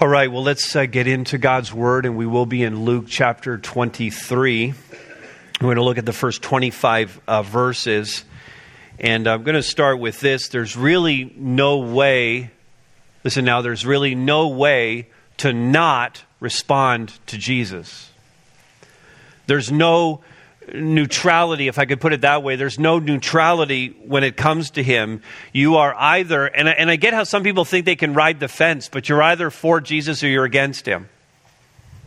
All 0.00 0.06
right, 0.06 0.30
well, 0.30 0.44
let's 0.44 0.76
uh, 0.76 0.86
get 0.86 1.08
into 1.08 1.38
God's 1.38 1.72
Word, 1.72 2.06
and 2.06 2.16
we 2.16 2.24
will 2.24 2.46
be 2.46 2.62
in 2.62 2.84
Luke 2.84 3.06
chapter 3.08 3.58
23. 3.58 4.68
We're 4.68 4.74
going 5.60 5.74
to 5.74 5.82
look 5.82 5.98
at 5.98 6.06
the 6.06 6.12
first 6.12 6.40
25 6.40 7.20
uh, 7.26 7.42
verses. 7.42 8.22
And 9.00 9.26
I'm 9.26 9.42
going 9.42 9.56
to 9.56 9.62
start 9.62 9.98
with 9.98 10.20
this. 10.20 10.50
There's 10.50 10.76
really 10.76 11.34
no 11.34 11.78
way, 11.78 12.52
listen 13.24 13.44
now, 13.44 13.60
there's 13.60 13.84
really 13.84 14.14
no 14.14 14.46
way 14.46 15.08
to 15.38 15.52
not 15.52 16.22
respond 16.38 17.12
to 17.26 17.36
Jesus. 17.36 18.08
There's 19.48 19.72
no 19.72 20.20
neutrality, 20.74 21.68
if 21.68 21.78
I 21.78 21.84
could 21.84 22.00
put 22.00 22.12
it 22.12 22.22
that 22.22 22.42
way. 22.42 22.56
There's 22.56 22.78
no 22.78 22.98
neutrality 22.98 23.96
when 24.04 24.24
it 24.24 24.36
comes 24.36 24.70
to 24.72 24.82
him. 24.82 25.22
You 25.52 25.76
are 25.76 25.94
either, 25.94 26.46
and 26.46 26.68
I, 26.68 26.72
and 26.72 26.90
I 26.90 26.96
get 26.96 27.14
how 27.14 27.24
some 27.24 27.42
people 27.42 27.64
think 27.64 27.84
they 27.84 27.96
can 27.96 28.14
ride 28.14 28.40
the 28.40 28.48
fence, 28.48 28.88
but 28.88 29.08
you're 29.08 29.22
either 29.22 29.50
for 29.50 29.80
Jesus 29.80 30.22
or 30.22 30.28
you're 30.28 30.44
against 30.44 30.86
him. 30.86 31.08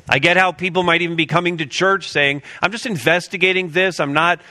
I 0.09 0.19
get 0.19 0.37
how 0.37 0.51
people 0.51 0.83
might 0.83 1.01
even 1.01 1.15
be 1.15 1.25
coming 1.25 1.57
to 1.59 1.65
church 1.65 2.09
saying, 2.09 2.41
I'm 2.61 2.71
just 2.71 2.85
investigating 2.85 3.69
this. 3.69 3.99
I'm 3.99 4.13
not 4.13 4.41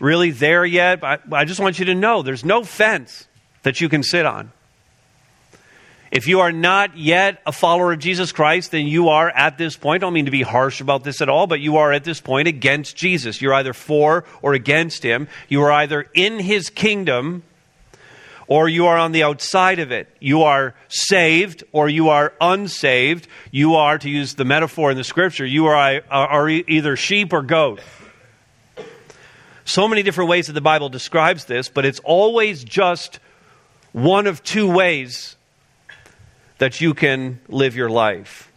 really 0.00 0.30
there 0.30 0.64
yet. 0.64 1.02
I, 1.02 1.18
I 1.32 1.44
just 1.44 1.60
want 1.60 1.78
you 1.78 1.86
to 1.86 1.94
know 1.94 2.22
there's 2.22 2.44
no 2.44 2.64
fence 2.64 3.26
that 3.62 3.80
you 3.80 3.88
can 3.88 4.02
sit 4.02 4.26
on. 4.26 4.52
If 6.16 6.26
you 6.26 6.40
are 6.40 6.50
not 6.50 6.96
yet 6.96 7.42
a 7.44 7.52
follower 7.52 7.92
of 7.92 7.98
Jesus 7.98 8.32
Christ, 8.32 8.70
then 8.70 8.86
you 8.86 9.10
are 9.10 9.28
at 9.28 9.58
this 9.58 9.76
point, 9.76 10.02
I 10.02 10.06
don't 10.06 10.14
mean 10.14 10.24
to 10.24 10.30
be 10.30 10.40
harsh 10.40 10.80
about 10.80 11.04
this 11.04 11.20
at 11.20 11.28
all, 11.28 11.46
but 11.46 11.60
you 11.60 11.76
are 11.76 11.92
at 11.92 12.04
this 12.04 12.22
point 12.22 12.48
against 12.48 12.96
Jesus. 12.96 13.42
You're 13.42 13.52
either 13.52 13.74
for 13.74 14.24
or 14.40 14.54
against 14.54 15.02
him. 15.02 15.28
You 15.50 15.60
are 15.64 15.70
either 15.70 16.06
in 16.14 16.38
his 16.38 16.70
kingdom 16.70 17.42
or 18.46 18.66
you 18.66 18.86
are 18.86 18.96
on 18.96 19.12
the 19.12 19.24
outside 19.24 19.78
of 19.78 19.92
it. 19.92 20.08
You 20.18 20.44
are 20.44 20.74
saved 20.88 21.64
or 21.70 21.86
you 21.86 22.08
are 22.08 22.32
unsaved. 22.40 23.28
You 23.50 23.74
are, 23.74 23.98
to 23.98 24.08
use 24.08 24.36
the 24.36 24.46
metaphor 24.46 24.90
in 24.90 24.96
the 24.96 25.04
scripture, 25.04 25.44
you 25.44 25.66
are, 25.66 26.00
are 26.10 26.48
either 26.48 26.96
sheep 26.96 27.34
or 27.34 27.42
goat. 27.42 27.82
So 29.66 29.86
many 29.86 30.02
different 30.02 30.30
ways 30.30 30.46
that 30.46 30.54
the 30.54 30.62
Bible 30.62 30.88
describes 30.88 31.44
this, 31.44 31.68
but 31.68 31.84
it's 31.84 32.00
always 32.04 32.64
just 32.64 33.20
one 33.92 34.26
of 34.26 34.42
two 34.42 34.72
ways 34.72 35.35
that 36.58 36.80
you 36.80 36.94
can 36.94 37.40
live 37.48 37.76
your 37.76 37.90
life. 37.90 38.50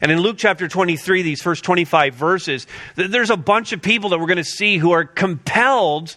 And 0.00 0.10
in 0.10 0.20
Luke 0.20 0.36
chapter 0.38 0.66
23, 0.66 1.22
these 1.22 1.42
first 1.42 1.62
25 1.64 2.14
verses, 2.14 2.66
there's 2.94 3.30
a 3.30 3.36
bunch 3.36 3.72
of 3.72 3.82
people 3.82 4.10
that 4.10 4.20
we're 4.20 4.26
going 4.26 4.38
to 4.38 4.44
see 4.44 4.78
who 4.78 4.92
are 4.92 5.04
compelled 5.04 6.16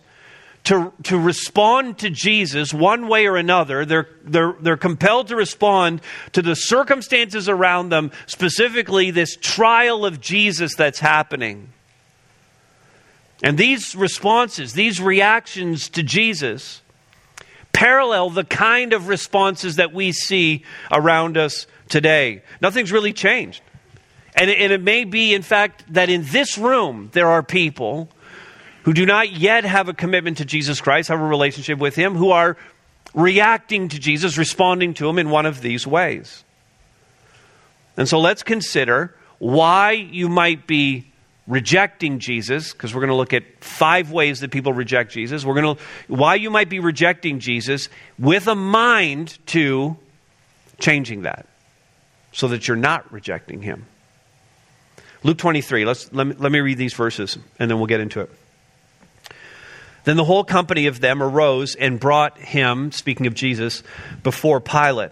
to, 0.65 0.93
to 1.03 1.19
respond 1.19 1.97
to 1.99 2.09
Jesus 2.09 2.73
one 2.73 3.09
way 3.09 3.27
or 3.27 3.35
another. 3.35 3.83
They're, 3.83 4.07
they're, 4.23 4.55
they're 4.61 4.77
compelled 4.77 5.27
to 5.27 5.35
respond 5.35 6.01
to 6.31 6.41
the 6.41 6.55
circumstances 6.55 7.49
around 7.49 7.89
them, 7.89 8.11
specifically 8.25 9.11
this 9.11 9.35
trial 9.35 10.05
of 10.05 10.21
Jesus 10.21 10.75
that's 10.75 10.99
happening. 10.99 11.69
And 13.43 13.57
these 13.57 13.93
responses, 13.93 14.71
these 14.71 15.01
reactions 15.01 15.89
to 15.89 16.03
Jesus, 16.03 16.81
parallel 17.73 18.29
the 18.29 18.43
kind 18.45 18.93
of 18.93 19.07
responses 19.07 19.75
that 19.75 19.93
we 19.93 20.11
see 20.11 20.63
around 20.91 21.37
us 21.37 21.67
today. 21.89 22.43
Nothing's 22.61 22.91
really 22.91 23.13
changed. 23.13 23.61
And 24.35 24.49
it, 24.49 24.59
and 24.59 24.71
it 24.71 24.81
may 24.81 25.03
be, 25.03 25.33
in 25.33 25.41
fact, 25.41 25.83
that 25.93 26.09
in 26.09 26.23
this 26.25 26.57
room 26.57 27.09
there 27.13 27.27
are 27.27 27.43
people 27.43 28.09
who 28.83 28.93
do 28.93 29.05
not 29.05 29.31
yet 29.31 29.63
have 29.63 29.89
a 29.89 29.93
commitment 29.93 30.37
to 30.37 30.45
Jesus 30.45 30.81
Christ, 30.81 31.09
have 31.09 31.19
a 31.19 31.25
relationship 31.25 31.79
with 31.79 31.95
Him, 31.95 32.15
who 32.15 32.31
are 32.31 32.57
reacting 33.13 33.89
to 33.89 33.99
Jesus, 33.99 34.37
responding 34.37 34.93
to 34.95 35.07
Him 35.07 35.19
in 35.19 35.29
one 35.29 35.45
of 35.45 35.61
these 35.61 35.85
ways. 35.85 36.43
And 37.95 38.09
so 38.09 38.19
let's 38.19 38.43
consider 38.43 39.15
why 39.39 39.91
you 39.91 40.29
might 40.29 40.67
be 40.67 41.12
rejecting 41.47 42.19
Jesus, 42.19 42.71
because 42.71 42.93
we're 42.93 43.01
going 43.01 43.09
to 43.09 43.15
look 43.15 43.33
at 43.33 43.43
five 43.63 44.11
ways 44.11 44.39
that 44.41 44.51
people 44.51 44.73
reject 44.73 45.11
Jesus. 45.11 45.43
We're 45.43 45.61
going 45.61 45.75
to 45.75 45.83
why 46.07 46.35
you 46.35 46.49
might 46.49 46.69
be 46.69 46.79
rejecting 46.79 47.39
Jesus 47.39 47.89
with 48.17 48.47
a 48.47 48.55
mind 48.55 49.37
to 49.47 49.97
changing 50.79 51.23
that 51.23 51.47
so 52.31 52.47
that 52.49 52.67
you're 52.67 52.77
not 52.77 53.11
rejecting 53.11 53.61
him. 53.61 53.85
Luke 55.23 55.37
23, 55.37 55.85
let's, 55.85 56.11
let, 56.13 56.27
me, 56.27 56.35
let 56.37 56.51
me 56.51 56.59
read 56.59 56.77
these 56.77 56.93
verses 56.93 57.37
and 57.59 57.69
then 57.69 57.77
we'll 57.77 57.87
get 57.87 58.01
into 58.01 58.21
it. 58.21 58.31
Then 60.03 60.17
the 60.17 60.25
whole 60.25 60.43
company 60.43 60.87
of 60.87 60.99
them 60.99 61.23
arose 61.23 61.75
and 61.75 61.97
brought 61.99 62.37
him, 62.37 62.91
speaking 62.91 63.25
of 63.25 63.33
Jesus, 63.33 63.83
before 64.21 64.59
Pilate. 64.59 65.11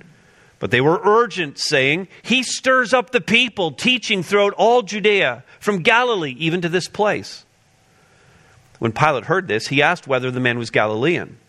But 0.61 0.69
they 0.69 0.79
were 0.79 1.01
urgent, 1.03 1.57
saying, 1.57 2.07
He 2.21 2.43
stirs 2.43 2.93
up 2.93 3.09
the 3.09 3.19
people, 3.19 3.71
teaching 3.71 4.21
throughout 4.21 4.53
all 4.53 4.83
Judea, 4.83 5.43
from 5.59 5.81
Galilee 5.81 6.35
even 6.37 6.61
to 6.61 6.69
this 6.69 6.87
place. 6.87 7.45
When 8.77 8.91
Pilate 8.91 9.25
heard 9.25 9.47
this, 9.47 9.67
he 9.67 9.81
asked 9.81 10.05
whether 10.05 10.29
the 10.29 10.39
man 10.39 10.59
was 10.59 10.69
Galilean. 10.69 11.39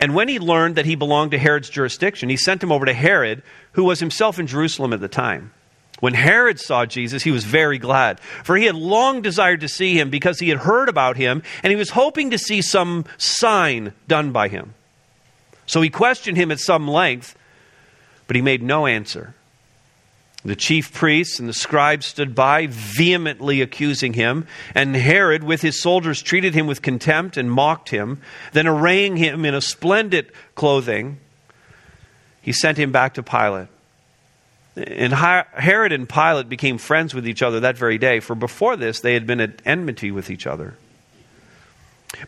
And 0.00 0.14
when 0.14 0.28
he 0.28 0.38
learned 0.38 0.76
that 0.76 0.86
he 0.86 0.94
belonged 0.94 1.32
to 1.32 1.38
Herod's 1.38 1.68
jurisdiction, 1.68 2.28
he 2.28 2.36
sent 2.36 2.62
him 2.62 2.70
over 2.70 2.86
to 2.86 2.94
Herod, 2.94 3.42
who 3.72 3.82
was 3.82 3.98
himself 3.98 4.38
in 4.38 4.46
Jerusalem 4.46 4.92
at 4.92 5.00
the 5.00 5.08
time. 5.08 5.52
When 5.98 6.14
Herod 6.14 6.60
saw 6.60 6.86
Jesus, 6.86 7.24
he 7.24 7.32
was 7.32 7.42
very 7.42 7.78
glad, 7.78 8.20
for 8.20 8.56
he 8.56 8.66
had 8.66 8.76
long 8.76 9.22
desired 9.22 9.62
to 9.62 9.68
see 9.68 9.98
him 9.98 10.10
because 10.10 10.38
he 10.38 10.48
had 10.48 10.58
heard 10.58 10.88
about 10.88 11.16
him, 11.16 11.42
and 11.64 11.72
he 11.72 11.76
was 11.76 11.90
hoping 11.90 12.30
to 12.30 12.38
see 12.38 12.62
some 12.62 13.04
sign 13.18 13.92
done 14.06 14.30
by 14.30 14.46
him. 14.46 14.74
So 15.66 15.80
he 15.80 15.90
questioned 15.90 16.36
him 16.36 16.52
at 16.52 16.60
some 16.60 16.86
length 16.86 17.36
but 18.32 18.36
he 18.36 18.40
made 18.40 18.62
no 18.62 18.86
answer. 18.86 19.34
The 20.42 20.56
chief 20.56 20.90
priests 20.94 21.38
and 21.38 21.46
the 21.46 21.52
scribes 21.52 22.06
stood 22.06 22.34
by, 22.34 22.66
vehemently 22.66 23.60
accusing 23.60 24.14
him, 24.14 24.46
and 24.74 24.96
Herod, 24.96 25.44
with 25.44 25.60
his 25.60 25.82
soldiers, 25.82 26.22
treated 26.22 26.54
him 26.54 26.66
with 26.66 26.80
contempt 26.80 27.36
and 27.36 27.52
mocked 27.52 27.90
him. 27.90 28.22
Then, 28.54 28.66
arraying 28.66 29.18
him 29.18 29.44
in 29.44 29.54
a 29.54 29.60
splendid 29.60 30.32
clothing, 30.54 31.20
he 32.40 32.54
sent 32.54 32.78
him 32.78 32.90
back 32.90 33.12
to 33.14 33.22
Pilate. 33.22 33.68
And 34.76 35.12
Herod 35.12 35.92
and 35.92 36.08
Pilate 36.08 36.48
became 36.48 36.78
friends 36.78 37.12
with 37.12 37.28
each 37.28 37.42
other 37.42 37.60
that 37.60 37.76
very 37.76 37.98
day, 37.98 38.20
for 38.20 38.34
before 38.34 38.78
this 38.78 39.00
they 39.00 39.12
had 39.12 39.26
been 39.26 39.42
at 39.42 39.60
enmity 39.66 40.10
with 40.10 40.30
each 40.30 40.46
other. 40.46 40.78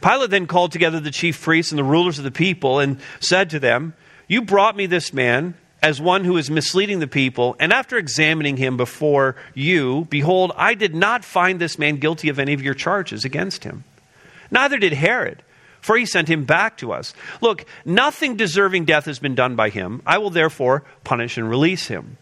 Pilate 0.02 0.28
then 0.28 0.46
called 0.46 0.70
together 0.70 1.00
the 1.00 1.10
chief 1.10 1.40
priests 1.40 1.72
and 1.72 1.78
the 1.78 1.82
rulers 1.82 2.18
of 2.18 2.24
the 2.24 2.30
people 2.30 2.78
and 2.78 3.00
said 3.20 3.48
to 3.48 3.58
them, 3.58 3.94
You 4.28 4.42
brought 4.42 4.76
me 4.76 4.84
this 4.84 5.10
man 5.10 5.54
as 5.82 6.00
one 6.00 6.24
who 6.24 6.36
is 6.36 6.50
misleading 6.50 7.00
the 7.00 7.06
people, 7.06 7.56
and 7.60 7.72
after 7.72 7.98
examining 7.98 8.56
him 8.56 8.76
before 8.76 9.36
you, 9.54 10.06
behold, 10.08 10.52
I 10.56 10.74
did 10.74 10.94
not 10.94 11.24
find 11.24 11.60
this 11.60 11.78
man 11.78 11.96
guilty 11.96 12.28
of 12.28 12.38
any 12.38 12.54
of 12.54 12.62
your 12.62 12.74
charges 12.74 13.24
against 13.24 13.64
him. 13.64 13.84
Neither 14.50 14.78
did 14.78 14.94
Herod, 14.94 15.42
for 15.80 15.96
he 15.96 16.06
sent 16.06 16.28
him 16.28 16.44
back 16.44 16.78
to 16.78 16.92
us. 16.92 17.12
Look, 17.42 17.66
nothing 17.84 18.36
deserving 18.36 18.86
death 18.86 19.04
has 19.04 19.18
been 19.18 19.34
done 19.34 19.56
by 19.56 19.68
him. 19.68 20.00
I 20.06 20.18
will 20.18 20.30
therefore 20.30 20.84
punish 21.04 21.36
and 21.36 21.50
release 21.50 21.88
him. 21.88 22.16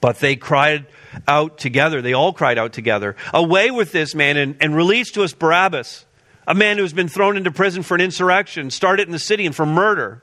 But 0.00 0.20
they 0.20 0.36
cried 0.36 0.86
out 1.28 1.58
together, 1.58 2.02
they 2.02 2.12
all 2.12 2.32
cried 2.32 2.58
out 2.58 2.72
together, 2.72 3.16
Away 3.32 3.70
with 3.70 3.92
this 3.92 4.14
man 4.14 4.36
and, 4.36 4.56
and 4.60 4.74
release 4.74 5.10
to 5.12 5.22
us 5.22 5.32
Barabbas, 5.32 6.04
a 6.46 6.54
man 6.54 6.78
who's 6.78 6.92
been 6.92 7.08
thrown 7.08 7.36
into 7.36 7.50
prison 7.50 7.82
for 7.82 7.94
an 7.94 8.00
insurrection, 8.00 8.70
started 8.70 9.08
in 9.08 9.12
the 9.12 9.18
city, 9.18 9.46
and 9.46 9.54
for 9.54 9.66
murder. 9.66 10.22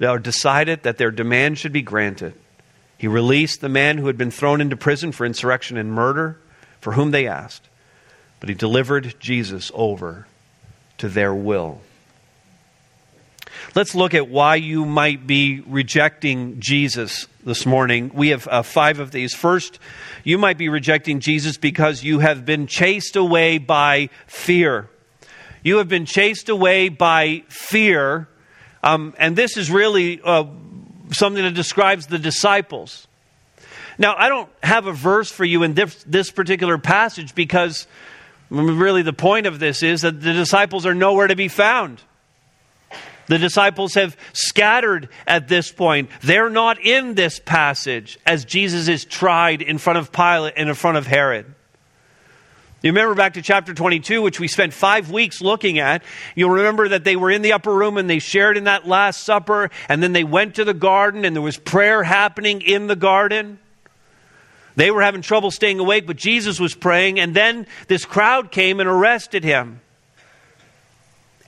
or 0.00 0.18
decided 0.18 0.82
that 0.82 0.98
their 0.98 1.10
demand 1.10 1.58
should 1.58 1.72
be 1.72 1.82
granted. 1.82 2.34
He 2.98 3.08
released 3.08 3.60
the 3.60 3.68
man 3.68 3.98
who 3.98 4.06
had 4.06 4.16
been 4.16 4.30
thrown 4.30 4.60
into 4.60 4.76
prison 4.76 5.12
for 5.12 5.26
insurrection 5.26 5.76
and 5.76 5.92
murder, 5.92 6.38
for 6.80 6.92
whom 6.92 7.10
they 7.10 7.26
asked. 7.26 7.68
But 8.40 8.48
he 8.48 8.54
delivered 8.54 9.14
Jesus 9.18 9.70
over 9.74 10.26
to 10.98 11.08
their 11.08 11.34
will. 11.34 11.80
Let's 13.74 13.94
look 13.94 14.14
at 14.14 14.28
why 14.28 14.56
you 14.56 14.86
might 14.86 15.26
be 15.26 15.60
rejecting 15.60 16.60
Jesus 16.60 17.26
this 17.44 17.66
morning. 17.66 18.10
We 18.14 18.28
have 18.28 18.48
uh, 18.48 18.62
five 18.62 19.00
of 19.00 19.10
these. 19.10 19.34
First, 19.34 19.78
you 20.24 20.38
might 20.38 20.58
be 20.58 20.68
rejecting 20.68 21.20
Jesus 21.20 21.58
because 21.58 22.02
you 22.02 22.20
have 22.20 22.46
been 22.46 22.66
chased 22.66 23.16
away 23.16 23.58
by 23.58 24.08
fear. 24.26 24.88
You 25.62 25.78
have 25.78 25.88
been 25.88 26.06
chased 26.06 26.48
away 26.48 26.88
by 26.88 27.42
fear. 27.48 28.28
Um, 28.86 29.14
and 29.18 29.34
this 29.34 29.56
is 29.56 29.68
really 29.68 30.20
uh, 30.22 30.44
something 31.10 31.42
that 31.42 31.54
describes 31.54 32.06
the 32.06 32.20
disciples. 32.20 33.08
Now, 33.98 34.14
I 34.16 34.28
don't 34.28 34.48
have 34.62 34.86
a 34.86 34.92
verse 34.92 35.28
for 35.28 35.44
you 35.44 35.64
in 35.64 35.74
this, 35.74 36.04
this 36.04 36.30
particular 36.30 36.78
passage 36.78 37.34
because 37.34 37.88
really 38.48 39.02
the 39.02 39.12
point 39.12 39.46
of 39.46 39.58
this 39.58 39.82
is 39.82 40.02
that 40.02 40.20
the 40.20 40.32
disciples 40.32 40.86
are 40.86 40.94
nowhere 40.94 41.26
to 41.26 41.34
be 41.34 41.48
found. 41.48 42.00
The 43.26 43.38
disciples 43.38 43.94
have 43.94 44.16
scattered 44.32 45.08
at 45.26 45.48
this 45.48 45.72
point. 45.72 46.08
They're 46.22 46.48
not 46.48 46.80
in 46.80 47.14
this 47.14 47.40
passage 47.40 48.20
as 48.24 48.44
Jesus 48.44 48.86
is 48.86 49.04
tried 49.04 49.62
in 49.62 49.78
front 49.78 49.98
of 49.98 50.12
Pilate 50.12 50.54
and 50.56 50.68
in 50.68 50.76
front 50.76 50.96
of 50.96 51.08
Herod. 51.08 51.55
You 52.86 52.92
remember 52.92 53.16
back 53.16 53.34
to 53.34 53.42
chapter 53.42 53.74
22, 53.74 54.22
which 54.22 54.38
we 54.38 54.46
spent 54.46 54.72
five 54.72 55.10
weeks 55.10 55.40
looking 55.40 55.80
at. 55.80 56.04
You'll 56.36 56.50
remember 56.50 56.86
that 56.90 57.02
they 57.02 57.16
were 57.16 57.32
in 57.32 57.42
the 57.42 57.52
upper 57.52 57.74
room 57.74 57.96
and 57.96 58.08
they 58.08 58.20
shared 58.20 58.56
in 58.56 58.62
that 58.64 58.86
Last 58.86 59.24
Supper, 59.24 59.70
and 59.88 60.00
then 60.00 60.12
they 60.12 60.22
went 60.22 60.54
to 60.54 60.64
the 60.64 60.72
garden 60.72 61.24
and 61.24 61.34
there 61.34 61.42
was 61.42 61.56
prayer 61.56 62.04
happening 62.04 62.62
in 62.62 62.86
the 62.86 62.94
garden. 62.94 63.58
They 64.76 64.92
were 64.92 65.02
having 65.02 65.20
trouble 65.20 65.50
staying 65.50 65.80
awake, 65.80 66.06
but 66.06 66.14
Jesus 66.14 66.60
was 66.60 66.76
praying, 66.76 67.18
and 67.18 67.34
then 67.34 67.66
this 67.88 68.04
crowd 68.04 68.52
came 68.52 68.78
and 68.78 68.88
arrested 68.88 69.42
him. 69.42 69.80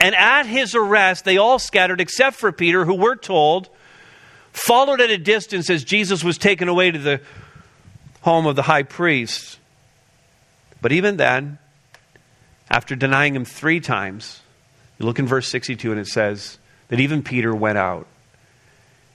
And 0.00 0.16
at 0.16 0.44
his 0.44 0.74
arrest, 0.74 1.24
they 1.24 1.36
all 1.36 1.60
scattered 1.60 2.00
except 2.00 2.34
for 2.34 2.50
Peter, 2.50 2.84
who 2.84 2.96
we're 2.96 3.14
told 3.14 3.68
followed 4.50 5.00
at 5.00 5.10
a 5.10 5.18
distance 5.18 5.70
as 5.70 5.84
Jesus 5.84 6.24
was 6.24 6.36
taken 6.36 6.66
away 6.66 6.90
to 6.90 6.98
the 6.98 7.20
home 8.22 8.44
of 8.44 8.56
the 8.56 8.62
high 8.62 8.82
priest. 8.82 9.57
But 10.80 10.92
even 10.92 11.16
then, 11.16 11.58
after 12.70 12.94
denying 12.94 13.34
him 13.34 13.44
three 13.44 13.80
times, 13.80 14.40
you 14.98 15.06
look 15.06 15.18
in 15.18 15.26
verse 15.26 15.48
62 15.48 15.90
and 15.90 16.00
it 16.00 16.06
says 16.06 16.58
that 16.88 17.00
even 17.00 17.22
Peter 17.22 17.54
went 17.54 17.78
out 17.78 18.06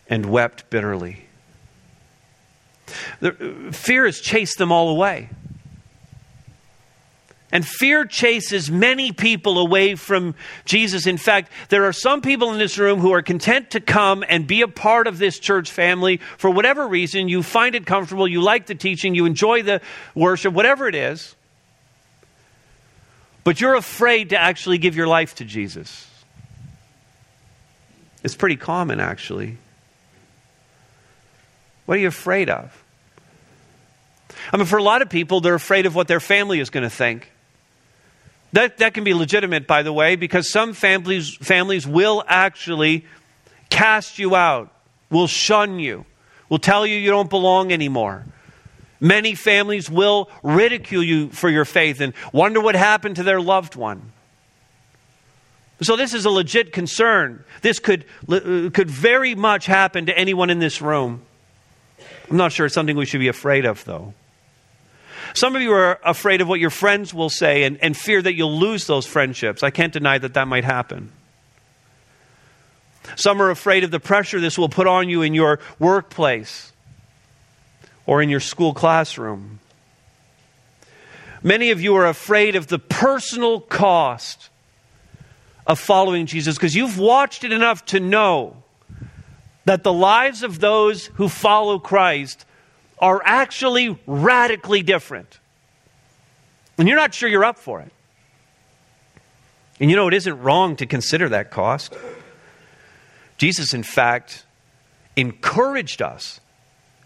and 0.08 0.26
wept 0.26 0.70
bitterly. 0.70 1.26
The, 3.20 3.68
uh, 3.68 3.72
fear 3.72 4.06
has 4.06 4.20
chased 4.20 4.58
them 4.58 4.72
all 4.72 4.90
away. 4.90 5.30
And 7.52 7.64
fear 7.64 8.04
chases 8.06 8.72
many 8.72 9.12
people 9.12 9.60
away 9.60 9.94
from 9.94 10.34
Jesus. 10.66 11.06
In 11.06 11.18
fact, 11.18 11.52
there 11.70 11.86
are 11.86 11.94
some 11.94 12.22
people 12.22 12.52
in 12.52 12.58
this 12.58 12.80
room 12.80 13.00
who 13.00 13.14
are 13.14 13.22
content 13.22 13.72
to 13.72 13.80
come 13.80 14.24
and 14.28 14.48
be 14.48 14.64
a 14.64 14.68
part 14.68 15.06
of 15.06 15.20
this 15.20 15.38
church 15.38 15.70
family 15.70 16.18
for 16.38 16.50
whatever 16.50 16.88
reason. 16.88 17.30
You 17.30 17.44
find 17.44 17.76
it 17.76 17.86
comfortable, 17.86 18.28
you 18.28 18.42
like 18.42 18.66
the 18.66 18.74
teaching, 18.74 19.14
you 19.14 19.28
enjoy 19.28 19.62
the 19.62 19.82
worship, 20.16 20.52
whatever 20.52 20.88
it 20.88 20.96
is. 20.96 21.36
But 23.44 23.60
you're 23.60 23.76
afraid 23.76 24.30
to 24.30 24.38
actually 24.38 24.78
give 24.78 24.96
your 24.96 25.08
life 25.08 25.36
to 25.36 25.46
Jesus. 25.46 26.10
It's 28.24 28.36
pretty 28.36 28.56
common, 28.56 29.00
actually. 29.00 29.58
What 31.86 31.98
are 31.98 32.02
you 32.02 32.08
afraid 32.08 32.50
of? 32.50 32.84
I 34.52 34.58
mean, 34.58 34.66
for 34.66 34.78
a 34.78 34.84
lot 34.84 35.02
of 35.02 35.10
people, 35.10 35.42
they're 35.42 35.56
afraid 35.56 35.86
of 35.86 35.96
what 35.96 36.08
their 36.08 36.20
family 36.20 36.60
is 36.60 36.70
going 36.70 36.84
to 36.84 36.90
think. 36.90 37.30
That, 38.54 38.78
that 38.78 38.94
can 38.94 39.04
be 39.04 39.14
legitimate, 39.14 39.68
by 39.68 39.84
the 39.84 39.92
way, 39.92 40.16
because 40.16 40.50
some 40.50 40.74
families, 40.74 41.36
families 41.36 41.88
will 41.88 42.24
actually 42.28 43.06
cast 43.70 44.20
you 44.20 44.36
out, 44.36 44.72
will 45.10 45.28
shun 45.28 45.80
you, 45.80 46.06
will 46.50 46.60
tell 46.60 46.86
you 46.86 46.96
you 46.96 47.10
don't 47.10 47.30
belong 47.30 47.72
anymore. 47.74 48.26
Many 49.04 49.36
families 49.36 49.90
will 49.90 50.30
ridicule 50.44 51.04
you 51.04 51.28
for 51.28 51.50
your 51.50 51.66
faith 51.66 52.00
and 52.00 52.14
wonder 52.32 52.62
what 52.62 52.74
happened 52.74 53.18
to 53.18 53.24
their 53.24 53.42
loved 53.42 53.76
one. 53.76 54.14
So, 55.82 55.98
this 55.98 56.14
is 56.14 56.24
a 56.24 56.30
legit 56.30 56.72
concern. 56.72 57.44
This 57.62 57.80
could, 57.80 58.06
uh, 58.30 58.70
could 58.74 58.90
very 58.90 59.36
much 59.36 59.66
happen 59.66 60.06
to 60.06 60.18
anyone 60.18 60.50
in 60.50 60.60
this 60.60 60.82
room. 60.82 61.22
I'm 62.32 62.38
not 62.38 62.54
sure 62.54 62.66
it's 62.66 62.74
something 62.74 62.96
we 62.96 63.06
should 63.06 63.20
be 63.20 63.28
afraid 63.28 63.66
of, 63.66 63.84
though. 63.84 64.14
Some 65.34 65.58
of 65.58 65.62
you 65.62 65.74
are 65.74 66.00
afraid 66.06 66.40
of 66.40 66.48
what 66.48 66.62
your 66.62 66.70
friends 66.70 67.14
will 67.14 67.30
say 67.30 67.64
and, 67.64 67.78
and 67.84 67.98
fear 67.98 68.22
that 68.22 68.36
you'll 68.36 68.58
lose 68.58 68.88
those 68.88 69.06
friendships. 69.06 69.64
I 69.64 69.70
can't 69.70 69.92
deny 69.92 70.18
that 70.18 70.36
that 70.36 70.48
might 70.48 70.64
happen. 70.64 71.12
Some 73.18 73.42
are 73.42 73.50
afraid 73.50 73.84
of 73.84 73.92
the 73.92 74.00
pressure 74.00 74.40
this 74.40 74.58
will 74.58 74.70
put 74.70 74.88
on 74.88 75.10
you 75.10 75.24
in 75.24 75.34
your 75.34 75.60
workplace 75.78 76.73
or 78.06 78.22
in 78.22 78.30
your 78.30 78.40
school 78.40 78.74
classroom. 78.74 79.60
Many 81.42 81.72
of 81.72 81.82
you 81.82 81.96
are 81.96 82.06
afraid 82.06 82.56
of 82.56 82.68
the 82.68 82.80
personal 82.80 83.60
cost 83.60 84.50
of 85.68 85.80
following 85.80 86.26
Jesus 86.26 86.56
because 86.56 86.76
you've 86.76 86.98
watched 86.98 87.44
it 87.44 87.52
enough 87.52 87.86
to 87.86 88.00
know 88.00 88.64
that 89.66 89.84
the 89.84 89.94
lives 89.94 90.44
of 90.44 90.60
those 90.60 91.08
who 91.08 91.30
follow 91.30 91.80
Christ 91.80 92.46
are 93.00 93.22
actually 93.24 93.98
radically 94.06 94.84
different. 94.84 95.40
And 96.78 96.88
you're 96.88 96.98
not 96.98 97.14
sure 97.14 97.30
you're 97.30 97.46
up 97.46 97.60
for 97.60 97.82
it. 97.82 97.92
And 99.80 99.90
you 99.90 99.96
know, 99.96 100.08
it 100.08 100.14
isn't 100.14 100.40
wrong 100.42 100.76
to 100.78 100.86
consider 100.86 101.30
that 101.30 101.52
cost. 101.52 101.94
Jesus, 103.38 103.74
in 103.74 103.84
fact, 103.84 104.46
encouraged 105.16 106.02
us 106.02 106.40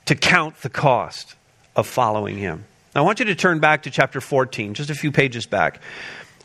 to 0.08 0.16
count 0.16 0.62
the 0.62 0.70
cost 0.70 1.36
of 1.76 1.86
following 1.86 2.38
him. 2.38 2.66
Now, 2.96 3.02
I 3.02 3.06
want 3.06 3.20
you 3.20 3.26
to 3.26 3.36
turn 3.36 3.60
back 3.60 3.84
to 3.84 3.92
chapter 3.92 4.20
14, 4.20 4.74
just 4.74 4.90
a 4.90 4.96
few 4.96 5.12
pages 5.12 5.46
back. 5.46 5.82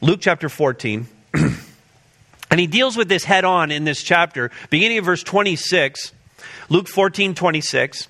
Luke 0.00 0.20
chapter 0.20 0.48
14. 0.48 1.06
and 2.50 2.60
he 2.60 2.66
deals 2.66 2.96
with 2.96 3.08
this 3.08 3.24
head 3.24 3.44
on 3.44 3.70
in 3.70 3.84
this 3.84 4.02
chapter, 4.02 4.50
beginning 4.68 4.98
of 4.98 5.04
verse 5.04 5.22
26. 5.22 6.12
Luke 6.68 6.88
14, 6.88 7.34
26. 7.34 8.08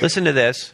Listen 0.00 0.24
to 0.24 0.32
this. 0.32 0.72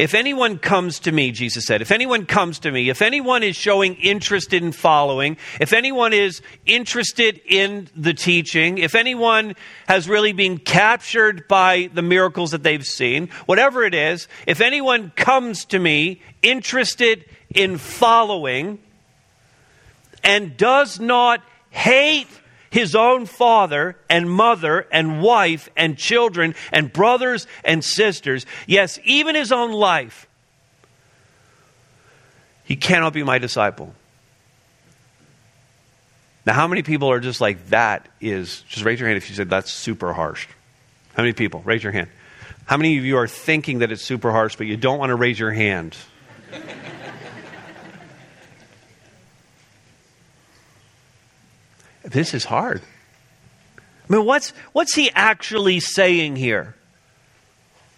If 0.00 0.14
anyone 0.14 0.56
comes 0.56 0.98
to 1.00 1.12
me, 1.12 1.30
Jesus 1.30 1.66
said, 1.66 1.82
if 1.82 1.90
anyone 1.90 2.24
comes 2.24 2.60
to 2.60 2.72
me, 2.72 2.88
if 2.88 3.02
anyone 3.02 3.42
is 3.42 3.54
showing 3.54 3.96
interest 3.96 4.54
in 4.54 4.72
following, 4.72 5.36
if 5.60 5.74
anyone 5.74 6.14
is 6.14 6.40
interested 6.64 7.38
in 7.44 7.86
the 7.94 8.14
teaching, 8.14 8.78
if 8.78 8.94
anyone 8.94 9.56
has 9.88 10.08
really 10.08 10.32
been 10.32 10.56
captured 10.56 11.46
by 11.48 11.90
the 11.92 12.00
miracles 12.00 12.52
that 12.52 12.62
they've 12.62 12.86
seen, 12.86 13.28
whatever 13.44 13.84
it 13.84 13.92
is, 13.92 14.26
if 14.46 14.62
anyone 14.62 15.12
comes 15.16 15.66
to 15.66 15.78
me 15.78 16.22
interested 16.40 17.26
in 17.54 17.76
following 17.76 18.78
and 20.24 20.56
does 20.56 20.98
not 20.98 21.42
hate 21.68 22.39
his 22.70 22.94
own 22.94 23.26
father 23.26 23.96
and 24.08 24.30
mother 24.30 24.86
and 24.92 25.20
wife 25.20 25.68
and 25.76 25.98
children 25.98 26.54
and 26.72 26.92
brothers 26.92 27.46
and 27.64 27.84
sisters, 27.84 28.46
yes, 28.66 28.98
even 29.04 29.34
his 29.34 29.52
own 29.52 29.72
life, 29.72 30.28
he 32.64 32.76
cannot 32.76 33.12
be 33.12 33.24
my 33.24 33.38
disciple. 33.38 33.92
Now, 36.46 36.54
how 36.54 36.68
many 36.68 36.82
people 36.82 37.10
are 37.10 37.20
just 37.20 37.40
like, 37.40 37.68
that 37.68 38.08
is, 38.20 38.62
just 38.68 38.84
raise 38.84 38.98
your 38.98 39.08
hand 39.08 39.18
if 39.18 39.28
you 39.28 39.36
said 39.36 39.50
that's 39.50 39.70
super 39.70 40.12
harsh. 40.12 40.46
How 41.14 41.22
many 41.22 41.32
people? 41.32 41.60
Raise 41.64 41.82
your 41.82 41.92
hand. 41.92 42.08
How 42.64 42.76
many 42.76 42.96
of 42.98 43.04
you 43.04 43.16
are 43.16 43.26
thinking 43.26 43.80
that 43.80 43.90
it's 43.90 44.02
super 44.02 44.30
harsh, 44.30 44.56
but 44.56 44.66
you 44.68 44.76
don't 44.76 44.98
want 44.98 45.10
to 45.10 45.16
raise 45.16 45.38
your 45.38 45.50
hand? 45.50 45.96
This 52.10 52.34
is 52.34 52.44
hard. 52.44 52.82
I 53.78 54.12
mean, 54.12 54.24
what's, 54.24 54.50
what's 54.72 54.94
he 54.94 55.10
actually 55.12 55.78
saying 55.78 56.36
here? 56.36 56.74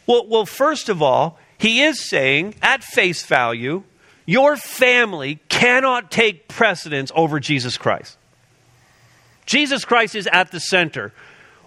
Well, 0.07 0.26
well, 0.28 0.45
first 0.45 0.90
of 0.90 1.00
all, 1.00 1.38
he 1.57 1.83
is 1.83 2.07
saying, 2.07 2.57
at 2.61 2.85
face 2.85 3.25
value, 3.25 3.85
your 4.26 4.57
family 4.57 5.40
cannot 5.49 6.11
take 6.11 6.49
precedence 6.49 7.11
over 7.14 7.40
Jesus 7.40 7.78
Christ. 7.78 8.19
Jesus 9.47 9.85
Christ 9.85 10.14
is 10.14 10.28
at 10.31 10.52
the 10.52 10.61
center, 10.61 11.12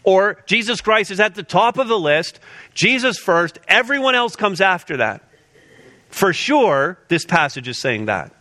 or 0.04 0.44
Jesus 0.46 0.82
Christ 0.82 1.10
is 1.10 1.20
at 1.20 1.34
the 1.34 1.44
top 1.44 1.78
of 1.80 1.88
the 1.88 2.00
list. 2.00 2.40
Jesus 2.76 3.18
first, 3.18 3.58
everyone 3.68 4.14
else 4.14 4.36
comes 4.36 4.62
after 4.62 4.98
that. 4.98 5.24
For 6.10 6.32
sure, 6.32 7.00
this 7.08 7.26
passage 7.26 7.68
is 7.68 7.80
saying 7.80 8.06
that. 8.06 8.32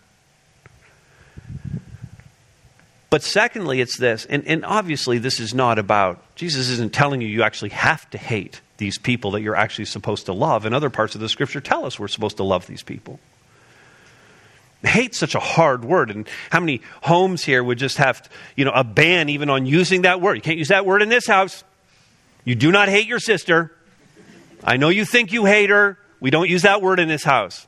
But 3.14 3.23
secondly, 3.23 3.80
it's 3.80 3.97
this, 3.97 4.26
and, 4.26 4.44
and 4.44 4.64
obviously, 4.64 5.18
this 5.18 5.38
is 5.38 5.54
not 5.54 5.78
about, 5.78 6.35
Jesus 6.35 6.68
isn't 6.68 6.92
telling 6.92 7.21
you 7.21 7.28
you 7.28 7.44
actually 7.44 7.68
have 7.68 8.11
to 8.11 8.18
hate 8.18 8.61
these 8.78 8.99
people 8.99 9.30
that 9.30 9.40
you're 9.40 9.54
actually 9.54 9.85
supposed 9.85 10.26
to 10.26 10.33
love. 10.33 10.66
And 10.66 10.75
other 10.75 10.90
parts 10.90 11.14
of 11.14 11.21
the 11.21 11.28
scripture 11.28 11.61
tell 11.61 11.85
us 11.87 11.97
we're 11.97 12.09
supposed 12.09 12.38
to 12.38 12.42
love 12.42 12.66
these 12.66 12.83
people. 12.83 13.21
Hate's 14.83 15.16
such 15.16 15.37
a 15.37 15.38
hard 15.38 15.85
word. 15.85 16.11
And 16.11 16.28
how 16.50 16.59
many 16.59 16.80
homes 17.02 17.44
here 17.44 17.62
would 17.62 17.78
just 17.78 17.99
have, 17.99 18.28
you 18.56 18.64
know, 18.64 18.73
a 18.73 18.83
ban 18.83 19.28
even 19.28 19.49
on 19.49 19.64
using 19.64 20.02
that 20.02 20.21
word? 20.21 20.35
You 20.35 20.42
can't 20.42 20.59
use 20.59 20.71
that 20.71 20.85
word 20.85 21.00
in 21.00 21.09
this 21.09 21.28
house. 21.28 21.62
You 22.44 22.56
do 22.56 22.73
not 22.73 22.88
hate 22.88 23.06
your 23.06 23.21
sister. 23.21 23.71
I 24.64 24.76
know 24.76 24.88
you 24.88 25.04
think 25.04 25.33
you 25.33 25.44
hate 25.44 25.71
her. 25.71 25.99
We 26.18 26.33
don't 26.33 26.50
use 26.50 26.62
that 26.62 26.83
word 26.83 26.99
in 26.99 27.06
this 27.06 27.23
house. 27.23 27.64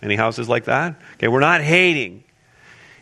Any 0.00 0.16
houses 0.16 0.48
like 0.48 0.64
that? 0.64 0.94
Okay, 1.16 1.28
we're 1.28 1.40
not 1.40 1.60
hating. 1.60 2.24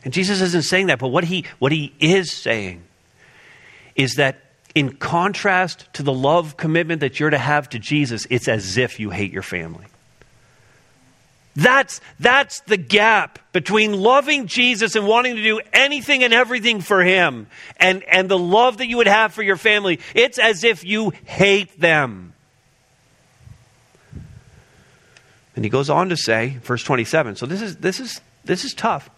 And 0.07 0.15
Jesus 0.15 0.41
isn't 0.41 0.63
saying 0.63 0.87
that, 0.87 1.01
but 1.01 1.09
what 1.09 1.25
he, 1.25 1.47
what 1.59 1.73
he 1.73 1.93
is 1.99 2.31
saying 2.31 2.85
is 3.97 4.15
that 4.15 4.39
in 4.73 4.95
contrast 4.99 5.93
to 5.95 6.05
the 6.05 6.13
love 6.13 6.57
commitment 6.57 7.01
that 7.01 7.19
you're 7.19 7.31
to 7.31 7.37
have 7.37 7.69
to 7.71 7.81
Jesus, 7.81 8.25
it's 8.31 8.47
as 8.47 8.79
if 8.79 9.01
you 9.01 9.11
hate 9.11 9.33
your 9.33 9.43
family. 9.43 9.87
That's, 11.57 12.01
that's 12.21 12.61
the 12.61 12.77
gap 12.77 13.41
between 13.51 13.95
loving 13.95 14.47
Jesus 14.47 14.95
and 14.95 15.09
wanting 15.09 15.35
to 15.35 15.43
do 15.43 15.61
anything 15.73 16.23
and 16.23 16.33
everything 16.33 16.81
for 16.83 17.03
Him 17.03 17.49
and, 17.77 18.05
and 18.05 18.29
the 18.29 18.39
love 18.39 18.79
that 18.79 18.87
you 18.87 18.99
would 18.99 19.09
have 19.09 19.35
for 19.35 19.43
your 19.43 19.57
family. 19.57 19.99
It's 20.15 20.39
as 20.39 20.63
if 20.63 20.85
you 20.85 21.15
hate 21.25 21.81
them. 21.81 22.33
And 25.57 25.65
he 25.65 25.69
goes 25.69 25.91
on 25.91 26.11
to 26.11 26.17
say, 26.17 26.59
verse 26.63 26.85
27. 26.85 27.35
So 27.35 27.47
this 27.47 27.61
is, 27.61 27.79
this 27.79 27.99
is, 27.99 28.21
this 28.45 28.65
is 28.65 28.73
tough. 28.73 29.11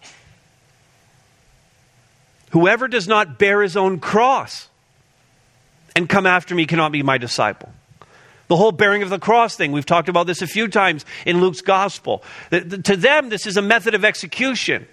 Whoever 2.51 2.89
does 2.89 3.07
not 3.07 3.39
bear 3.39 3.63
his 3.63 3.77
own 3.77 4.01
cross 4.01 4.69
and 5.95 6.09
come 6.09 6.27
after 6.27 6.55
me 6.55 6.67
cannot 6.67 6.93
be 6.93 7.03
my 7.03 7.19
disciple. 7.19 7.71
The 8.49 8.57
whole 8.57 8.73
bearing 8.73 9.03
of 9.03 9.11
the 9.11 9.19
cross 9.19 9.57
thing, 9.57 9.73
we've 9.73 9.85
talked 9.85 10.09
about 10.09 10.27
this 10.27 10.41
a 10.41 10.47
few 10.47 10.69
times 10.69 11.05
in 11.27 11.41
Luke's 11.41 11.61
gospel. 11.61 12.23
To 12.51 12.97
them, 12.97 13.29
this 13.29 13.47
is 13.47 13.57
a 13.59 13.63
method 13.63 13.95
of 13.95 14.05
execution. 14.05 14.87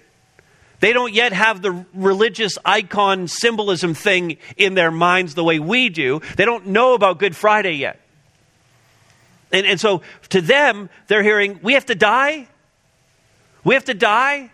They 0.80 0.92
don't 0.92 1.14
yet 1.14 1.32
have 1.32 1.62
the 1.62 1.86
religious 1.94 2.58
icon 2.64 3.28
symbolism 3.28 3.94
thing 3.94 4.36
in 4.58 4.74
their 4.74 4.90
minds 4.90 5.34
the 5.34 5.44
way 5.44 5.58
we 5.58 5.88
do. 5.88 6.20
They 6.36 6.44
don't 6.44 6.66
know 6.66 6.92
about 6.92 7.18
Good 7.18 7.34
Friday 7.34 7.72
yet. 7.72 7.98
And, 9.52 9.66
and 9.66 9.80
so 9.80 10.02
to 10.30 10.42
them, 10.42 10.90
they're 11.06 11.22
hearing, 11.22 11.60
we 11.62 11.74
have 11.74 11.86
to 11.86 11.94
die? 11.94 12.48
We 13.64 13.74
have 13.74 13.84
to 13.86 13.94
die? 13.94 14.50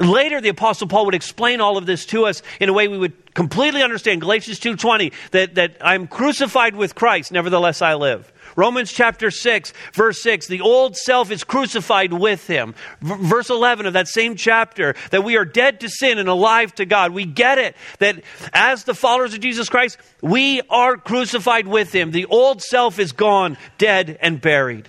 Later, 0.00 0.40
the 0.40 0.48
Apostle 0.48 0.88
Paul 0.88 1.04
would 1.04 1.14
explain 1.14 1.60
all 1.60 1.76
of 1.76 1.84
this 1.84 2.06
to 2.06 2.24
us 2.24 2.42
in 2.58 2.70
a 2.70 2.72
way 2.72 2.88
we 2.88 2.96
would 2.96 3.34
completely 3.34 3.82
understand. 3.82 4.22
Galatians 4.22 4.58
2.20, 4.58 5.12
that, 5.32 5.56
that 5.56 5.76
I'm 5.82 6.06
crucified 6.06 6.74
with 6.74 6.94
Christ, 6.94 7.30
nevertheless 7.32 7.82
I 7.82 7.94
live. 7.94 8.32
Romans 8.56 8.90
chapter 8.90 9.30
6, 9.30 9.74
verse 9.92 10.22
6, 10.22 10.46
the 10.46 10.62
old 10.62 10.96
self 10.96 11.30
is 11.30 11.44
crucified 11.44 12.14
with 12.14 12.46
him. 12.46 12.74
V- 13.02 13.14
verse 13.20 13.50
11 13.50 13.84
of 13.84 13.92
that 13.92 14.08
same 14.08 14.36
chapter, 14.36 14.94
that 15.10 15.22
we 15.22 15.36
are 15.36 15.44
dead 15.44 15.80
to 15.80 15.90
sin 15.90 16.18
and 16.18 16.30
alive 16.30 16.74
to 16.76 16.86
God. 16.86 17.12
We 17.12 17.26
get 17.26 17.58
it, 17.58 17.76
that 17.98 18.22
as 18.54 18.84
the 18.84 18.94
followers 18.94 19.34
of 19.34 19.40
Jesus 19.40 19.68
Christ, 19.68 19.98
we 20.22 20.62
are 20.70 20.96
crucified 20.96 21.68
with 21.68 21.92
him. 21.92 22.10
The 22.10 22.24
old 22.24 22.62
self 22.62 22.98
is 22.98 23.12
gone, 23.12 23.58
dead, 23.76 24.18
and 24.22 24.40
buried. 24.40 24.88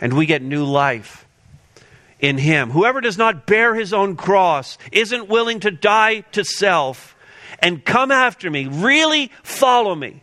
And 0.00 0.14
we 0.14 0.24
get 0.24 0.42
new 0.42 0.64
life 0.64 1.25
in 2.20 2.38
him. 2.38 2.70
Whoever 2.70 3.00
does 3.00 3.18
not 3.18 3.46
bear 3.46 3.74
his 3.74 3.92
own 3.92 4.16
cross, 4.16 4.78
isn't 4.92 5.28
willing 5.28 5.60
to 5.60 5.70
die 5.70 6.20
to 6.32 6.44
self, 6.44 7.16
and 7.60 7.84
come 7.84 8.10
after 8.10 8.50
me, 8.50 8.66
really 8.66 9.30
follow 9.42 9.94
me. 9.94 10.22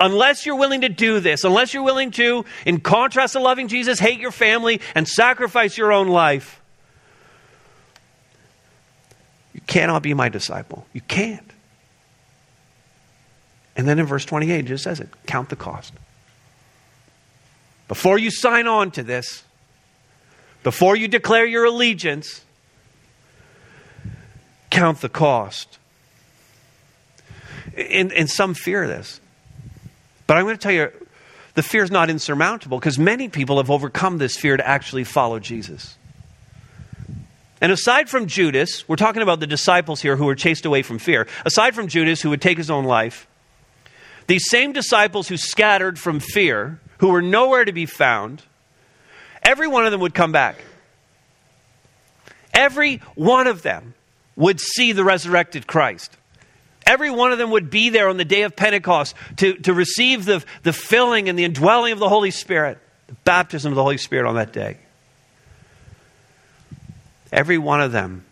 Unless 0.00 0.44
you're 0.44 0.56
willing 0.56 0.80
to 0.80 0.88
do 0.88 1.20
this, 1.20 1.44
unless 1.44 1.72
you're 1.72 1.84
willing 1.84 2.10
to, 2.12 2.44
in 2.66 2.80
contrast 2.80 3.34
to 3.34 3.40
loving 3.40 3.68
Jesus, 3.68 4.00
hate 4.00 4.18
your 4.18 4.32
family 4.32 4.80
and 4.94 5.06
sacrifice 5.06 5.78
your 5.78 5.92
own 5.92 6.08
life, 6.08 6.60
you 9.52 9.60
cannot 9.68 10.02
be 10.02 10.14
my 10.14 10.28
disciple. 10.28 10.84
You 10.92 11.00
can't. 11.02 11.48
And 13.76 13.86
then 13.86 13.98
in 13.98 14.06
verse 14.06 14.24
28, 14.24 14.58
it 14.58 14.62
just 14.64 14.84
says 14.84 15.00
it 15.00 15.08
count 15.26 15.48
the 15.48 15.56
cost. 15.56 15.92
Before 17.86 18.18
you 18.18 18.30
sign 18.30 18.66
on 18.66 18.90
to 18.92 19.02
this, 19.02 19.44
before 20.64 20.96
you 20.96 21.06
declare 21.06 21.46
your 21.46 21.66
allegiance, 21.66 22.44
count 24.70 25.00
the 25.00 25.08
cost. 25.08 25.78
And, 27.76 28.12
and 28.12 28.28
some 28.28 28.54
fear 28.54 28.86
this. 28.88 29.20
But 30.26 30.36
I'm 30.36 30.44
going 30.44 30.56
to 30.56 30.62
tell 30.62 30.72
you, 30.72 30.90
the 31.54 31.62
fear 31.62 31.84
is 31.84 31.90
not 31.90 32.08
insurmountable 32.10 32.78
because 32.78 32.98
many 32.98 33.28
people 33.28 33.58
have 33.58 33.70
overcome 33.70 34.18
this 34.18 34.36
fear 34.36 34.56
to 34.56 34.66
actually 34.66 35.04
follow 35.04 35.38
Jesus. 35.38 35.96
And 37.60 37.70
aside 37.70 38.08
from 38.08 38.26
Judas, 38.26 38.88
we're 38.88 38.96
talking 38.96 39.22
about 39.22 39.40
the 39.40 39.46
disciples 39.46 40.00
here 40.00 40.16
who 40.16 40.24
were 40.24 40.34
chased 40.34 40.64
away 40.64 40.82
from 40.82 40.98
fear. 40.98 41.26
Aside 41.44 41.74
from 41.74 41.88
Judas, 41.88 42.20
who 42.20 42.30
would 42.30 42.42
take 42.42 42.58
his 42.58 42.70
own 42.70 42.84
life, 42.84 43.26
these 44.26 44.48
same 44.48 44.72
disciples 44.72 45.28
who 45.28 45.36
scattered 45.36 45.98
from 45.98 46.20
fear, 46.20 46.80
who 46.98 47.08
were 47.08 47.22
nowhere 47.22 47.64
to 47.64 47.72
be 47.72 47.86
found, 47.86 48.42
every 49.44 49.68
one 49.68 49.84
of 49.86 49.92
them 49.92 50.00
would 50.00 50.14
come 50.14 50.32
back. 50.32 50.56
Every 52.52 52.98
one 53.14 53.46
of 53.46 53.62
them 53.62 53.94
would 54.36 54.60
see 54.60 54.92
the 54.92 55.04
resurrected 55.04 55.66
Christ. 55.66 56.16
Every 56.86 57.10
one 57.10 57.32
of 57.32 57.38
them 57.38 57.50
would 57.50 57.70
be 57.70 57.88
there 57.90 58.08
on 58.08 58.16
the 58.16 58.24
day 58.24 58.42
of 58.42 58.56
Pentecost 58.56 59.14
to, 59.38 59.54
to 59.58 59.72
receive 59.72 60.24
the, 60.24 60.44
the 60.62 60.72
filling 60.72 61.28
and 61.28 61.38
the 61.38 61.44
indwelling 61.44 61.92
of 61.92 61.98
the 61.98 62.08
Holy 62.08 62.30
Spirit, 62.30 62.78
the 63.06 63.14
baptism 63.24 63.72
of 63.72 63.76
the 63.76 63.82
Holy 63.82 63.96
Spirit 63.96 64.28
on 64.28 64.34
that 64.36 64.52
day. 64.52 64.76
Every 67.32 67.58
one 67.58 67.80
of 67.80 67.90
them 67.90 68.24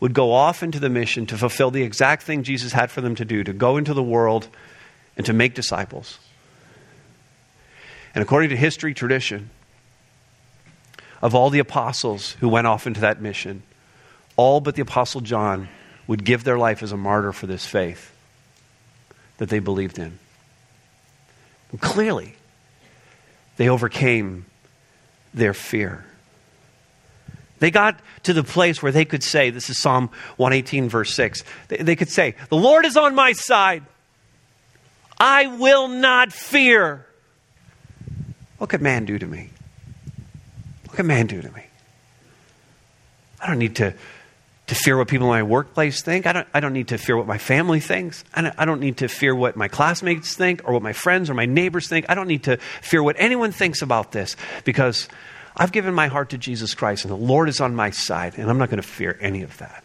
would 0.00 0.14
go 0.14 0.32
off 0.32 0.62
into 0.62 0.80
the 0.80 0.88
mission 0.88 1.26
to 1.26 1.36
fulfill 1.36 1.70
the 1.70 1.82
exact 1.82 2.22
thing 2.22 2.42
Jesus 2.42 2.72
had 2.72 2.90
for 2.90 3.02
them 3.02 3.14
to 3.16 3.24
do 3.24 3.44
to 3.44 3.52
go 3.52 3.76
into 3.76 3.94
the 3.94 4.02
world 4.02 4.48
and 5.16 5.26
to 5.26 5.32
make 5.32 5.54
disciples. 5.54 6.18
And 8.14 8.22
according 8.22 8.50
to 8.50 8.56
history 8.56 8.94
tradition, 8.94 9.50
of 11.22 11.34
all 11.34 11.50
the 11.50 11.58
apostles 11.58 12.32
who 12.40 12.48
went 12.48 12.66
off 12.66 12.86
into 12.86 13.00
that 13.00 13.20
mission, 13.20 13.62
all 14.36 14.60
but 14.60 14.74
the 14.74 14.82
apostle 14.82 15.20
John 15.20 15.68
would 16.06 16.24
give 16.24 16.44
their 16.44 16.58
life 16.58 16.82
as 16.82 16.92
a 16.92 16.96
martyr 16.96 17.32
for 17.32 17.46
this 17.46 17.66
faith 17.66 18.14
that 19.38 19.48
they 19.48 19.58
believed 19.58 19.98
in. 19.98 20.18
And 21.70 21.80
clearly, 21.80 22.34
they 23.56 23.68
overcame 23.68 24.46
their 25.32 25.54
fear. 25.54 26.04
They 27.58 27.70
got 27.70 28.00
to 28.24 28.32
the 28.32 28.42
place 28.42 28.82
where 28.82 28.90
they 28.90 29.04
could 29.04 29.22
say, 29.22 29.50
this 29.50 29.68
is 29.70 29.80
Psalm 29.80 30.10
118, 30.38 30.88
verse 30.88 31.14
6. 31.14 31.44
They, 31.68 31.76
they 31.76 31.96
could 31.96 32.08
say, 32.08 32.34
The 32.48 32.56
Lord 32.56 32.86
is 32.86 32.96
on 32.96 33.14
my 33.14 33.32
side. 33.32 33.84
I 35.18 35.46
will 35.46 35.86
not 35.86 36.32
fear. 36.32 37.06
What 38.56 38.70
could 38.70 38.80
man 38.80 39.04
do 39.04 39.18
to 39.18 39.26
me? 39.26 39.50
What 40.90 40.96
can 40.96 41.06
man 41.06 41.28
do 41.28 41.40
to 41.40 41.50
me? 41.52 41.62
I 43.40 43.46
don't 43.46 43.58
need 43.58 43.76
to 43.76 43.94
to 44.66 44.74
fear 44.76 44.96
what 44.96 45.08
people 45.08 45.26
in 45.26 45.32
my 45.32 45.42
workplace 45.42 46.00
think. 46.00 46.26
I 46.26 46.32
don't, 46.32 46.46
I 46.54 46.60
don't 46.60 46.72
need 46.72 46.88
to 46.88 46.98
fear 46.98 47.16
what 47.16 47.26
my 47.26 47.38
family 47.38 47.80
thinks. 47.80 48.22
I 48.32 48.42
don't, 48.42 48.54
I 48.56 48.64
don't 48.64 48.78
need 48.78 48.98
to 48.98 49.08
fear 49.08 49.34
what 49.34 49.56
my 49.56 49.66
classmates 49.66 50.36
think 50.36 50.62
or 50.64 50.74
what 50.74 50.82
my 50.82 50.92
friends 50.92 51.28
or 51.28 51.34
my 51.34 51.46
neighbors 51.46 51.88
think. 51.88 52.06
I 52.08 52.14
don't 52.14 52.28
need 52.28 52.44
to 52.44 52.56
fear 52.80 53.02
what 53.02 53.16
anyone 53.18 53.50
thinks 53.50 53.82
about 53.82 54.12
this 54.12 54.36
because 54.64 55.08
I've 55.56 55.72
given 55.72 55.92
my 55.92 56.06
heart 56.06 56.30
to 56.30 56.38
Jesus 56.38 56.74
Christ 56.74 57.04
and 57.04 57.10
the 57.10 57.16
Lord 57.16 57.48
is 57.48 57.60
on 57.60 57.74
my 57.74 57.90
side 57.90 58.38
and 58.38 58.48
I'm 58.48 58.58
not 58.58 58.70
going 58.70 58.80
to 58.80 58.86
fear 58.86 59.18
any 59.20 59.42
of 59.42 59.58
that. 59.58 59.82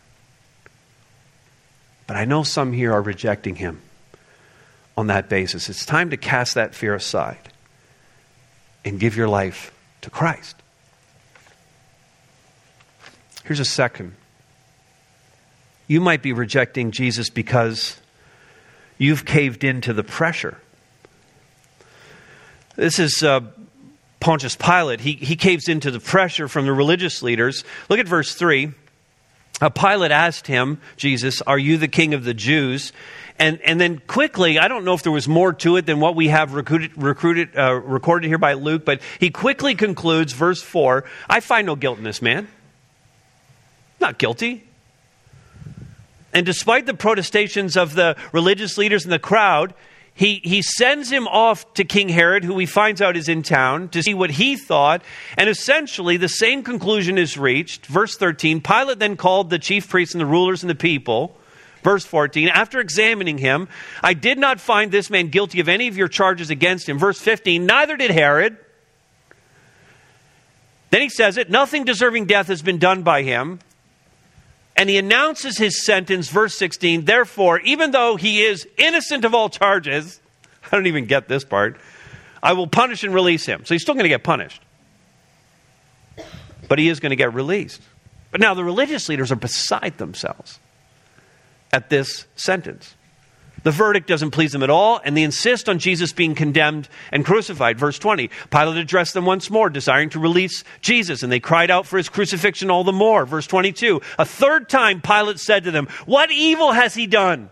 But 2.06 2.18
I 2.18 2.26
know 2.26 2.44
some 2.44 2.72
here 2.72 2.94
are 2.94 3.02
rejecting 3.02 3.56
him 3.56 3.82
on 4.96 5.08
that 5.08 5.30
basis. 5.30 5.68
It's 5.68 5.86
time 5.86 6.12
to 6.12 6.18
cast 6.18 6.54
that 6.54 6.76
fear 6.76 6.94
aside 6.94 7.52
and 8.84 9.00
give 9.00 9.18
your 9.18 9.28
life 9.28 9.74
to 10.02 10.12
Christ. 10.12 10.56
Here's 13.46 13.60
a 13.60 13.66
second 13.66 14.16
you 15.88 16.02
might 16.02 16.24
be 16.24 16.34
rejecting 16.34 16.90
Jesus 16.90 17.30
because 17.30 17.98
you've 18.98 19.24
caved 19.24 19.64
into 19.64 19.94
the 19.94 20.04
pressure. 20.04 20.58
This 22.76 22.98
is 22.98 23.22
uh, 23.22 23.42
Pontius 24.20 24.56
Pilate. 24.56 25.00
He, 25.00 25.14
he 25.14 25.36
caves 25.36 25.70
into 25.70 25.92
the 25.92 26.00
pressure 26.00 26.48
from 26.48 26.66
the 26.66 26.74
religious 26.74 27.22
leaders. 27.22 27.64
Look 27.88 28.00
at 28.00 28.08
verse 28.08 28.34
3. 28.34 28.72
Uh, 29.62 29.70
Pilate 29.70 30.12
asked 30.12 30.48
him, 30.48 30.82
Jesus, 30.98 31.44
Are 31.44 31.60
you 31.60 31.78
the 31.78 31.88
king 31.88 32.16
of 32.16 32.24
the 32.24 32.34
Jews? 32.34 32.92
And, 33.38 33.62
and 33.62 33.80
then 33.80 34.00
quickly, 34.08 34.58
I 34.58 34.68
don't 34.68 34.86
know 34.86 34.96
if 34.96 35.04
there 35.04 35.12
was 35.12 35.28
more 35.28 35.54
to 35.54 35.78
it 35.78 35.86
than 35.86 36.00
what 36.00 36.16
we 36.16 36.30
have 36.30 36.54
recruited, 36.54 36.92
recruited, 36.98 37.56
uh, 37.56 37.76
recorded 37.76 38.28
here 38.28 38.40
by 38.40 38.54
Luke, 38.54 38.86
but 38.86 39.02
he 39.20 39.30
quickly 39.30 39.76
concludes, 39.76 40.34
verse 40.34 40.64
4 40.64 41.06
I 41.30 41.42
find 41.42 41.68
no 41.68 41.76
guilt 41.76 42.00
in 42.00 42.04
this 42.04 42.24
man. 42.24 42.48
Not 44.00 44.18
guilty. 44.18 44.64
And 46.34 46.46
despite 46.46 46.86
the 46.86 46.94
protestations 46.94 47.78
of 47.78 47.96
the 47.96 48.18
religious 48.34 48.78
leaders 48.78 49.06
in 49.06 49.10
the 49.10 49.20
crowd, 49.20 49.74
he, 50.14 50.42
he 50.44 50.62
sends 50.62 51.10
him 51.10 51.28
off 51.28 51.74
to 51.74 51.84
King 51.84 52.08
Herod, 52.08 52.46
who 52.46 52.58
he 52.58 52.66
finds 52.66 53.02
out 53.02 53.18
is 53.18 53.28
in 53.28 53.44
town, 53.44 53.90
to 53.90 54.02
see 54.02 54.14
what 54.14 54.32
he 54.32 54.56
thought. 54.56 55.02
And 55.38 55.50
essentially, 55.50 56.16
the 56.16 56.30
same 56.30 56.64
conclusion 56.64 57.18
is 57.18 57.38
reached. 57.38 57.86
Verse 57.86 58.16
13 58.16 58.62
Pilate 58.62 59.00
then 59.00 59.18
called 59.18 59.50
the 59.50 59.60
chief 59.60 59.90
priests 59.90 60.16
and 60.16 60.22
the 60.22 60.26
rulers 60.26 60.64
and 60.64 60.70
the 60.70 60.76
people. 60.76 61.38
Verse 61.84 62.06
14 62.06 62.48
After 62.48 62.80
examining 62.80 63.38
him, 63.38 63.68
I 64.02 64.14
did 64.14 64.40
not 64.40 64.62
find 64.62 64.90
this 64.90 65.10
man 65.10 65.28
guilty 65.28 65.60
of 65.60 65.68
any 65.68 65.88
of 65.88 65.98
your 65.98 66.08
charges 66.08 66.50
against 66.50 66.88
him. 66.88 66.98
Verse 66.98 67.20
15 67.20 67.66
Neither 67.66 67.98
did 67.98 68.12
Herod. 68.12 68.58
Then 70.92 71.02
he 71.02 71.10
says 71.10 71.38
it 71.38 71.50
nothing 71.50 71.84
deserving 71.84 72.26
death 72.26 72.48
has 72.48 72.62
been 72.62 72.78
done 72.78 73.04
by 73.04 73.24
him. 73.24 73.60
And 74.76 74.90
he 74.90 74.98
announces 74.98 75.58
his 75.58 75.86
sentence, 75.86 76.30
verse 76.30 76.58
16. 76.58 77.06
Therefore, 77.06 77.60
even 77.62 77.92
though 77.92 78.18
he 78.18 78.44
is 78.44 78.68
innocent 78.78 79.24
of 79.24 79.34
all 79.34 79.50
charges, 79.50 80.20
I 80.66 80.76
don't 80.76 80.88
even 80.88 81.06
get 81.06 81.28
this 81.28 81.44
part, 81.44 81.78
I 82.44 82.54
will 82.54 82.68
punish 82.68 83.04
and 83.04 83.14
release 83.14 83.46
him. 83.46 83.66
So 83.66 83.74
he's 83.74 83.82
still 83.82 83.94
going 83.94 84.04
to 84.04 84.10
get 84.10 84.24
punished. 84.24 84.62
But 86.68 86.80
he 86.80 86.90
is 86.90 87.00
going 87.00 87.12
to 87.12 87.16
get 87.16 87.34
released. 87.34 87.82
But 88.32 88.42
now 88.42 88.54
the 88.54 88.64
religious 88.64 89.08
leaders 89.08 89.32
are 89.32 89.38
beside 89.38 89.98
themselves 89.98 90.60
at 91.72 91.90
this 91.90 92.26
sentence. 92.36 92.96
The 93.66 93.72
verdict 93.72 94.08
doesn't 94.08 94.30
please 94.30 94.52
them 94.52 94.62
at 94.62 94.70
all, 94.70 95.02
and 95.04 95.18
they 95.18 95.24
insist 95.24 95.68
on 95.68 95.80
Jesus 95.80 96.14
being 96.14 96.36
condemned 96.36 96.88
and 97.12 97.26
crucified. 97.26 97.80
Verse 97.80 97.98
20 97.98 98.30
Pilate 98.52 98.78
addressed 98.78 99.16
them 99.16 99.26
once 99.26 99.50
more, 99.50 99.72
desiring 99.72 100.12
to 100.12 100.20
release 100.20 100.64
Jesus, 100.82 101.24
and 101.24 101.32
they 101.32 101.40
cried 101.40 101.72
out 101.72 101.88
for 101.88 101.98
his 101.98 102.08
crucifixion 102.08 102.70
all 102.70 102.84
the 102.84 102.92
more. 102.92 103.26
Verse 103.26 103.48
22 103.48 104.04
A 104.20 104.26
third 104.26 104.70
time 104.70 105.02
Pilate 105.02 105.40
said 105.40 105.64
to 105.64 105.72
them, 105.72 105.88
What 106.06 106.30
evil 106.30 106.74
has 106.74 106.94
he 106.94 107.08
done? 107.08 107.50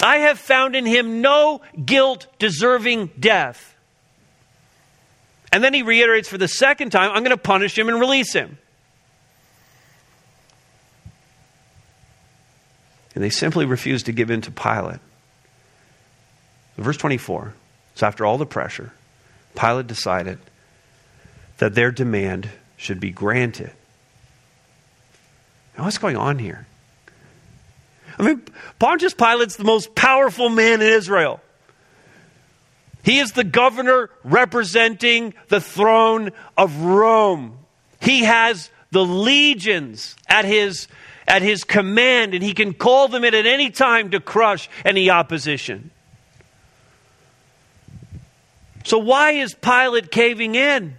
I 0.00 0.18
have 0.18 0.38
found 0.38 0.76
in 0.76 0.86
him 0.86 1.20
no 1.20 1.60
guilt 1.84 2.28
deserving 2.38 3.10
death. 3.18 3.74
And 5.50 5.64
then 5.64 5.74
he 5.74 5.82
reiterates 5.82 6.28
for 6.28 6.38
the 6.38 6.46
second 6.46 6.90
time, 6.90 7.10
I'm 7.10 7.24
going 7.24 7.36
to 7.36 7.36
punish 7.36 7.76
him 7.76 7.88
and 7.88 7.98
release 7.98 8.32
him. 8.32 8.58
And 13.18 13.24
they 13.24 13.30
simply 13.30 13.66
refused 13.66 14.06
to 14.06 14.12
give 14.12 14.30
in 14.30 14.42
to 14.42 14.52
Pilate. 14.52 15.00
Verse 16.76 16.96
24. 16.96 17.52
So, 17.96 18.06
after 18.06 18.24
all 18.24 18.38
the 18.38 18.46
pressure, 18.46 18.92
Pilate 19.56 19.88
decided 19.88 20.38
that 21.56 21.74
their 21.74 21.90
demand 21.90 22.48
should 22.76 23.00
be 23.00 23.10
granted. 23.10 23.72
Now, 25.76 25.82
what's 25.82 25.98
going 25.98 26.16
on 26.16 26.38
here? 26.38 26.68
I 28.20 28.22
mean, 28.22 28.40
Pontius 28.78 29.14
Pilate's 29.14 29.56
the 29.56 29.64
most 29.64 29.96
powerful 29.96 30.48
man 30.48 30.80
in 30.80 30.86
Israel. 30.86 31.40
He 33.02 33.18
is 33.18 33.32
the 33.32 33.42
governor 33.42 34.10
representing 34.22 35.34
the 35.48 35.60
throne 35.60 36.30
of 36.56 36.82
Rome. 36.82 37.58
He 38.00 38.20
has 38.20 38.70
the 38.92 39.04
legions 39.04 40.14
at 40.28 40.44
his 40.44 40.86
at 41.28 41.42
his 41.42 41.62
command, 41.62 42.34
and 42.34 42.42
he 42.42 42.54
can 42.54 42.74
call 42.74 43.08
them 43.08 43.22
in 43.22 43.34
at 43.34 43.46
any 43.46 43.70
time 43.70 44.10
to 44.10 44.20
crush 44.20 44.68
any 44.84 45.10
opposition. 45.10 45.90
So, 48.84 48.98
why 48.98 49.32
is 49.32 49.54
Pilate 49.54 50.10
caving 50.10 50.54
in? 50.54 50.96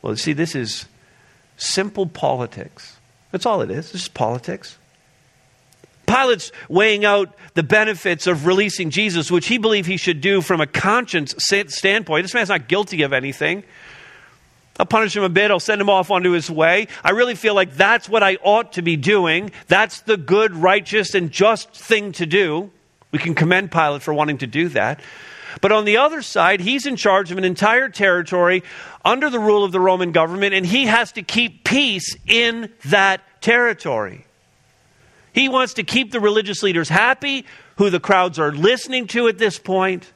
Well, 0.00 0.16
see, 0.16 0.32
this 0.32 0.54
is 0.54 0.86
simple 1.56 2.06
politics. 2.06 2.96
That's 3.30 3.46
all 3.46 3.62
it 3.62 3.70
is. 3.70 3.92
This 3.92 4.02
is 4.02 4.08
politics. 4.08 4.78
Pilate's 6.06 6.52
weighing 6.68 7.04
out 7.04 7.34
the 7.54 7.62
benefits 7.62 8.26
of 8.26 8.46
releasing 8.46 8.90
Jesus, 8.90 9.30
which 9.30 9.46
he 9.46 9.58
believed 9.58 9.86
he 9.86 9.96
should 9.96 10.20
do 10.20 10.40
from 10.40 10.60
a 10.60 10.66
conscience 10.66 11.34
standpoint. 11.38 12.24
This 12.24 12.34
man's 12.34 12.48
not 12.48 12.68
guilty 12.68 13.02
of 13.02 13.12
anything. 13.12 13.62
I'll 14.78 14.86
punish 14.86 15.16
him 15.16 15.22
a 15.22 15.28
bit. 15.28 15.50
I'll 15.50 15.60
send 15.60 15.80
him 15.80 15.90
off 15.90 16.10
onto 16.10 16.30
his 16.30 16.50
way. 16.50 16.88
I 17.04 17.10
really 17.10 17.34
feel 17.34 17.54
like 17.54 17.74
that's 17.74 18.08
what 18.08 18.22
I 18.22 18.36
ought 18.42 18.72
to 18.74 18.82
be 18.82 18.96
doing. 18.96 19.50
That's 19.68 20.00
the 20.00 20.16
good, 20.16 20.54
righteous, 20.54 21.14
and 21.14 21.30
just 21.30 21.72
thing 21.72 22.12
to 22.12 22.26
do. 22.26 22.70
We 23.10 23.18
can 23.18 23.34
commend 23.34 23.70
Pilate 23.70 24.02
for 24.02 24.14
wanting 24.14 24.38
to 24.38 24.46
do 24.46 24.68
that. 24.70 25.00
But 25.60 25.72
on 25.72 25.84
the 25.84 25.98
other 25.98 26.22
side, 26.22 26.60
he's 26.60 26.86
in 26.86 26.96
charge 26.96 27.30
of 27.30 27.36
an 27.36 27.44
entire 27.44 27.90
territory 27.90 28.62
under 29.04 29.28
the 29.28 29.38
rule 29.38 29.64
of 29.64 29.72
the 29.72 29.80
Roman 29.80 30.12
government, 30.12 30.54
and 30.54 30.64
he 30.64 30.86
has 30.86 31.12
to 31.12 31.22
keep 31.22 31.64
peace 31.64 32.16
in 32.26 32.72
that 32.86 33.20
territory. 33.42 34.24
He 35.34 35.48
wants 35.48 35.74
to 35.74 35.82
keep 35.82 36.10
the 36.10 36.20
religious 36.20 36.62
leaders 36.62 36.88
happy, 36.88 37.44
who 37.76 37.90
the 37.90 38.00
crowds 38.00 38.38
are 38.38 38.52
listening 38.52 39.06
to 39.08 39.28
at 39.28 39.38
this 39.38 39.58
point 39.58 40.10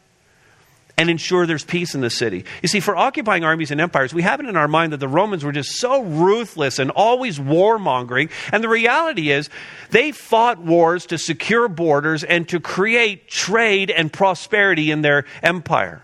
and 0.99 1.11
ensure 1.11 1.47
there's 1.47 1.65
peace 1.65 1.95
in 1.95 2.01
the 2.01 2.11
city. 2.11 2.45
You 2.63 2.69
see, 2.69 2.81
for 2.81 2.97
occupying 2.97 3.45
armies 3.45 3.71
and 3.71 3.81
empires, 3.81 4.15
we 4.15 4.23
have 4.23 4.41
it 4.41 4.47
in 4.47 4.57
our 4.57 4.69
mind 4.69 4.93
that 4.93 5.01
the 5.01 5.09
Romans 5.09 5.45
were 5.45 5.53
just 5.53 5.73
so 5.73 6.03
ruthless 6.03 6.79
and 6.79 6.91
always 6.91 7.39
warmongering. 7.39 8.31
And 8.51 8.65
the 8.65 8.69
reality 8.69 9.31
is, 9.31 9.51
they 9.91 10.13
fought 10.13 10.59
wars 10.59 11.07
to 11.07 11.19
secure 11.19 11.69
borders 11.69 12.25
and 12.25 12.49
to 12.49 12.61
create 12.61 13.29
trade 13.29 13.91
and 13.91 14.11
prosperity 14.11 14.91
in 14.91 15.03
their 15.03 15.27
empire. 15.43 16.03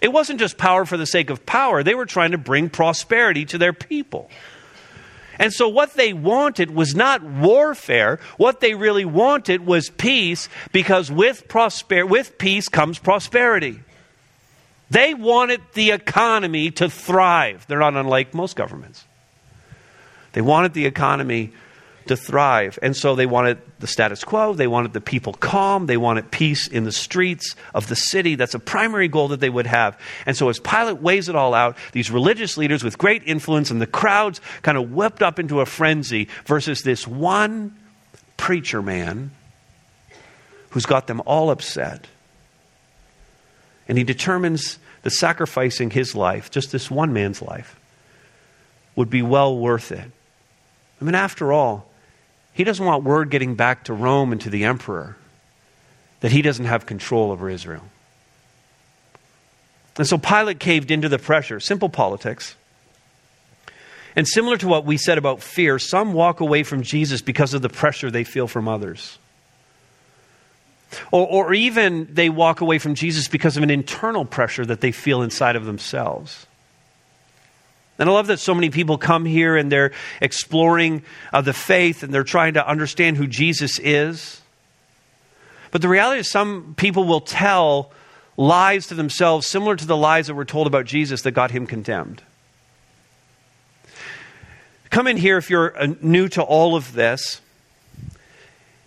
It 0.00 0.12
wasn't 0.12 0.38
just 0.38 0.56
power 0.56 0.84
for 0.84 0.96
the 0.96 1.06
sake 1.06 1.30
of 1.30 1.44
power, 1.44 1.82
they 1.82 1.94
were 1.94 2.06
trying 2.06 2.30
to 2.30 2.38
bring 2.38 2.68
prosperity 2.68 3.44
to 3.46 3.58
their 3.58 3.72
people. 3.72 4.30
And 5.38 5.52
so, 5.52 5.68
what 5.68 5.94
they 5.94 6.14
wanted 6.14 6.70
was 6.70 6.94
not 6.94 7.22
warfare. 7.22 8.20
What 8.38 8.60
they 8.60 8.74
really 8.74 9.04
wanted 9.04 9.66
was 9.66 9.90
peace, 9.90 10.48
because 10.72 11.10
with, 11.10 11.46
prosper- 11.46 12.06
with 12.06 12.38
peace 12.38 12.68
comes 12.68 12.98
prosperity. 12.98 13.80
They 14.90 15.14
wanted 15.14 15.60
the 15.74 15.90
economy 15.90 16.70
to 16.72 16.88
thrive. 16.88 17.66
They're 17.66 17.78
not 17.78 17.94
unlike 17.94 18.34
most 18.34 18.56
governments. 18.56 19.04
They 20.32 20.40
wanted 20.40 20.74
the 20.74 20.86
economy 20.86 21.52
to 22.06 22.16
thrive. 22.16 22.78
And 22.82 22.96
so 22.96 23.14
they 23.14 23.26
wanted 23.26 23.58
the 23.80 23.86
status 23.86 24.24
quo, 24.24 24.54
they 24.54 24.66
wanted 24.66 24.92
the 24.92 25.00
people 25.00 25.32
calm, 25.32 25.86
they 25.86 25.96
wanted 25.96 26.30
peace 26.30 26.68
in 26.68 26.84
the 26.84 26.92
streets 26.92 27.56
of 27.74 27.88
the 27.88 27.96
city. 27.96 28.36
That's 28.36 28.54
a 28.54 28.58
primary 28.58 29.08
goal 29.08 29.28
that 29.28 29.40
they 29.40 29.50
would 29.50 29.66
have. 29.66 29.98
And 30.24 30.36
so 30.36 30.48
as 30.48 30.58
Pilate 30.58 31.00
weighs 31.02 31.28
it 31.28 31.34
all 31.34 31.52
out, 31.52 31.76
these 31.92 32.10
religious 32.10 32.56
leaders 32.56 32.84
with 32.84 32.96
great 32.96 33.22
influence 33.26 33.70
and 33.70 33.80
the 33.80 33.86
crowds 33.86 34.40
kind 34.62 34.78
of 34.78 34.92
whipped 34.92 35.22
up 35.22 35.38
into 35.38 35.60
a 35.60 35.66
frenzy 35.66 36.28
versus 36.44 36.82
this 36.82 37.06
one 37.06 37.76
preacher 38.36 38.82
man 38.82 39.30
who's 40.70 40.86
got 40.86 41.06
them 41.06 41.22
all 41.26 41.50
upset 41.50 42.06
and 43.88 43.96
he 43.98 44.04
determines 44.04 44.78
that 45.02 45.10
sacrificing 45.10 45.90
his 45.90 46.14
life, 46.14 46.50
just 46.50 46.72
this 46.72 46.90
one 46.90 47.12
man's 47.12 47.40
life, 47.40 47.78
would 48.94 49.10
be 49.10 49.22
well 49.22 49.56
worth 49.56 49.92
it. 49.92 50.10
I 51.00 51.04
mean, 51.04 51.14
after 51.14 51.52
all, 51.52 51.86
he 52.52 52.64
doesn't 52.64 52.84
want 52.84 53.04
word 53.04 53.30
getting 53.30 53.54
back 53.54 53.84
to 53.84 53.92
Rome 53.92 54.32
and 54.32 54.40
to 54.40 54.50
the 54.50 54.64
emperor 54.64 55.16
that 56.20 56.32
he 56.32 56.42
doesn't 56.42 56.64
have 56.64 56.86
control 56.86 57.30
over 57.30 57.50
Israel. 57.50 57.82
And 59.98 60.06
so 60.06 60.18
Pilate 60.18 60.58
caved 60.58 60.90
into 60.90 61.08
the 61.08 61.18
pressure. 61.18 61.60
Simple 61.60 61.88
politics. 61.88 62.54
And 64.14 64.26
similar 64.26 64.56
to 64.58 64.68
what 64.68 64.84
we 64.84 64.96
said 64.96 65.18
about 65.18 65.42
fear, 65.42 65.78
some 65.78 66.14
walk 66.14 66.40
away 66.40 66.62
from 66.62 66.82
Jesus 66.82 67.20
because 67.20 67.54
of 67.54 67.62
the 67.62 67.68
pressure 67.68 68.10
they 68.10 68.24
feel 68.24 68.46
from 68.48 68.68
others. 68.68 69.18
Or, 71.10 71.26
or 71.26 71.54
even 71.54 72.08
they 72.12 72.28
walk 72.28 72.60
away 72.60 72.78
from 72.78 72.94
Jesus 72.94 73.28
because 73.28 73.56
of 73.56 73.62
an 73.62 73.70
internal 73.70 74.24
pressure 74.24 74.64
that 74.66 74.80
they 74.80 74.92
feel 74.92 75.22
inside 75.22 75.56
of 75.56 75.64
themselves. 75.64 76.46
And 77.98 78.08
I 78.08 78.12
love 78.12 78.26
that 78.26 78.38
so 78.38 78.54
many 78.54 78.70
people 78.70 78.98
come 78.98 79.24
here 79.24 79.56
and 79.56 79.72
they're 79.72 79.92
exploring 80.20 81.02
uh, 81.32 81.40
the 81.40 81.54
faith 81.54 82.02
and 82.02 82.12
they're 82.12 82.24
trying 82.24 82.54
to 82.54 82.66
understand 82.66 83.16
who 83.16 83.26
Jesus 83.26 83.78
is. 83.78 84.40
But 85.70 85.82
the 85.82 85.88
reality 85.88 86.20
is, 86.20 86.30
some 86.30 86.74
people 86.76 87.04
will 87.04 87.20
tell 87.20 87.90
lies 88.36 88.88
to 88.88 88.94
themselves 88.94 89.46
similar 89.46 89.76
to 89.76 89.86
the 89.86 89.96
lies 89.96 90.26
that 90.26 90.34
were 90.34 90.44
told 90.44 90.66
about 90.66 90.84
Jesus 90.84 91.22
that 91.22 91.32
got 91.32 91.50
him 91.50 91.66
condemned. 91.66 92.22
Come 94.90 95.06
in 95.06 95.16
here 95.16 95.38
if 95.38 95.50
you're 95.50 95.76
uh, 95.76 95.94
new 96.00 96.28
to 96.30 96.42
all 96.42 96.76
of 96.76 96.92
this 96.92 97.40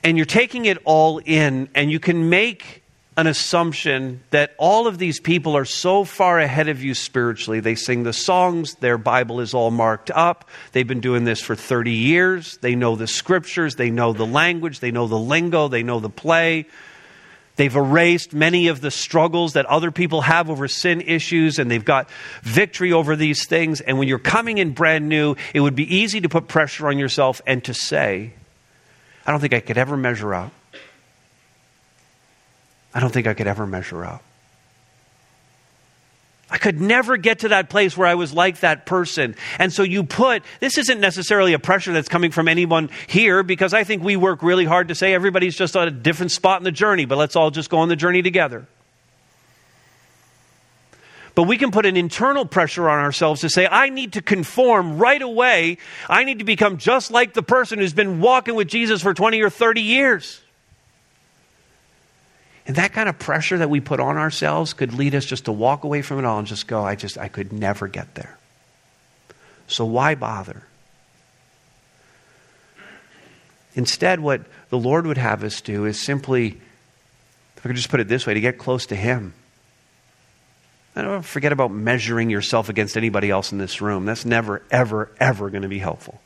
and 0.04 0.18
you're 0.18 0.26
taking 0.26 0.66
it 0.66 0.78
all 0.86 1.20
in, 1.20 1.70
and 1.76 1.92
you 1.92 2.00
can 2.00 2.30
make 2.30 2.84
an 3.20 3.28
assumption 3.28 4.24
that 4.30 4.56
all 4.58 4.88
of 4.88 4.98
these 4.98 5.20
people 5.20 5.58
are 5.58 5.66
so 5.66 6.06
far 6.06 6.40
ahead 6.40 6.70
of 6.70 6.82
you 6.82 6.94
spiritually. 6.94 7.60
They 7.60 7.76
sing 7.76 8.04
the 8.04 8.14
songs, 8.14 8.76
their 8.76 8.98
Bible 8.98 9.42
is 9.42 9.54
all 9.54 9.72
marked 9.72 10.10
up. 10.10 10.48
They've 10.72 10.88
been 10.88 11.02
doing 11.02 11.26
this 11.26 11.42
for 11.42 11.54
30 11.54 11.92
years. 11.92 12.58
They 12.62 12.76
know 12.76 12.96
the 12.96 13.08
scriptures, 13.08 13.76
they 13.76 13.92
know 13.92 14.14
the 14.14 14.26
language, 14.26 14.80
they 14.80 14.92
know 14.92 15.08
the 15.08 15.20
lingo, 15.20 15.68
they 15.68 15.84
know 15.84 16.00
the 16.00 16.10
play. 16.10 16.68
They've 17.58 17.76
erased 17.76 18.34
many 18.34 18.70
of 18.70 18.80
the 18.80 18.90
struggles 18.90 19.52
that 19.52 19.66
other 19.66 19.92
people 19.92 20.22
have 20.22 20.50
over 20.50 20.70
sin 20.70 21.02
issues, 21.02 21.60
and 21.60 21.70
they've 21.70 21.84
got 21.84 22.10
victory 22.42 22.94
over 22.94 23.18
these 23.18 23.46
things. 23.48 23.82
And 23.82 24.00
when 24.00 24.08
you're 24.08 24.18
coming 24.18 24.60
in 24.60 24.72
brand 24.72 25.10
new, 25.10 25.36
it 25.54 25.60
would 25.60 25.76
be 25.76 25.94
easy 25.94 26.22
to 26.22 26.30
put 26.30 26.48
pressure 26.48 26.88
on 26.88 26.98
yourself 26.98 27.42
and 27.46 27.62
to 27.66 27.74
say, 27.74 28.32
I 29.30 29.32
don't 29.32 29.42
think 29.42 29.54
I 29.54 29.60
could 29.60 29.78
ever 29.78 29.96
measure 29.96 30.34
up. 30.34 30.52
I 32.96 33.00
don't 33.00 33.12
think 33.12 33.28
I 33.28 33.36
could 33.36 33.46
ever 33.46 33.68
measure 33.68 34.04
up. 34.04 34.24
I 36.50 36.58
could 36.58 36.82
never 36.82 37.16
get 37.16 37.38
to 37.42 37.50
that 37.50 37.70
place 37.70 37.96
where 37.96 38.08
I 38.08 38.16
was 38.16 38.34
like 38.34 38.62
that 38.62 38.88
person. 38.88 39.36
And 39.60 39.72
so 39.72 39.84
you 39.84 40.04
put, 40.04 40.42
this 40.62 40.80
isn't 40.80 41.00
necessarily 41.00 41.54
a 41.54 41.60
pressure 41.60 41.94
that's 41.94 42.10
coming 42.10 42.32
from 42.32 42.48
anyone 42.48 42.90
here 43.06 43.44
because 43.44 43.72
I 43.72 43.84
think 43.84 44.04
we 44.04 44.16
work 44.16 44.42
really 44.42 44.66
hard 44.66 44.88
to 44.88 44.96
say 44.96 45.14
everybody's 45.14 45.56
just 45.56 45.78
on 45.78 45.88
a 45.88 45.92
different 45.92 46.32
spot 46.32 46.60
in 46.60 46.64
the 46.64 46.72
journey, 46.72 47.06
but 47.06 47.20
let's 47.20 47.36
all 47.36 47.52
just 47.52 47.70
go 47.70 47.78
on 47.78 47.88
the 47.88 47.96
journey 47.96 48.24
together. 48.24 48.66
But 51.36 51.44
we 51.44 51.58
can 51.58 51.72
put 51.72 51.86
an 51.86 51.96
internal 51.96 52.46
pressure 52.46 52.90
on 52.90 53.00
ourselves 53.00 53.42
to 53.42 53.50
say, 53.50 53.68
I 53.68 53.90
need 53.90 54.14
to 54.14 54.22
conform 54.22 54.98
right 54.98 55.22
away. 55.22 55.78
I 56.10 56.24
need 56.24 56.40
to 56.40 56.46
become 56.46 56.78
just 56.78 57.12
like 57.12 57.34
the 57.34 57.44
person 57.44 57.80
who's 57.80 57.94
been 57.94 58.20
walking 58.20 58.56
with 58.56 58.68
Jesus 58.68 59.02
for 59.02 59.14
20 59.14 59.42
or 59.42 59.50
30 59.50 59.82
years. 59.82 60.42
And 62.66 62.76
that 62.76 62.94
kind 62.94 63.10
of 63.10 63.18
pressure 63.18 63.58
that 63.58 63.70
we 63.70 63.80
put 63.80 64.00
on 64.00 64.18
ourselves 64.18 64.74
could 64.74 64.94
lead 64.94 65.16
us 65.16 65.26
just 65.26 65.46
to 65.46 65.52
walk 65.52 65.84
away 65.84 66.02
from 66.02 66.20
it 66.20 66.26
all 66.26 66.38
and 66.38 66.48
just 66.48 66.68
go, 66.68 66.84
I 66.84 66.96
just, 66.96 67.18
I 67.18 67.28
could 67.28 67.52
never 67.52 67.88
get 67.88 68.14
there. 68.16 68.38
So 69.68 69.86
why 69.86 70.16
bother? 70.16 70.64
Instead, 73.76 74.20
what 74.20 74.42
the 74.70 74.78
Lord 74.78 75.08
would 75.08 75.18
have 75.18 75.44
us 75.44 75.62
do 75.62 75.86
is 75.86 76.00
simply, 76.00 76.60
if 77.56 77.66
I 77.66 77.70
could 77.70 77.76
just 77.76 77.90
put 77.90 78.00
it 78.00 78.08
this 78.08 78.28
way, 78.28 78.34
to 78.34 78.42
get 78.42 78.58
close 78.58 78.86
to 78.88 78.96
Him. 78.96 79.34
I 80.96 81.02
don't 81.02 81.24
forget 81.24 81.52
about 81.52 81.72
measuring 81.72 82.30
yourself 82.30 82.70
against 82.70 82.98
anybody 82.98 83.30
else 83.30 83.52
in 83.52 83.58
this 83.58 83.82
room. 83.82 84.06
That's 84.06 84.26
never, 84.26 84.64
ever, 84.72 85.12
ever 85.20 85.50
going 85.50 85.62
to 85.62 85.70
be 85.70 85.80
helpful. 85.80 86.20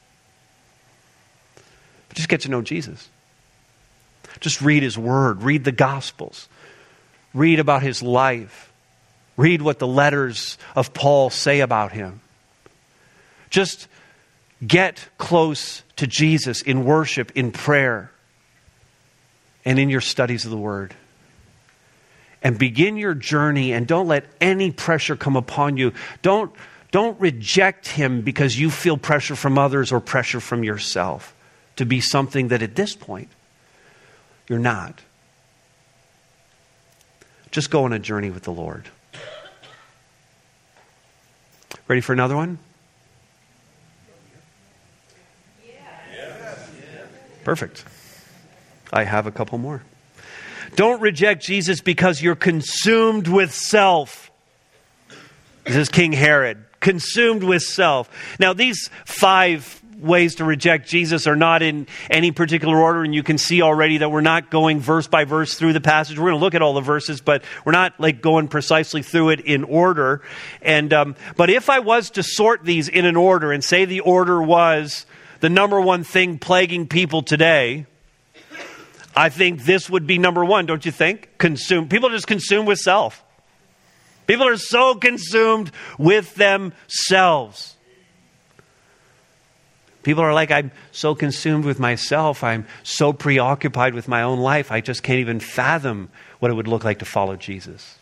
But 2.07 2.17
just 2.17 2.29
get 2.29 2.41
to 2.41 2.49
know 2.49 2.61
Jesus. 2.61 3.09
Just 4.39 4.61
read 4.61 4.83
his 4.83 4.97
word, 4.97 5.43
read 5.43 5.63
the 5.63 5.71
gospels, 5.71 6.47
read 7.33 7.59
about 7.59 7.83
his 7.83 8.01
life, 8.01 8.71
read 9.37 9.61
what 9.61 9.79
the 9.79 9.87
letters 9.87 10.57
of 10.75 10.93
Paul 10.93 11.29
say 11.29 11.59
about 11.59 11.91
him. 11.91 12.21
Just 13.49 13.87
get 14.65 15.07
close 15.17 15.83
to 15.97 16.07
Jesus 16.07 16.61
in 16.61 16.85
worship, 16.85 17.31
in 17.35 17.51
prayer, 17.51 18.11
and 19.65 19.77
in 19.77 19.89
your 19.89 20.01
studies 20.01 20.45
of 20.45 20.51
the 20.51 20.57
word. 20.57 20.95
And 22.43 22.59
begin 22.59 22.97
your 22.97 23.13
journey 23.15 23.71
and 23.71 23.87
don't 23.87 24.07
let 24.07 24.25
any 24.41 24.71
pressure 24.71 25.15
come 25.15 25.37
upon 25.37 25.77
you. 25.77 25.93
Don't, 26.21 26.53
don't 26.91 27.19
reject 27.19 27.87
him 27.87 28.21
because 28.21 28.59
you 28.59 28.69
feel 28.69 28.97
pressure 28.97 29.35
from 29.35 29.57
others 29.57 29.91
or 29.91 29.99
pressure 29.99 30.41
from 30.41 30.63
yourself 30.63 31.33
to 31.77 31.85
be 31.85 32.01
something 32.01 32.49
that 32.49 32.61
at 32.61 32.75
this 32.75 32.95
point 32.95 33.29
you're 34.47 34.59
not. 34.59 35.01
Just 37.49 37.69
go 37.69 37.85
on 37.85 37.93
a 37.93 37.99
journey 37.99 38.29
with 38.29 38.43
the 38.43 38.51
Lord. 38.51 38.89
Ready 41.87 42.01
for 42.01 42.13
another 42.13 42.35
one? 42.35 42.59
Perfect. 47.43 47.83
I 48.91 49.03
have 49.03 49.27
a 49.27 49.31
couple 49.31 49.57
more. 49.57 49.83
Don't 50.75 51.01
reject 51.01 51.43
Jesus 51.43 51.81
because 51.81 52.21
you're 52.21 52.35
consumed 52.35 53.27
with 53.27 53.53
self. 53.53 54.31
This 55.65 55.75
is 55.75 55.89
King 55.89 56.11
Herod, 56.11 56.65
consumed 56.79 57.43
with 57.43 57.61
self. 57.61 58.09
Now, 58.39 58.53
these 58.53 58.89
five 59.05 59.81
ways 59.99 60.35
to 60.35 60.43
reject 60.43 60.87
Jesus 60.87 61.27
are 61.27 61.35
not 61.35 61.61
in 61.61 61.87
any 62.09 62.31
particular 62.31 62.77
order, 62.77 63.03
and 63.03 63.13
you 63.13 63.23
can 63.23 63.37
see 63.37 63.61
already 63.61 63.99
that 63.99 64.11
we're 64.11 64.21
not 64.21 64.49
going 64.49 64.79
verse 64.79 65.07
by 65.07 65.25
verse 65.25 65.55
through 65.55 65.73
the 65.73 65.81
passage. 65.81 66.17
We're 66.17 66.31
going 66.31 66.39
to 66.39 66.43
look 66.43 66.55
at 66.55 66.61
all 66.61 66.73
the 66.73 66.81
verses, 66.81 67.21
but 67.21 67.43
we're 67.63 67.71
not 67.71 67.99
like 67.99 68.21
going 68.21 68.47
precisely 68.47 69.03
through 69.03 69.29
it 69.29 69.41
in 69.41 69.63
order. 69.63 70.21
And 70.61 70.91
um, 70.91 71.15
but 71.37 71.49
if 71.49 71.69
I 71.69 71.79
was 71.79 72.09
to 72.11 72.23
sort 72.23 72.65
these 72.65 72.89
in 72.89 73.05
an 73.05 73.15
order 73.15 73.51
and 73.51 73.63
say 73.63 73.85
the 73.85 74.01
order 74.01 74.41
was 74.41 75.05
the 75.39 75.49
number 75.49 75.79
one 75.79 76.03
thing 76.03 76.39
plaguing 76.39 76.87
people 76.87 77.21
today, 77.21 77.85
I 79.15 79.29
think 79.29 79.63
this 79.63 79.89
would 79.89 80.07
be 80.07 80.17
number 80.17 80.43
one. 80.43 80.65
Don't 80.65 80.85
you 80.85 80.91
think? 80.91 81.29
Consume 81.37 81.87
people 81.87 82.09
just 82.09 82.27
consumed 82.27 82.67
with 82.67 82.79
self. 82.79 83.23
People 84.25 84.47
are 84.47 84.57
so 84.57 84.95
consumed 84.95 85.71
with 85.97 86.35
themselves. 86.35 87.75
People 90.03 90.23
are 90.23 90.33
like, 90.33 90.51
I'm 90.51 90.71
so 90.91 91.15
consumed 91.15 91.63
with 91.63 91.79
myself. 91.79 92.43
I'm 92.43 92.65
so 92.83 93.13
preoccupied 93.13 93.93
with 93.93 94.07
my 94.07 94.21
own 94.23 94.39
life. 94.39 94.71
I 94.71 94.81
just 94.81 95.01
can't 95.01 95.19
even 95.19 95.39
fathom 95.39 96.09
what 96.39 96.51
it 96.51 96.55
would 96.55 96.67
look 96.67 96.83
like 96.83 96.99
to 96.99 97.05
follow 97.05 97.37
Jesus. 97.37 97.97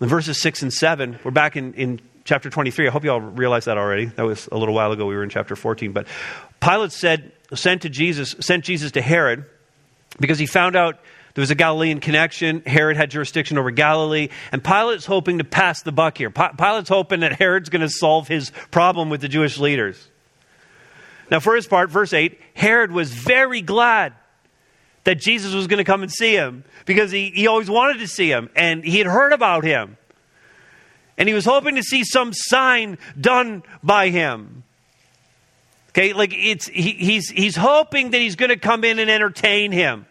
In 0.00 0.08
verses 0.08 0.40
6 0.40 0.62
and 0.62 0.72
7, 0.72 1.18
we're 1.24 1.32
back 1.32 1.56
in, 1.56 1.74
in 1.74 2.00
chapter 2.24 2.48
23. 2.48 2.86
I 2.86 2.90
hope 2.90 3.04
you 3.04 3.10
all 3.10 3.20
realize 3.20 3.64
that 3.64 3.78
already. 3.78 4.06
That 4.06 4.22
was 4.22 4.48
a 4.52 4.56
little 4.56 4.74
while 4.74 4.92
ago. 4.92 5.06
We 5.06 5.16
were 5.16 5.24
in 5.24 5.28
chapter 5.28 5.56
14. 5.56 5.92
But 5.92 6.06
Pilate 6.60 6.92
said, 6.92 7.32
sent, 7.54 7.82
to 7.82 7.88
Jesus, 7.88 8.34
sent 8.40 8.64
Jesus 8.64 8.92
to 8.92 9.02
Herod 9.02 9.44
because 10.18 10.38
he 10.38 10.46
found 10.46 10.76
out 10.76 11.00
there 11.34 11.42
was 11.42 11.50
a 11.50 11.54
Galilean 11.54 12.00
connection. 12.00 12.62
Herod 12.66 12.96
had 12.96 13.10
jurisdiction 13.10 13.56
over 13.58 13.70
Galilee. 13.70 14.28
And 14.52 14.62
Pilate's 14.62 15.06
hoping 15.06 15.38
to 15.38 15.44
pass 15.44 15.82
the 15.82 15.92
buck 15.92 16.18
here. 16.18 16.30
Pilate's 16.30 16.88
hoping 16.88 17.20
that 17.20 17.32
Herod's 17.32 17.68
going 17.68 17.82
to 17.82 17.88
solve 17.88 18.26
his 18.28 18.50
problem 18.70 19.10
with 19.10 19.20
the 19.20 19.28
Jewish 19.28 19.58
leaders. 19.58 20.08
Now, 21.30 21.38
for 21.38 21.54
his 21.54 21.66
part, 21.66 21.90
verse 21.90 22.12
8 22.12 22.40
Herod 22.54 22.90
was 22.90 23.12
very 23.12 23.62
glad 23.62 24.14
that 25.04 25.20
Jesus 25.20 25.54
was 25.54 25.66
going 25.66 25.78
to 25.78 25.84
come 25.84 26.02
and 26.02 26.10
see 26.10 26.34
him 26.34 26.64
because 26.84 27.10
he, 27.10 27.30
he 27.30 27.46
always 27.46 27.70
wanted 27.70 28.00
to 28.00 28.08
see 28.08 28.30
him 28.30 28.50
and 28.54 28.84
he 28.84 28.98
had 28.98 29.06
heard 29.06 29.32
about 29.32 29.64
him. 29.64 29.96
And 31.16 31.28
he 31.28 31.34
was 31.34 31.44
hoping 31.44 31.76
to 31.76 31.82
see 31.82 32.02
some 32.04 32.32
sign 32.32 32.98
done 33.18 33.62
by 33.82 34.08
him. 34.08 34.64
Okay, 35.90 36.12
like 36.12 36.32
it's 36.32 36.68
he, 36.68 36.92
he's 36.92 37.28
he's 37.28 37.56
hoping 37.56 38.10
that 38.10 38.20
he's 38.20 38.36
going 38.36 38.50
to 38.50 38.56
come 38.56 38.84
in 38.84 38.98
and 38.98 39.10
entertain 39.10 39.72
him. 39.72 40.06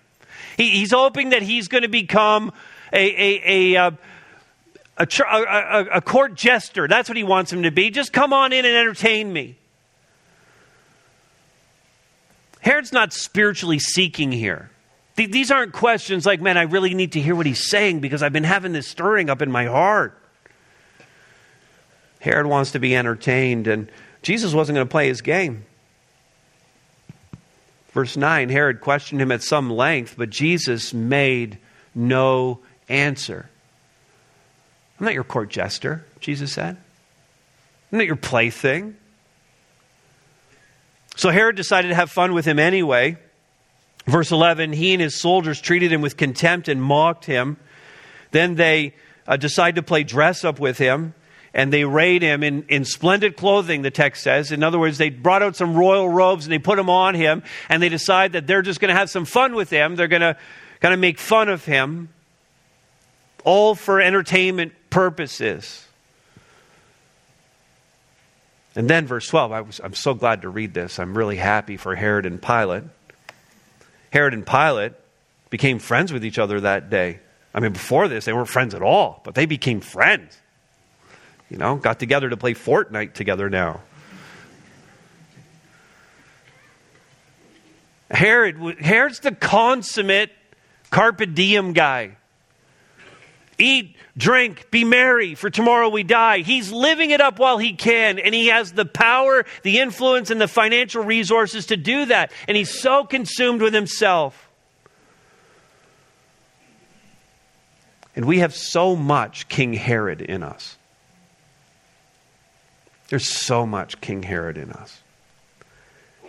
He, 0.58 0.72
he's 0.72 0.92
hoping 0.92 1.30
that 1.30 1.42
he's 1.42 1.70
going 1.70 1.84
to 1.84 1.89
become 1.89 2.52
a, 2.92 2.98
a, 2.98 3.76
a, 3.76 3.78
uh, 3.78 3.92
a, 4.98 5.08
a, 5.26 5.86
a 5.96 6.02
court 6.02 6.36
jester. 6.36 6.88
That's 6.88 7.08
what 7.08 7.15
he 7.15 7.24
wants 7.24 7.54
him 7.54 7.63
to 7.63 7.72
be. 7.72 7.92
Just 7.92 8.12
come 8.12 8.34
on 8.34 8.52
in 8.52 8.65
and 8.65 8.76
entertain 8.76 9.32
me. 9.32 9.56
Herod's 12.60 12.92
not 12.92 13.13
spiritually 13.13 13.80
seeking 13.80 14.34
here. 14.34 14.70
These 15.15 15.50
aren't 15.52 15.74
questions 15.74 16.26
like, 16.26 16.42
man, 16.42 16.58
I 16.58 16.63
really 16.63 16.94
need 16.94 17.13
to 17.13 17.22
hear 17.22 17.36
what 17.36 17.46
he's 17.46 17.70
saying 17.70 18.00
because 18.00 18.22
I've 18.22 18.34
been 18.34 18.44
having 18.44 18.74
this 18.74 18.88
stirring 18.88 19.30
up 19.30 19.42
in 19.42 19.52
my 19.52 19.65
heart. 19.65 20.18
Herod 22.20 22.48
wants 22.48 22.72
to 22.72 22.80
be 22.80 22.96
entertained, 22.96 23.68
and 23.68 23.89
Jesus 24.22 24.54
wasn't 24.54 24.76
going 24.76 24.88
to 24.88 24.92
play 24.92 25.08
his 25.08 25.22
game. 25.22 25.65
Verse 28.00 28.16
9 28.16 28.48
Herod 28.48 28.80
questioned 28.80 29.22
him 29.22 29.30
at 29.30 29.44
some 29.44 29.70
length, 29.70 30.16
but 30.18 30.30
Jesus 30.30 30.94
made 30.94 31.58
no 31.94 32.60
answer. 32.88 33.50
I'm 34.98 35.04
not 35.04 35.14
your 35.14 35.26
court 35.26 35.50
jester, 35.50 36.06
Jesus 36.22 36.54
said. 36.54 36.78
I'm 37.92 37.98
not 37.98 38.08
your 38.08 38.16
plaything. 38.16 38.96
So 41.18 41.30
Herod 41.30 41.58
decided 41.58 41.90
to 41.90 41.96
have 41.96 42.10
fun 42.10 42.34
with 42.34 42.46
him 42.46 42.58
anyway. 42.58 43.18
Verse 44.08 44.32
11 44.32 44.72
He 44.72 44.94
and 44.94 45.02
his 45.02 45.20
soldiers 45.20 45.60
treated 45.60 45.92
him 45.92 46.00
with 46.00 46.16
contempt 46.16 46.70
and 46.70 46.82
mocked 46.82 47.26
him. 47.26 47.58
Then 48.32 48.56
they 48.56 48.96
uh, 49.28 49.36
decide 49.36 49.76
to 49.76 49.84
play 49.84 50.06
dress 50.06 50.46
up 50.46 50.58
with 50.58 50.78
him 50.78 51.14
and 51.54 51.74
they 51.74 51.84
arrayed 51.84 52.22
him 52.22 52.44
in, 52.44 52.64
in 52.70 52.86
splendid 52.86 53.36
clothing, 53.36 53.82
the 53.82 53.92
text 53.92 54.24
says. 54.24 54.52
In 54.52 54.64
other 54.64 54.80
words, 54.80 54.98
they 54.98 55.10
brought 55.10 55.42
out 55.42 55.56
some 55.56 55.76
royal 55.76 56.08
robes 56.08 56.46
and 56.46 56.52
they 56.52 56.60
put 56.60 56.78
them 56.78 56.90
on 56.90 57.16
him, 57.16 57.44
and 57.70 57.82
they 57.82 57.90
decide 57.90 58.34
that 58.34 58.48
they're 58.48 58.62
just 58.62 58.80
going 58.80 58.90
to 58.90 58.96
have 58.96 59.10
some 59.10 59.26
fun 59.26 59.56
with 59.56 59.70
him. 59.70 59.96
They're 59.96 60.08
going 60.08 60.22
to 60.22 60.38
kind 60.80 60.94
of 60.94 61.00
make 61.00 61.20
fun 61.20 61.50
of 61.50 61.66
him, 61.66 62.10
all 63.44 63.76
for 63.76 64.00
entertainment 64.00 64.74
purposes. 64.90 65.86
And 68.76 68.90
then, 68.90 69.08
verse 69.08 69.28
12, 69.28 69.52
I 69.52 69.62
was, 69.62 69.82
I'm 69.84 69.94
so 69.94 70.14
glad 70.14 70.44
to 70.44 70.50
read 70.50 70.74
this. 70.74 71.00
I'm 71.00 71.18
really 71.18 71.38
happy 71.38 71.76
for 71.76 71.96
Herod 71.96 72.26
and 72.26 72.42
Pilate. 72.42 72.84
Herod 74.12 74.34
and 74.34 74.46
Pilate 74.46 74.94
became 75.50 75.80
friends 75.80 76.14
with 76.14 76.24
each 76.24 76.40
other 76.40 76.62
that 76.62 76.90
day. 76.90 77.20
I 77.54 77.60
mean, 77.60 77.74
before 77.74 78.08
this, 78.08 78.26
they 78.26 78.34
weren't 78.34 78.48
friends 78.48 78.76
at 78.76 78.82
all, 78.82 79.22
but 79.24 79.36
they 79.36 79.46
became 79.46 79.82
friends. 79.82 80.38
You 81.50 81.58
know, 81.58 81.76
got 81.76 82.00
together 82.00 82.30
to 82.30 82.38
play 82.38 82.54
Fortnite 82.54 83.14
together 83.14 83.50
now. 83.50 83.82
Herod, 88.12 88.80
Herod's 88.80 89.20
the 89.20 89.32
consummate 89.32 90.32
carpe 90.90 91.34
diem 91.34 91.74
guy. 91.74 92.18
Eat, 93.58 93.98
drink, 94.16 94.72
be 94.72 94.86
merry, 94.86 95.36
for 95.36 95.50
tomorrow 95.50 95.90
we 95.90 96.04
die. 96.04 96.40
He's 96.40 96.72
living 96.72 97.12
it 97.12 97.20
up 97.20 97.40
while 97.40 97.58
he 97.58 97.74
can, 97.74 98.18
and 98.18 98.34
he 98.34 98.48
has 98.48 98.72
the 98.72 98.86
power, 98.86 99.46
the 99.64 99.80
influence, 99.80 100.32
and 100.32 100.40
the 100.40 100.48
financial 100.48 101.04
resources 101.04 101.66
to 101.68 101.78
do 101.78 102.06
that. 102.06 102.32
And 102.48 102.56
he's 102.56 102.80
so 102.80 103.04
consumed 103.04 103.62
with 103.62 103.74
himself. 103.74 104.50
And 108.16 108.26
we 108.26 108.40
have 108.40 108.56
so 108.56 108.96
much 108.96 109.50
King 109.50 109.74
Herod 109.74 110.22
in 110.22 110.42
us. 110.42 110.79
There's 113.10 113.28
so 113.28 113.65
much 113.65 114.00
King 114.02 114.24
Herod 114.24 114.58
in 114.58 114.72
us. 114.72 115.02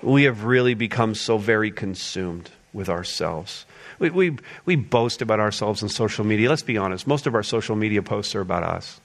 We 0.03 0.25
have 0.25 0.45
really 0.45 0.75
become 0.75 1.15
so 1.15 1.37
very 1.37 1.71
consumed 1.71 2.51
with 2.73 2.89
ourselves. 2.89 3.67
We, 3.99 4.11
we, 4.11 4.39
we 4.65 4.77
boast 4.77 5.21
about 5.21 5.41
ourselves 5.41 5.83
on 5.83 5.91
social 5.91 6.25
media. 6.25 6.49
Let's 6.49 6.63
be 6.63 6.79
honest, 6.79 7.07
most 7.07 7.27
of 7.27 7.35
our 7.35 7.43
social 7.43 7.77
media 7.77 8.03
posts 8.03 8.35
are 8.35 8.41
about 8.41 8.63
us. 8.63 9.01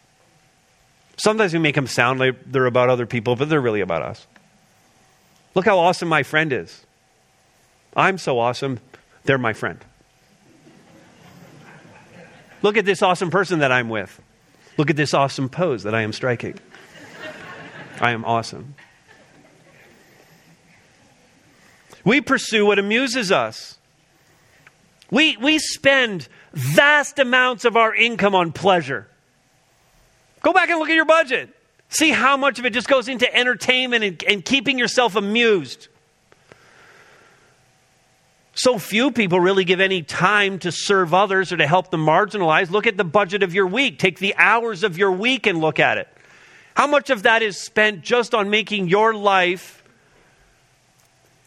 Sometimes 1.17 1.53
we 1.53 1.59
make 1.59 1.75
them 1.75 1.87
sound 1.87 2.19
like 2.19 2.35
they're 2.45 2.65
about 2.65 2.89
other 2.89 3.05
people, 3.05 3.35
but 3.35 3.49
they're 3.49 3.61
really 3.61 3.81
about 3.81 4.01
us. 4.01 4.25
Look 5.53 5.65
how 5.65 5.79
awesome 5.79 6.07
my 6.07 6.23
friend 6.23 6.51
is. 6.51 6.85
I'm 7.95 8.17
so 8.17 8.39
awesome, 8.39 8.79
they're 9.23 9.37
my 9.37 9.53
friend. 9.53 9.79
Look 12.61 12.77
at 12.77 12.85
this 12.85 13.01
awesome 13.01 13.31
person 13.31 13.59
that 13.59 13.71
I'm 13.71 13.89
with. 13.89 14.21
Look 14.77 14.89
at 14.89 14.95
this 14.95 15.13
awesome 15.13 15.49
pose 15.49 15.83
that 15.83 15.95
I 15.95 16.01
am 16.01 16.11
striking. 16.11 16.59
I 17.99 18.11
am 18.11 18.25
awesome. 18.25 18.75
We 22.03 22.21
pursue 22.21 22.65
what 22.65 22.77
amuses 22.77 23.31
us. 23.31 23.77
We, 25.09 25.37
we 25.37 25.59
spend 25.59 26.27
vast 26.53 27.19
amounts 27.19 27.65
of 27.65 27.77
our 27.77 27.93
income 27.93 28.35
on 28.35 28.51
pleasure. 28.51 29.07
Go 30.41 30.53
back 30.53 30.69
and 30.69 30.79
look 30.79 30.89
at 30.89 30.95
your 30.95 31.05
budget. 31.05 31.49
See 31.89 32.11
how 32.11 32.37
much 32.37 32.59
of 32.59 32.65
it 32.65 32.73
just 32.73 32.87
goes 32.87 33.07
into 33.07 33.33
entertainment 33.35 34.03
and, 34.03 34.23
and 34.23 34.45
keeping 34.45 34.77
yourself 34.77 35.15
amused. 35.15 35.87
So 38.53 38.77
few 38.77 39.11
people 39.11 39.39
really 39.39 39.65
give 39.65 39.81
any 39.81 40.01
time 40.01 40.59
to 40.59 40.71
serve 40.71 41.13
others 41.13 41.51
or 41.51 41.57
to 41.57 41.67
help 41.67 41.91
the 41.91 41.97
marginalized. 41.97 42.71
Look 42.71 42.87
at 42.87 42.97
the 42.97 43.03
budget 43.03 43.43
of 43.43 43.53
your 43.53 43.67
week. 43.67 43.99
Take 43.99 44.19
the 44.19 44.35
hours 44.37 44.83
of 44.83 44.97
your 44.97 45.11
week 45.11 45.45
and 45.45 45.59
look 45.59 45.79
at 45.79 45.97
it. 45.97 46.07
How 46.75 46.87
much 46.87 47.09
of 47.09 47.23
that 47.23 47.41
is 47.41 47.57
spent 47.57 48.01
just 48.01 48.35
on 48.35 48.49
making 48.49 48.89
your 48.89 49.13
life 49.13 49.83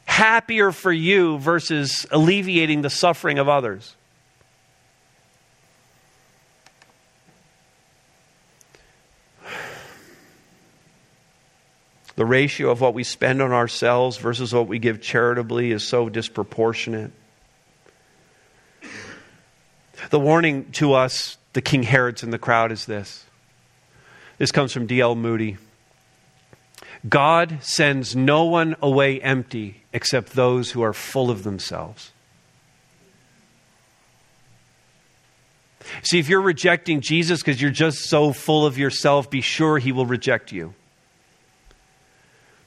happier 0.06 0.72
for 0.72 0.90
you 0.90 1.38
versus 1.38 2.06
alleviating 2.10 2.80
the 2.80 2.90
suffering 2.90 3.38
of 3.38 3.48
others? 3.48 3.94
The 12.16 12.24
ratio 12.24 12.70
of 12.70 12.80
what 12.80 12.94
we 12.94 13.04
spend 13.04 13.40
on 13.42 13.52
ourselves 13.52 14.16
versus 14.16 14.52
what 14.52 14.66
we 14.66 14.80
give 14.80 15.00
charitably 15.00 15.70
is 15.70 15.84
so 15.84 16.08
disproportionate. 16.08 17.12
The 20.10 20.18
warning 20.18 20.72
to 20.72 20.94
us, 20.94 21.36
the 21.52 21.62
King 21.62 21.84
Herods 21.84 22.22
in 22.24 22.30
the 22.30 22.38
crowd, 22.38 22.72
is 22.72 22.86
this. 22.86 23.24
This 24.38 24.52
comes 24.52 24.72
from 24.72 24.86
D.L. 24.86 25.14
Moody. 25.14 25.58
God 27.08 27.58
sends 27.60 28.16
no 28.16 28.44
one 28.44 28.76
away 28.80 29.20
empty 29.20 29.82
except 29.92 30.32
those 30.32 30.70
who 30.70 30.82
are 30.82 30.92
full 30.92 31.30
of 31.30 31.42
themselves. 31.42 32.12
See, 36.02 36.18
if 36.18 36.28
you're 36.28 36.40
rejecting 36.40 37.00
Jesus 37.00 37.40
because 37.40 37.60
you're 37.60 37.70
just 37.70 38.08
so 38.08 38.32
full 38.32 38.66
of 38.66 38.78
yourself, 38.78 39.30
be 39.30 39.40
sure 39.40 39.78
he 39.78 39.92
will 39.92 40.06
reject 40.06 40.52
you. 40.52 40.74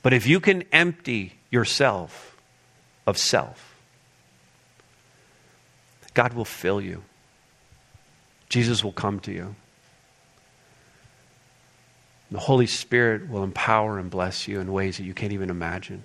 But 0.02 0.14
if 0.14 0.26
you 0.26 0.40
can 0.40 0.64
empty 0.72 1.34
yourself 1.50 2.36
of 3.06 3.18
self, 3.18 3.76
God 6.14 6.34
will 6.34 6.46
fill 6.46 6.82
you. 6.82 7.04
Jesus 8.50 8.84
will 8.84 8.92
come 8.92 9.20
to 9.22 9.32
you. 9.32 9.56
The 12.32 12.40
Holy 12.40 12.68
Spirit 12.68 13.30
will 13.30 13.44
empower 13.44 14.00
and 14.00 14.10
bless 14.10 14.48
you 14.48 14.62
in 14.62 14.72
ways 14.72 14.98
that 14.98 15.04
you 15.04 15.14
can't 15.14 15.34
even 15.34 15.50
imagine, 15.50 16.04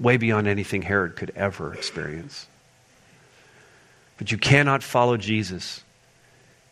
way 0.00 0.16
beyond 0.16 0.48
anything 0.48 0.82
Herod 0.82 1.14
could 1.14 1.30
ever 1.36 1.72
experience. 1.72 2.48
But 4.18 4.32
you 4.32 4.38
cannot 4.38 4.82
follow 4.82 5.16
Jesus 5.16 5.84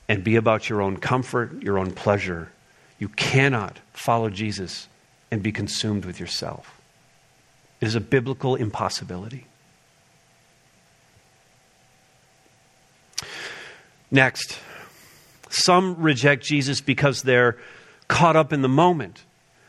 and 0.08 0.24
be 0.24 0.34
about 0.34 0.68
your 0.68 0.82
own 0.82 0.96
comfort, 0.96 1.62
your 1.62 1.78
own 1.78 1.92
pleasure. 1.92 2.50
You 2.98 3.08
cannot 3.08 3.78
follow 3.92 4.28
Jesus 4.28 4.88
and 5.30 5.42
be 5.42 5.52
consumed 5.52 6.04
with 6.04 6.18
yourself. 6.18 6.80
It 7.80 7.86
is 7.86 7.94
a 7.94 8.00
biblical 8.00 8.56
impossibility. 8.56 9.46
Next, 14.10 14.58
some 15.48 16.02
reject 16.02 16.44
Jesus 16.44 16.80
because 16.80 17.22
they're 17.22 17.56
caught 18.10 18.36
up 18.36 18.52
in 18.52 18.60
the 18.60 18.68
moment. 18.68 19.24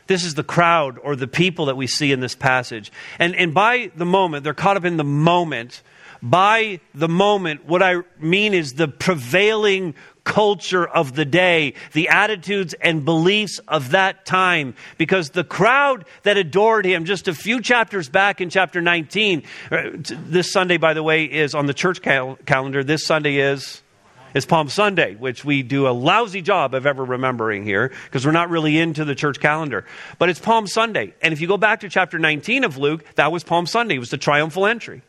This 0.08 0.24
is 0.24 0.34
the 0.34 0.44
crowd 0.44 0.98
or 0.98 1.16
the 1.16 1.28
people 1.28 1.66
that 1.66 1.76
we 1.76 1.86
see 1.86 2.12
in 2.12 2.20
this 2.20 2.34
passage. 2.34 2.92
And, 3.18 3.34
and 3.36 3.54
by 3.54 3.90
the 3.96 4.04
moment, 4.04 4.44
they're 4.44 4.52
caught 4.52 4.76
up 4.76 4.84
in 4.84 4.98
the 4.98 5.04
moment. 5.04 5.80
By 6.20 6.80
the 6.92 7.08
moment, 7.08 7.64
what 7.64 7.82
I 7.82 8.02
mean 8.20 8.52
is 8.52 8.72
the 8.72 8.88
prevailing 8.88 9.94
culture 10.24 10.86
of 10.86 11.14
the 11.14 11.24
day, 11.24 11.74
the 11.92 12.08
attitudes 12.08 12.74
and 12.74 13.04
beliefs 13.04 13.58
of 13.68 13.90
that 13.90 14.26
time. 14.26 14.74
Because 14.98 15.30
the 15.30 15.44
crowd 15.44 16.04
that 16.24 16.36
adored 16.36 16.84
him 16.84 17.04
just 17.04 17.28
a 17.28 17.34
few 17.34 17.60
chapters 17.60 18.08
back 18.08 18.40
in 18.40 18.50
chapter 18.50 18.80
19, 18.80 19.44
uh, 19.70 19.82
this 19.94 20.52
Sunday, 20.52 20.76
by 20.76 20.94
the 20.94 21.02
way, 21.02 21.24
is 21.24 21.54
on 21.54 21.66
the 21.66 21.74
church 21.74 22.02
cal- 22.02 22.38
calendar. 22.44 22.84
This 22.84 23.06
Sunday 23.06 23.36
is 23.36 23.82
is 24.34 24.46
Palm 24.46 24.68
Sunday, 24.68 25.14
which 25.14 25.44
we 25.44 25.62
do 25.62 25.88
a 25.88 25.90
lousy 25.90 26.42
job 26.42 26.74
of 26.74 26.86
ever 26.86 27.04
remembering 27.04 27.64
here 27.64 27.92
because 28.04 28.24
we're 28.24 28.32
not 28.32 28.50
really 28.50 28.78
into 28.78 29.04
the 29.04 29.14
church 29.14 29.40
calendar. 29.40 29.84
But 30.18 30.28
it's 30.28 30.40
Palm 30.40 30.66
Sunday. 30.66 31.14
And 31.22 31.32
if 31.32 31.40
you 31.40 31.48
go 31.48 31.56
back 31.56 31.80
to 31.80 31.88
chapter 31.88 32.18
19 32.18 32.64
of 32.64 32.78
Luke, 32.78 33.04
that 33.16 33.32
was 33.32 33.44
Palm 33.44 33.66
Sunday. 33.66 33.96
It 33.96 34.00
was 34.00 34.10
the 34.10 34.18
triumphal 34.18 34.66
entry. 34.66 35.02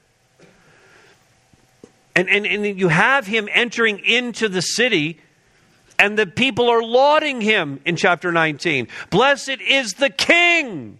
And, 2.16 2.30
and, 2.30 2.46
and 2.46 2.80
you 2.80 2.90
have 2.90 3.26
him 3.26 3.50
entering 3.52 4.00
into 4.00 4.48
the 4.48 4.62
city, 4.62 5.20
and 5.98 6.18
the 6.18 6.28
people 6.28 6.70
are 6.70 6.84
lauding 6.84 7.42
him 7.42 7.80
in 7.86 7.96
chapter 7.96 8.32
19. 8.32 8.88
Blessed 9.10 9.62
is 9.62 9.94
the 9.94 10.10
king, 10.10 11.00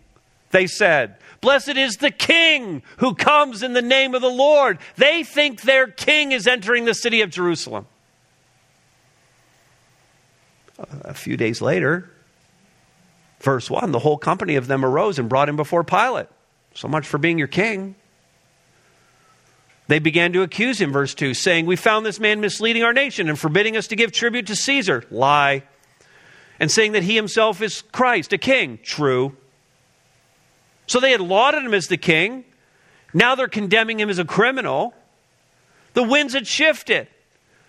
they 0.50 0.66
said. 0.66 1.18
Blessed 1.40 1.76
is 1.76 1.98
the 1.98 2.10
king 2.10 2.82
who 2.98 3.14
comes 3.14 3.64
in 3.64 3.74
the 3.74 3.82
name 3.82 4.16
of 4.16 4.22
the 4.22 4.30
Lord. 4.30 4.80
They 4.96 5.24
think 5.24 5.62
their 5.62 5.88
king 5.88 6.32
is 6.32 6.48
entering 6.48 6.86
the 6.86 6.94
city 6.94 7.22
of 7.22 7.30
Jerusalem 7.30 7.86
a 11.02 11.14
few 11.14 11.38
days 11.38 11.62
later, 11.62 12.10
verse 13.40 13.70
1, 13.70 13.92
the 13.92 14.00
whole 14.00 14.18
company 14.18 14.56
of 14.56 14.68
them 14.68 14.84
arose 14.86 15.20
and 15.20 15.30
brought 15.30 15.50
him 15.50 15.56
before 15.56 15.84
Pilate. 15.84 16.28
So 16.74 16.88
much 16.88 17.06
for 17.06 17.18
being 17.18 17.38
your 17.38 17.48
king. 17.48 17.96
They 19.88 20.00
began 20.00 20.34
to 20.34 20.42
accuse 20.42 20.80
him, 20.80 20.92
verse 20.92 21.14
2, 21.14 21.34
saying, 21.34 21.66
We 21.66 21.76
found 21.76 22.06
this 22.06 22.20
man 22.20 22.40
misleading 22.40 22.84
our 22.84 22.94
nation 22.94 23.30
and 23.30 23.38
forbidding 23.38 23.76
us 23.76 23.88
to 23.88 23.96
give 23.96 24.12
tribute 24.12 24.48
to 24.48 24.56
Caesar. 24.56 25.04
Lie. 25.12 25.64
And 26.60 26.72
saying 26.72 26.94
that 26.94 27.04
he 27.04 27.16
himself 27.16 27.62
is 27.62 27.82
Christ, 27.92 28.32
a 28.32 28.38
king. 28.38 28.80
True. 28.82 29.36
So 30.88 31.00
they 31.00 31.12
had 31.12 31.22
lauded 31.22 31.64
him 31.64 31.74
as 31.74 31.88
the 31.88 31.98
king. 31.98 32.46
Now 33.14 33.36
they're 33.36 33.48
condemning 33.48 34.00
him 34.00 34.10
as 34.10 34.20
a 34.20 34.26
criminal. 34.26 34.94
The 35.94 36.04
winds 36.04 36.34
had 36.34 36.48
shifted, 36.48 37.08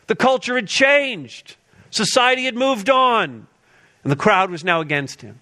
the 0.07 0.17
culture 0.17 0.55
had 0.57 0.69
changed. 0.69 1.57
Society 1.95 2.47
had 2.47 2.57
moved 2.57 2.91
on, 2.91 3.47
and 4.03 4.11
the 4.11 4.17
crowd 4.17 4.51
was 4.51 4.65
now 4.65 4.81
against 4.81 5.23
him. 5.23 5.39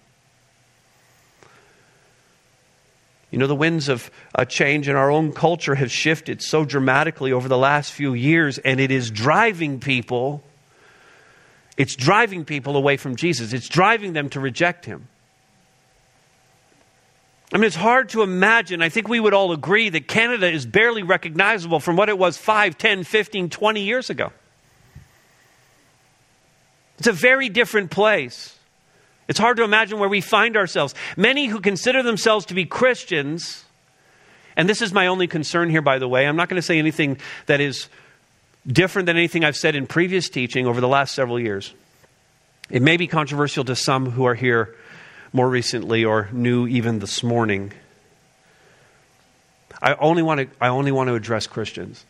You 3.31 3.39
know, 3.39 3.47
the 3.47 3.55
winds 3.55 3.89
of 3.89 4.11
a 4.35 4.45
change 4.45 4.87
in 4.87 4.95
our 4.95 5.09
own 5.09 5.31
culture 5.31 5.73
have 5.73 5.91
shifted 5.91 6.43
so 6.43 6.63
dramatically 6.63 7.31
over 7.31 7.49
the 7.49 7.57
last 7.57 7.91
few 7.91 8.13
years, 8.13 8.59
and 8.59 8.79
it 8.79 8.91
is 8.91 9.09
driving 9.09 9.79
people. 9.79 10.43
It's 11.75 11.95
driving 11.95 12.45
people 12.45 12.77
away 12.77 12.97
from 12.97 13.15
Jesus. 13.15 13.51
It's 13.51 13.67
driving 13.67 14.13
them 14.13 14.29
to 14.29 14.39
reject 14.39 14.85
him. 14.85 15.07
I 17.51 17.57
mean, 17.57 17.63
it's 17.63 17.75
hard 17.75 18.09
to 18.09 18.21
imagine. 18.21 18.83
I 18.83 18.89
think 18.89 19.07
we 19.07 19.19
would 19.19 19.33
all 19.33 19.53
agree 19.53 19.89
that 19.89 20.07
Canada 20.07 20.51
is 20.51 20.67
barely 20.67 21.01
recognizable 21.01 21.79
from 21.79 21.95
what 21.95 22.09
it 22.09 22.19
was 22.19 22.37
5, 22.37 22.77
10, 22.77 23.05
15, 23.05 23.49
20 23.49 23.81
years 23.81 24.11
ago. 24.11 24.31
It's 27.03 27.09
a 27.09 27.11
very 27.11 27.49
different 27.49 27.91
place. 27.91 28.57
It's 29.27 29.37
hard 29.37 29.57
to 29.57 29.65
imagine 29.65 29.99
where 29.99 30.07
we 30.07 30.21
find 30.21 30.55
ourselves. 30.55 30.95
Many 31.17 31.47
who 31.47 31.59
consider 31.59 32.01
themselves 32.01 32.45
to 32.45 32.53
be 32.53 32.63
Christians, 32.63 33.65
and 34.55 34.69
this 34.69 34.81
is 34.81 34.93
my 34.93 35.07
only 35.07 35.27
concern 35.27 35.69
here, 35.69 35.81
by 35.81 35.99
the 35.99 36.07
way, 36.07 36.25
I'm 36.25 36.37
not 36.37 36.47
going 36.47 36.61
to 36.61 36.65
say 36.65 36.79
anything 36.79 37.17
that 37.47 37.59
is 37.59 37.89
different 38.65 39.07
than 39.07 39.17
anything 39.17 39.43
I've 39.43 39.57
said 39.57 39.75
in 39.75 39.85
previous 39.85 40.29
teaching 40.29 40.65
over 40.65 40.79
the 40.79 40.87
last 40.87 41.13
several 41.13 41.37
years. 41.37 41.73
It 42.69 42.81
may 42.81 42.95
be 42.95 43.07
controversial 43.07 43.65
to 43.65 43.75
some 43.75 44.09
who 44.11 44.23
are 44.23 44.35
here 44.35 44.73
more 45.33 45.49
recently 45.49 46.05
or 46.05 46.29
new 46.31 46.67
even 46.67 46.99
this 46.99 47.21
morning. 47.21 47.73
I 49.81 49.95
only 49.95 50.23
want 50.23 50.39
to, 50.39 50.47
I 50.61 50.69
only 50.69 50.93
want 50.93 51.09
to 51.09 51.15
address 51.15 51.47
Christians. 51.47 52.05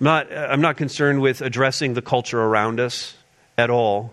I'm 0.00 0.04
not, 0.04 0.32
I'm 0.32 0.60
not 0.60 0.76
concerned 0.76 1.22
with 1.22 1.40
addressing 1.42 1.94
the 1.94 2.02
culture 2.02 2.40
around 2.40 2.80
us 2.80 3.14
at 3.56 3.70
all. 3.70 4.12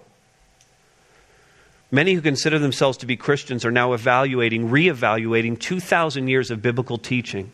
Many 1.91 2.13
who 2.13 2.21
consider 2.21 2.59
themselves 2.59 2.97
to 2.99 3.05
be 3.05 3.17
Christians 3.17 3.65
are 3.65 3.71
now 3.71 3.93
evaluating, 3.93 4.69
reevaluating 4.69 5.59
2,000 5.59 6.27
years 6.27 6.51
of 6.51 6.61
biblical 6.61 6.97
teaching. 6.97 7.51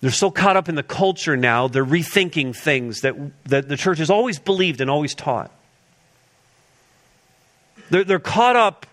They're 0.00 0.10
so 0.10 0.30
caught 0.30 0.56
up 0.56 0.68
in 0.68 0.74
the 0.74 0.82
culture 0.82 1.36
now, 1.36 1.68
they're 1.68 1.84
rethinking 1.84 2.56
things 2.56 3.00
that, 3.00 3.14
that 3.44 3.68
the 3.68 3.76
church 3.76 3.98
has 3.98 4.10
always 4.10 4.38
believed 4.38 4.80
and 4.80 4.90
always 4.90 5.14
taught. 5.14 5.50
They're, 7.90 8.04
they're 8.04 8.18
caught 8.18 8.56
up 8.56 8.86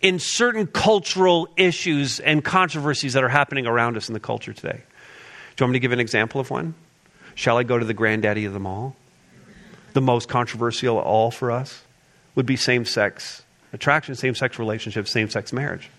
in 0.00 0.18
certain 0.18 0.66
cultural 0.66 1.48
issues 1.56 2.18
and 2.18 2.44
controversies 2.44 3.12
that 3.12 3.22
are 3.22 3.28
happening 3.28 3.66
around 3.66 3.96
us 3.96 4.08
in 4.08 4.14
the 4.14 4.20
culture 4.20 4.52
today. 4.52 4.82
Do 5.56 5.62
you 5.62 5.66
want 5.66 5.72
me 5.72 5.78
to 5.78 5.80
give 5.80 5.92
an 5.92 6.00
example 6.00 6.40
of 6.40 6.50
one? 6.50 6.74
Shall 7.34 7.56
I 7.56 7.62
go 7.62 7.78
to 7.78 7.84
the 7.84 7.94
granddaddy 7.94 8.44
of 8.44 8.52
them 8.52 8.66
all? 8.66 8.96
The 9.92 10.00
most 10.00 10.28
controversial 10.28 10.98
of 10.98 11.04
all 11.04 11.30
for 11.30 11.50
us 11.50 11.82
would 12.34 12.46
be 12.46 12.56
same 12.56 12.84
sex 12.84 13.42
attraction, 13.72 14.14
same 14.14 14.34
sex 14.34 14.58
relationships, 14.58 15.10
same 15.10 15.28
sex 15.30 15.52
marriage. 15.52 15.90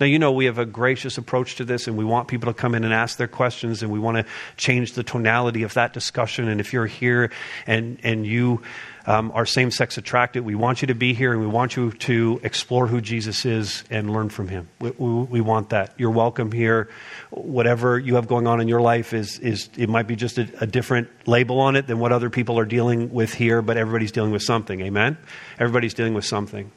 Now, 0.00 0.06
you 0.06 0.18
know, 0.18 0.32
we 0.32 0.46
have 0.46 0.58
a 0.58 0.66
gracious 0.66 1.18
approach 1.18 1.56
to 1.56 1.64
this, 1.64 1.86
and 1.86 1.96
we 1.96 2.04
want 2.04 2.28
people 2.28 2.52
to 2.52 2.58
come 2.58 2.74
in 2.74 2.84
and 2.84 2.92
ask 2.92 3.18
their 3.18 3.28
questions, 3.28 3.82
and 3.82 3.92
we 3.92 3.98
want 3.98 4.16
to 4.16 4.24
change 4.56 4.92
the 4.94 5.02
tonality 5.02 5.62
of 5.62 5.74
that 5.74 5.92
discussion. 5.92 6.48
And 6.48 6.60
if 6.60 6.72
you're 6.72 6.86
here 6.86 7.30
and, 7.66 7.98
and 8.02 8.26
you 8.26 8.62
um, 9.06 9.32
are 9.34 9.44
same 9.44 9.70
sex 9.70 9.98
attracted, 9.98 10.44
we 10.44 10.54
want 10.54 10.82
you 10.82 10.86
to 10.86 10.94
be 10.94 11.14
here, 11.14 11.32
and 11.32 11.40
we 11.40 11.46
want 11.46 11.76
you 11.76 11.92
to 11.92 12.40
explore 12.42 12.86
who 12.86 13.00
Jesus 13.00 13.44
is 13.44 13.84
and 13.90 14.12
learn 14.12 14.28
from 14.28 14.48
him. 14.48 14.68
We, 14.80 14.90
we, 14.90 15.22
we 15.24 15.40
want 15.40 15.70
that. 15.70 15.94
You're 15.98 16.10
welcome 16.10 16.52
here. 16.52 16.88
Whatever 17.30 17.98
you 17.98 18.14
have 18.16 18.26
going 18.26 18.46
on 18.46 18.60
in 18.60 18.68
your 18.68 18.80
life 18.80 19.12
is, 19.12 19.38
is 19.38 19.68
it 19.76 19.88
might 19.88 20.06
be 20.06 20.16
just 20.16 20.38
a, 20.38 20.48
a 20.60 20.66
different 20.66 21.08
label 21.26 21.60
on 21.60 21.76
it 21.76 21.86
than 21.86 21.98
what 21.98 22.12
other 22.12 22.30
people 22.30 22.58
are 22.58 22.64
dealing 22.64 23.12
with 23.12 23.34
here, 23.34 23.62
but 23.62 23.76
everybody's 23.76 24.12
dealing 24.12 24.32
with 24.32 24.42
something. 24.42 24.80
Amen? 24.80 25.16
Everybody's 25.58 25.94
dealing 25.94 26.14
with 26.14 26.24
something. 26.24 26.70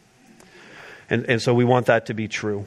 And, 1.10 1.26
and 1.30 1.42
so 1.42 1.54
we 1.54 1.66
want 1.66 1.86
that 1.86 2.08
to 2.08 2.14
be 2.14 2.28
true. 2.28 2.66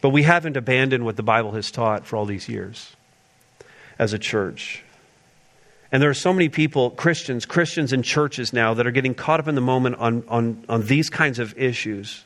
But 0.00 0.10
we 0.10 0.22
haven't 0.22 0.56
abandoned 0.56 1.04
what 1.04 1.16
the 1.16 1.22
Bible 1.22 1.52
has 1.52 1.70
taught 1.70 2.06
for 2.06 2.16
all 2.16 2.24
these 2.24 2.48
years 2.48 2.94
as 3.98 4.12
a 4.12 4.18
church. 4.18 4.84
And 5.90 6.02
there 6.02 6.10
are 6.10 6.14
so 6.14 6.32
many 6.32 6.48
people, 6.48 6.90
Christians, 6.90 7.46
Christians 7.46 7.92
in 7.92 8.02
churches 8.02 8.52
now, 8.52 8.74
that 8.74 8.86
are 8.86 8.90
getting 8.90 9.14
caught 9.14 9.40
up 9.40 9.48
in 9.48 9.54
the 9.54 9.60
moment 9.60 9.96
on, 9.96 10.24
on, 10.28 10.64
on 10.68 10.86
these 10.86 11.08
kinds 11.08 11.38
of 11.38 11.58
issues. 11.58 12.24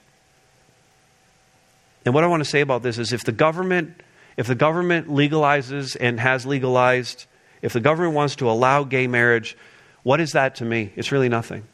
And 2.05 2.13
what 2.13 2.25
I 2.25 2.27
want 2.27 2.43
to 2.43 2.49
say 2.49 2.61
about 2.61 2.83
this 2.83 2.99
is 2.99 3.13
if 3.13 3.25
the 3.25 3.33
government, 3.33 4.03
if 4.37 4.49
the 4.49 4.57
government 4.57 5.09
legalizes 5.09 5.97
and 5.99 6.19
has 6.19 6.45
legalized, 6.45 7.27
if 7.63 7.73
the 7.73 7.81
government 7.81 8.15
wants 8.15 8.37
to 8.37 8.51
allow 8.51 8.83
gay 8.83 9.07
marriage, 9.07 9.57
what 10.03 10.21
is 10.21 10.33
that 10.33 10.57
to 10.57 10.65
me? 10.65 10.93
It's 10.97 11.13
really 11.13 11.29
nothing. 11.29 11.65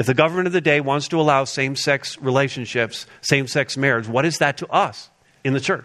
If 0.00 0.06
the 0.06 0.14
government 0.14 0.46
of 0.46 0.54
the 0.54 0.62
day 0.62 0.80
wants 0.80 1.08
to 1.08 1.20
allow 1.20 1.44
same 1.44 1.76
sex 1.76 2.16
relationships, 2.22 3.04
same 3.20 3.46
sex 3.46 3.76
marriage, 3.76 4.08
what 4.08 4.24
is 4.24 4.38
that 4.38 4.56
to 4.56 4.66
us 4.68 5.10
in 5.44 5.52
the 5.52 5.60
church? 5.60 5.84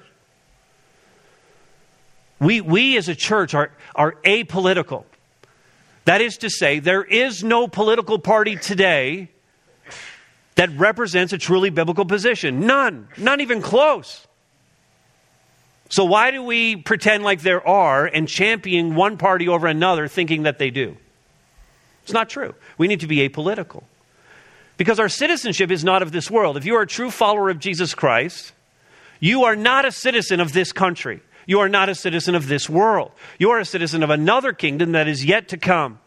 We, 2.39 2.61
we 2.61 2.95
as 2.95 3.09
a 3.09 3.15
church 3.15 3.53
are, 3.53 3.71
are 3.93 4.13
apolitical. 4.23 5.03
That 6.05 6.21
is 6.21 6.37
to 6.37 6.49
say, 6.49 6.79
there 6.79 7.03
is 7.03 7.43
no 7.43 7.67
political 7.67 8.17
party 8.17 8.55
today 8.55 9.31
that 10.55 10.69
represents 10.77 11.33
a 11.33 11.37
truly 11.37 11.69
biblical 11.69 12.05
position. 12.05 12.61
None. 12.61 13.09
Not 13.17 13.41
even 13.41 13.61
close. 13.61 14.25
So, 15.89 16.05
why 16.05 16.31
do 16.31 16.41
we 16.41 16.77
pretend 16.77 17.25
like 17.25 17.41
there 17.41 17.67
are 17.67 18.05
and 18.05 18.29
champion 18.29 18.95
one 18.95 19.17
party 19.17 19.49
over 19.49 19.67
another 19.67 20.07
thinking 20.07 20.43
that 20.43 20.57
they 20.57 20.69
do? 20.69 20.95
It's 22.03 22.13
not 22.13 22.29
true. 22.29 22.55
We 22.77 22.87
need 22.87 23.01
to 23.01 23.07
be 23.07 23.17
apolitical. 23.27 23.83
Because 24.77 24.99
our 24.99 25.09
citizenship 25.09 25.71
is 25.71 25.83
not 25.83 26.01
of 26.01 26.11
this 26.11 26.29
world. 26.29 26.57
If 26.57 26.65
you 26.65 26.75
are 26.75 26.81
a 26.81 26.87
true 26.87 27.11
follower 27.11 27.49
of 27.49 27.59
Jesus 27.59 27.93
Christ, 27.93 28.53
you 29.19 29.45
are 29.45 29.55
not 29.55 29.85
a 29.85 29.91
citizen 29.91 30.39
of 30.39 30.53
this 30.53 30.71
country. 30.71 31.21
You 31.47 31.59
are 31.59 31.69
not 31.69 31.89
a 31.89 31.95
citizen 31.95 32.35
of 32.35 32.47
this 32.47 32.69
world. 32.69 33.11
You 33.37 33.51
are 33.51 33.59
a 33.59 33.65
citizen 33.65 34.03
of 34.03 34.09
another 34.09 34.51
kingdom 34.51 34.93
that 34.93 35.07
is 35.07 35.23
yet 35.23 35.49
to 35.49 35.57
come. 35.57 35.99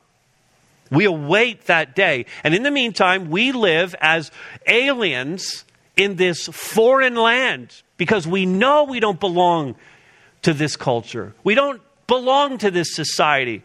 We 0.91 1.05
await 1.05 1.67
that 1.67 1.95
day. 1.95 2.27
And 2.45 2.55
in 2.55 2.63
the 2.63 2.71
meantime, 2.71 3.31
we 3.31 3.53
live 3.53 3.95
as 4.01 4.31
aliens 4.67 5.65
in 5.97 6.17
this 6.17 6.47
foreign 6.49 7.15
land 7.15 7.83
because 7.97 8.27
we 8.27 8.47
know 8.47 8.85
we 8.85 9.01
don't 9.01 9.21
belong 9.21 9.77
to 10.43 10.55
this 10.55 10.77
culture. 10.77 11.35
We 11.45 11.55
don't 11.55 11.83
belong 12.07 12.59
to 12.59 12.71
this 12.71 12.95
society. 12.95 13.63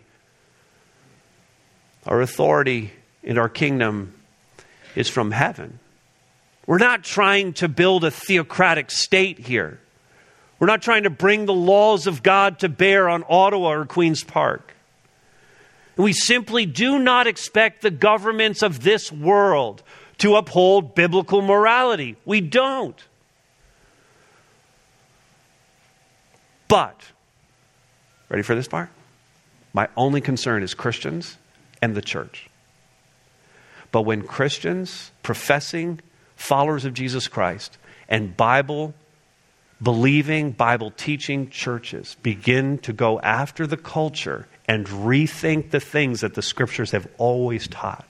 Our 2.06 2.22
authority 2.22 2.92
in 3.22 3.38
our 3.38 3.50
kingdom 3.50 4.14
is 4.96 5.10
from 5.10 5.32
heaven. 5.32 5.80
We're 6.66 6.78
not 6.78 7.04
trying 7.04 7.54
to 7.54 7.68
build 7.68 8.04
a 8.04 8.12
theocratic 8.12 8.90
state 8.92 9.40
here. 9.40 9.80
We're 10.60 10.68
not 10.68 10.82
trying 10.82 11.04
to 11.04 11.10
bring 11.10 11.46
the 11.46 11.54
laws 11.54 12.08
of 12.08 12.24
God 12.24 12.60
to 12.60 12.70
bear 12.70 13.10
on 13.10 13.26
Ottawa 13.28 13.74
or 13.74 13.86
Queen's 13.86 14.24
Park. 14.24 14.74
We 15.98 16.14
simply 16.14 16.66
do 16.66 17.00
not 17.00 17.28
expect 17.28 17.82
the 17.82 17.92
governments 17.92 18.64
of 18.64 18.82
this 18.82 19.12
world 19.12 19.84
to 20.20 20.36
uphold 20.36 20.96
biblical 20.96 21.42
morality. 21.42 22.16
We 22.26 22.42
don't. 22.42 22.96
But, 26.68 27.12
ready 28.30 28.42
for 28.42 28.56
this 28.56 28.68
part? 28.68 28.90
My 29.74 29.90
only 29.98 30.22
concern 30.22 30.64
is 30.64 30.74
Christians 30.74 31.38
and 31.82 31.94
the 31.94 32.02
church. 32.02 32.50
But 33.94 34.02
when 34.02 34.24
Christians, 34.24 35.12
professing 35.22 36.02
followers 36.36 36.84
of 36.84 36.96
Jesus 36.96 37.28
Christ, 37.28 37.78
and 38.10 38.36
Bible 38.36 38.96
believing, 39.82 40.52
Bible 40.52 40.90
teaching 40.90 41.50
churches 41.52 42.18
begin 42.24 42.80
to 42.80 42.92
go 42.92 43.22
after 43.22 43.68
the 43.68 43.78
culture 43.78 44.48
and 44.68 44.88
rethink 44.88 45.70
the 45.70 45.80
things 45.80 46.22
that 46.22 46.34
the 46.34 46.42
scriptures 46.42 46.90
have 46.90 47.08
always 47.20 47.68
taught, 47.68 48.10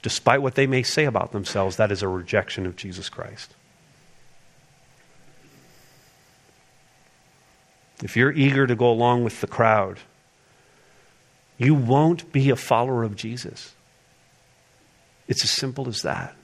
despite 0.00 0.40
what 0.40 0.54
they 0.54 0.66
may 0.66 0.82
say 0.82 1.04
about 1.04 1.32
themselves, 1.32 1.76
that 1.76 1.92
is 1.92 2.02
a 2.02 2.08
rejection 2.08 2.64
of 2.64 2.74
Jesus 2.74 3.10
Christ. 3.10 3.54
If 8.02 8.16
you're 8.16 8.32
eager 8.32 8.66
to 8.66 8.74
go 8.74 8.90
along 8.90 9.24
with 9.24 9.42
the 9.42 9.46
crowd, 9.46 9.98
you 11.58 11.74
won't 11.74 12.32
be 12.32 12.50
a 12.50 12.56
follower 12.56 13.02
of 13.02 13.16
Jesus. 13.16 13.74
It's 15.28 15.42
as 15.42 15.50
simple 15.50 15.88
as 15.88 16.02
that. 16.02 16.36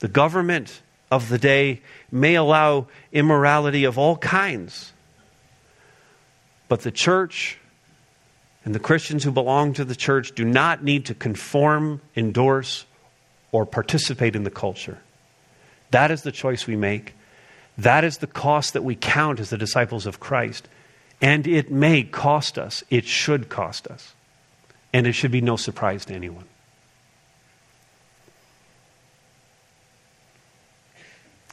The 0.00 0.08
government 0.08 0.82
of 1.10 1.28
the 1.28 1.38
day 1.38 1.82
may 2.10 2.34
allow 2.34 2.86
immorality 3.12 3.84
of 3.84 3.98
all 3.98 4.16
kinds, 4.16 4.92
but 6.68 6.80
the 6.80 6.90
church 6.90 7.58
and 8.64 8.74
the 8.74 8.78
Christians 8.78 9.24
who 9.24 9.30
belong 9.30 9.72
to 9.74 9.84
the 9.84 9.96
church 9.96 10.34
do 10.34 10.44
not 10.44 10.84
need 10.84 11.06
to 11.06 11.14
conform, 11.14 12.00
endorse, 12.16 12.86
or 13.52 13.66
participate 13.66 14.36
in 14.36 14.44
the 14.44 14.50
culture. 14.50 14.98
That 15.90 16.10
is 16.10 16.22
the 16.22 16.32
choice 16.32 16.66
we 16.66 16.76
make. 16.76 17.14
That 17.78 18.04
is 18.04 18.18
the 18.18 18.26
cost 18.26 18.74
that 18.74 18.84
we 18.84 18.94
count 18.94 19.40
as 19.40 19.50
the 19.50 19.58
disciples 19.58 20.06
of 20.06 20.20
Christ. 20.20 20.68
And 21.20 21.46
it 21.46 21.70
may 21.70 22.02
cost 22.02 22.58
us, 22.58 22.82
it 22.90 23.04
should 23.04 23.48
cost 23.48 23.86
us. 23.86 24.14
And 24.92 25.06
it 25.06 25.12
should 25.12 25.30
be 25.30 25.40
no 25.40 25.56
surprise 25.56 26.04
to 26.06 26.14
anyone. 26.14 26.44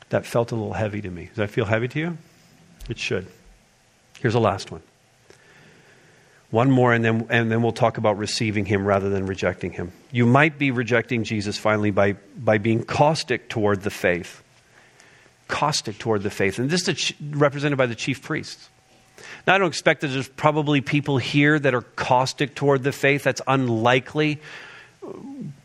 That 0.10 0.26
felt 0.26 0.52
a 0.52 0.56
little 0.56 0.74
heavy 0.74 1.02
to 1.02 1.10
me. 1.10 1.26
Does 1.26 1.36
that 1.36 1.50
feel 1.50 1.66
heavy 1.66 1.88
to 1.90 2.00
you? 2.00 2.18
It 2.90 2.98
should. 2.98 3.28
Here's 4.20 4.34
the 4.34 4.40
last 4.40 4.72
one. 4.72 4.82
One 6.50 6.72
more, 6.72 6.94
and 6.94 7.04
then, 7.04 7.28
and 7.30 7.52
then 7.52 7.62
we'll 7.62 7.74
talk 7.74 7.98
about 7.98 8.18
receiving 8.18 8.66
him 8.66 8.86
rather 8.86 9.10
than 9.10 9.26
rejecting 9.26 9.74
him. 9.74 9.92
You 10.12 10.26
might 10.26 10.58
be 10.58 10.72
rejecting 10.72 11.26
Jesus 11.26 11.58
finally 11.58 11.92
by, 11.92 12.14
by 12.38 12.58
being 12.58 12.84
caustic 12.84 13.50
toward 13.50 13.82
the 13.82 13.90
faith. 13.90 14.42
Caustic 15.50 15.98
toward 15.98 16.24
the 16.24 16.30
faith. 16.30 16.58
And 16.58 16.70
this 16.70 16.88
is 16.88 17.14
represented 17.22 17.78
by 17.78 17.86
the 17.86 17.96
chief 17.96 18.22
priests. 18.22 18.70
Now, 19.46 19.56
I 19.56 19.58
don't 19.58 19.68
expect 19.68 20.02
that 20.02 20.08
there's 20.08 20.28
probably 20.28 20.82
people 20.82 21.18
here 21.18 21.58
that 21.58 21.74
are 21.74 21.82
caustic 21.82 22.56
toward 22.56 22.84
the 22.84 22.92
faith. 22.92 23.24
That's 23.24 23.42
unlikely. 23.48 24.42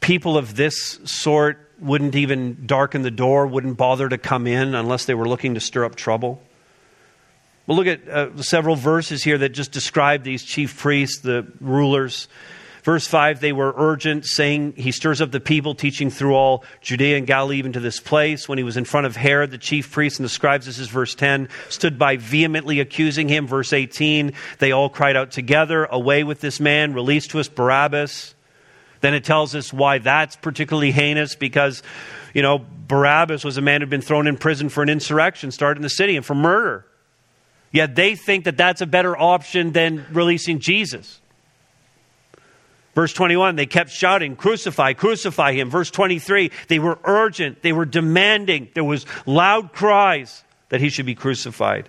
People 0.00 0.36
of 0.38 0.54
this 0.56 1.00
sort 1.04 1.70
wouldn't 1.78 2.14
even 2.14 2.66
darken 2.66 3.02
the 3.02 3.10
door, 3.10 3.46
wouldn't 3.46 3.76
bother 3.76 4.08
to 4.08 4.18
come 4.18 4.46
in 4.46 4.74
unless 4.74 5.04
they 5.04 5.14
were 5.14 5.28
looking 5.28 5.54
to 5.54 5.60
stir 5.60 5.84
up 5.84 5.96
trouble. 5.96 6.42
We'll 7.66 7.76
look 7.76 7.86
at 7.86 8.08
uh, 8.08 8.42
several 8.42 8.76
verses 8.76 9.22
here 9.22 9.38
that 9.38 9.50
just 9.50 9.72
describe 9.72 10.24
these 10.24 10.42
chief 10.42 10.78
priests, 10.78 11.20
the 11.20 11.46
rulers. 11.60 12.28
Verse 12.82 13.06
5 13.06 13.40
they 13.40 13.52
were 13.52 13.72
urgent, 13.76 14.26
saying, 14.26 14.74
He 14.76 14.90
stirs 14.90 15.20
up 15.20 15.30
the 15.30 15.40
people, 15.40 15.74
teaching 15.74 16.10
through 16.10 16.34
all 16.34 16.64
Judea 16.80 17.16
and 17.16 17.26
Galilee, 17.26 17.58
even 17.58 17.72
to 17.74 17.80
this 17.80 18.00
place. 18.00 18.48
When 18.48 18.58
he 18.58 18.64
was 18.64 18.76
in 18.76 18.84
front 18.84 19.06
of 19.06 19.14
Herod, 19.14 19.52
the 19.52 19.58
chief 19.58 19.92
priests 19.92 20.18
and 20.18 20.24
the 20.24 20.30
scribes, 20.30 20.66
this 20.66 20.78
is 20.78 20.88
verse 20.88 21.14
10, 21.14 21.48
stood 21.68 21.98
by 21.98 22.16
vehemently 22.16 22.80
accusing 22.80 23.28
him. 23.28 23.46
Verse 23.46 23.72
18 23.72 24.32
they 24.58 24.72
all 24.72 24.88
cried 24.88 25.16
out 25.16 25.30
together, 25.30 25.84
Away 25.84 26.24
with 26.24 26.40
this 26.40 26.58
man, 26.58 26.92
release 26.92 27.28
to 27.28 27.40
us 27.40 27.48
Barabbas. 27.48 28.34
Then 29.00 29.14
it 29.14 29.24
tells 29.24 29.54
us 29.54 29.72
why 29.72 29.98
that's 29.98 30.36
particularly 30.36 30.92
heinous 30.92 31.34
because, 31.34 31.82
you 32.34 32.42
know, 32.42 32.64
Barabbas 32.88 33.44
was 33.44 33.56
a 33.56 33.60
man 33.60 33.80
who'd 33.80 33.90
been 33.90 34.00
thrown 34.00 34.26
in 34.26 34.36
prison 34.36 34.68
for 34.68 34.82
an 34.82 34.88
insurrection 34.88 35.50
started 35.50 35.78
in 35.78 35.82
the 35.82 35.88
city 35.88 36.16
and 36.16 36.24
for 36.24 36.34
murder. 36.34 36.86
Yet 37.72 37.94
they 37.94 38.16
think 38.16 38.44
that 38.44 38.56
that's 38.56 38.80
a 38.80 38.86
better 38.86 39.16
option 39.16 39.72
than 39.72 40.04
releasing 40.12 40.60
Jesus. 40.60 41.20
Verse 42.94 43.12
21, 43.14 43.56
they 43.56 43.66
kept 43.66 43.90
shouting, 43.90 44.36
Crucify, 44.36 44.92
crucify 44.92 45.52
him. 45.54 45.70
Verse 45.70 45.90
23, 45.90 46.50
they 46.68 46.78
were 46.78 46.98
urgent, 47.04 47.62
they 47.62 47.72
were 47.72 47.86
demanding. 47.86 48.68
There 48.74 48.84
was 48.84 49.06
loud 49.24 49.72
cries 49.72 50.44
that 50.68 50.80
he 50.80 50.90
should 50.90 51.06
be 51.06 51.14
crucified. 51.14 51.88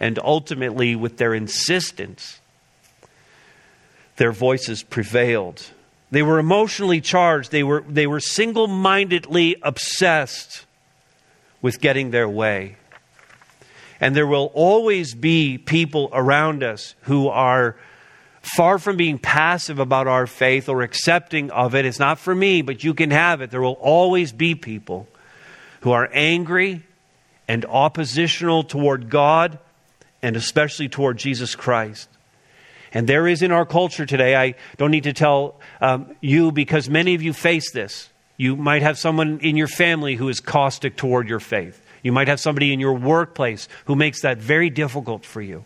And 0.00 0.18
ultimately, 0.18 0.96
with 0.96 1.18
their 1.18 1.34
insistence, 1.34 2.40
their 4.16 4.32
voices 4.32 4.82
prevailed. 4.82 5.62
They 6.10 6.22
were 6.22 6.38
emotionally 6.38 7.00
charged, 7.00 7.50
they 7.50 7.62
were, 7.62 7.84
they 7.88 8.06
were 8.06 8.20
single 8.20 8.66
mindedly 8.66 9.56
obsessed 9.62 10.66
with 11.60 11.80
getting 11.80 12.10
their 12.10 12.28
way. 12.28 12.76
And 14.00 14.16
there 14.16 14.26
will 14.26 14.50
always 14.54 15.14
be 15.14 15.58
people 15.58 16.10
around 16.12 16.62
us 16.62 16.94
who 17.02 17.28
are 17.28 17.76
far 18.42 18.78
from 18.78 18.96
being 18.96 19.18
passive 19.18 19.78
about 19.78 20.06
our 20.06 20.26
faith 20.26 20.68
or 20.68 20.82
accepting 20.82 21.50
of 21.50 21.74
it. 21.74 21.84
It's 21.84 21.98
not 21.98 22.18
for 22.18 22.34
me, 22.34 22.62
but 22.62 22.84
you 22.84 22.92
can 22.92 23.10
have 23.10 23.40
it. 23.40 23.50
There 23.50 23.62
will 23.62 23.72
always 23.72 24.32
be 24.32 24.54
people 24.54 25.06
who 25.82 25.92
are 25.92 26.08
angry 26.12 26.82
and 27.48 27.64
oppositional 27.64 28.64
toward 28.64 29.08
God 29.08 29.58
and 30.22 30.36
especially 30.36 30.88
toward 30.88 31.18
Jesus 31.18 31.54
Christ. 31.54 32.08
And 32.94 33.08
there 33.08 33.26
is 33.26 33.42
in 33.42 33.52
our 33.52 33.64
culture 33.64 34.04
today, 34.04 34.36
I 34.36 34.54
don't 34.76 34.90
need 34.90 35.04
to 35.04 35.12
tell 35.12 35.58
um, 35.80 36.14
you 36.20 36.52
because 36.52 36.90
many 36.90 37.14
of 37.14 37.22
you 37.22 37.32
face 37.32 37.72
this. 37.72 38.10
You 38.36 38.56
might 38.56 38.82
have 38.82 38.98
someone 38.98 39.40
in 39.40 39.56
your 39.56 39.68
family 39.68 40.14
who 40.14 40.28
is 40.28 40.40
caustic 40.40 40.96
toward 40.96 41.28
your 41.28 41.40
faith. 41.40 41.80
You 42.02 42.12
might 42.12 42.28
have 42.28 42.40
somebody 42.40 42.72
in 42.72 42.80
your 42.80 42.94
workplace 42.94 43.68
who 43.86 43.96
makes 43.96 44.22
that 44.22 44.38
very 44.38 44.68
difficult 44.68 45.24
for 45.24 45.40
you. 45.40 45.64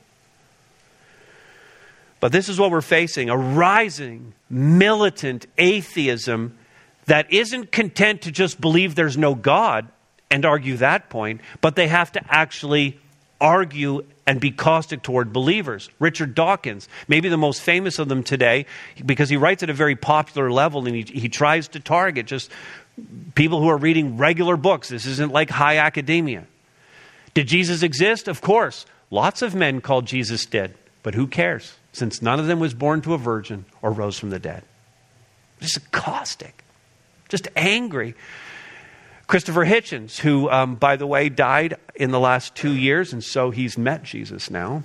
But 2.21 2.33
this 2.33 2.49
is 2.49 2.59
what 2.59 2.71
we're 2.71 2.81
facing 2.81 3.31
a 3.31 3.37
rising 3.37 4.35
militant 4.49 5.47
atheism 5.59 6.57
that 7.07 7.33
isn't 7.33 7.71
content 7.73 8.23
to 8.23 8.33
just 8.33 8.61
believe 8.61 8.95
there's 8.95 9.19
no 9.19 9.35
God 9.35 9.89
and 10.31 10.45
argue 10.45 10.77
that 10.79 11.09
point, 11.09 11.41
but 11.61 11.77
they 11.77 11.89
have 11.89 12.13
to 12.13 12.21
actually 12.29 12.99
argue 13.41 14.05
and 14.27 14.41
be 14.41 14.51
caustic 14.51 15.03
toward 15.03 15.33
believers. 15.33 15.89
Richard 16.01 16.35
Dawkins, 16.35 16.89
maybe 17.07 17.29
the 17.29 17.37
most 17.37 17.61
famous 17.61 17.99
of 17.99 18.09
them 18.09 18.25
today, 18.25 18.67
because 19.05 19.29
he 19.29 19.37
writes 19.37 19.63
at 19.63 19.71
a 19.71 19.75
very 19.75 19.95
popular 19.95 20.51
level 20.51 20.87
and 20.87 20.97
he, 20.97 21.03
he 21.03 21.29
tries 21.29 21.69
to 21.69 21.81
target 21.81 22.27
just 22.27 22.51
people 23.35 23.61
who 23.61 23.69
are 23.69 23.77
reading 23.77 24.17
regular 24.17 24.57
books. 24.57 24.89
This 24.89 25.07
isn't 25.07 25.33
like 25.33 25.51
high 25.51 25.77
academia. 25.77 26.47
Did 27.35 27.47
Jesus 27.47 27.83
exist? 27.83 28.27
Of 28.27 28.41
course. 28.41 28.87
Lots 29.11 29.43
of 29.43 29.55
men 29.55 29.81
called 29.81 30.07
Jesus 30.07 30.47
dead, 30.47 30.75
but 31.05 31.15
who 31.15 31.29
cares? 31.29 31.75
Since 31.97 32.21
none 32.21 32.39
of 32.39 32.47
them 32.47 32.61
was 32.61 32.75
born 32.75 33.01
to 33.01 33.15
a 33.15 33.19
virgin 33.19 33.65
or 33.81 33.91
rose 33.91 34.19
from 34.19 34.29
the 34.29 34.39
dead. 34.39 34.65
Just 35.63 35.91
caustic, 35.93 36.63
just 37.31 37.49
angry. 37.57 38.15
Christopher 39.27 39.65
Hitchens, 39.65 40.19
who, 40.19 40.51
um, 40.51 40.75
by 40.75 40.97
the 40.97 41.07
way, 41.07 41.31
died 41.31 41.79
in 41.95 42.11
the 42.11 42.21
last 42.21 42.55
two 42.55 42.75
years, 42.75 43.15
and 43.15 43.25
so 43.25 43.51
he's 43.51 43.79
met 43.79 44.03
Jesus 44.03 44.51
now. 44.51 44.83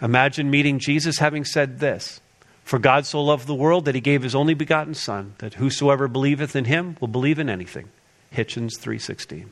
Imagine 0.00 0.48
meeting 0.48 0.78
Jesus 0.78 1.18
having 1.18 1.44
said 1.44 1.80
this 1.80 2.20
for 2.62 2.78
God 2.78 3.04
so 3.04 3.20
loved 3.20 3.48
the 3.48 3.54
world 3.56 3.86
that 3.86 3.96
he 3.96 4.00
gave 4.00 4.22
his 4.22 4.36
only 4.36 4.54
begotten 4.54 4.94
Son, 4.94 5.34
that 5.38 5.54
whosoever 5.54 6.06
believeth 6.06 6.54
in 6.54 6.66
him 6.66 6.96
will 7.00 7.08
believe 7.08 7.40
in 7.40 7.50
anything. 7.50 7.88
Hitchens 8.32 8.78
3.16. 8.78 9.48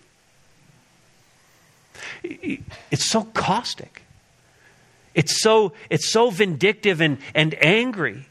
It's 2.92 3.10
so 3.10 3.24
caustic. 3.24 4.05
It's 5.16 5.40
so, 5.40 5.72
it's 5.88 6.06
so 6.06 6.28
vindictive 6.28 7.00
and, 7.00 7.18
and 7.34 7.56
angry. 7.64 8.26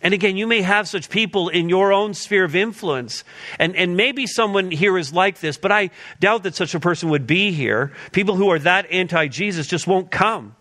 And 0.00 0.14
again, 0.14 0.36
you 0.36 0.46
may 0.46 0.62
have 0.62 0.88
such 0.88 1.10
people 1.10 1.48
in 1.48 1.68
your 1.68 1.92
own 1.92 2.14
sphere 2.14 2.44
of 2.44 2.54
influence. 2.54 3.24
And, 3.58 3.74
and 3.74 3.96
maybe 3.96 4.28
someone 4.28 4.70
here 4.70 4.96
is 4.96 5.12
like 5.12 5.40
this, 5.40 5.58
but 5.58 5.72
I 5.72 5.90
doubt 6.20 6.44
that 6.44 6.54
such 6.54 6.74
a 6.74 6.80
person 6.80 7.10
would 7.10 7.26
be 7.26 7.50
here. 7.50 7.92
People 8.12 8.36
who 8.36 8.48
are 8.50 8.60
that 8.60 8.90
anti 8.92 9.26
Jesus 9.26 9.66
just 9.66 9.88
won't 9.88 10.10
come. 10.10 10.54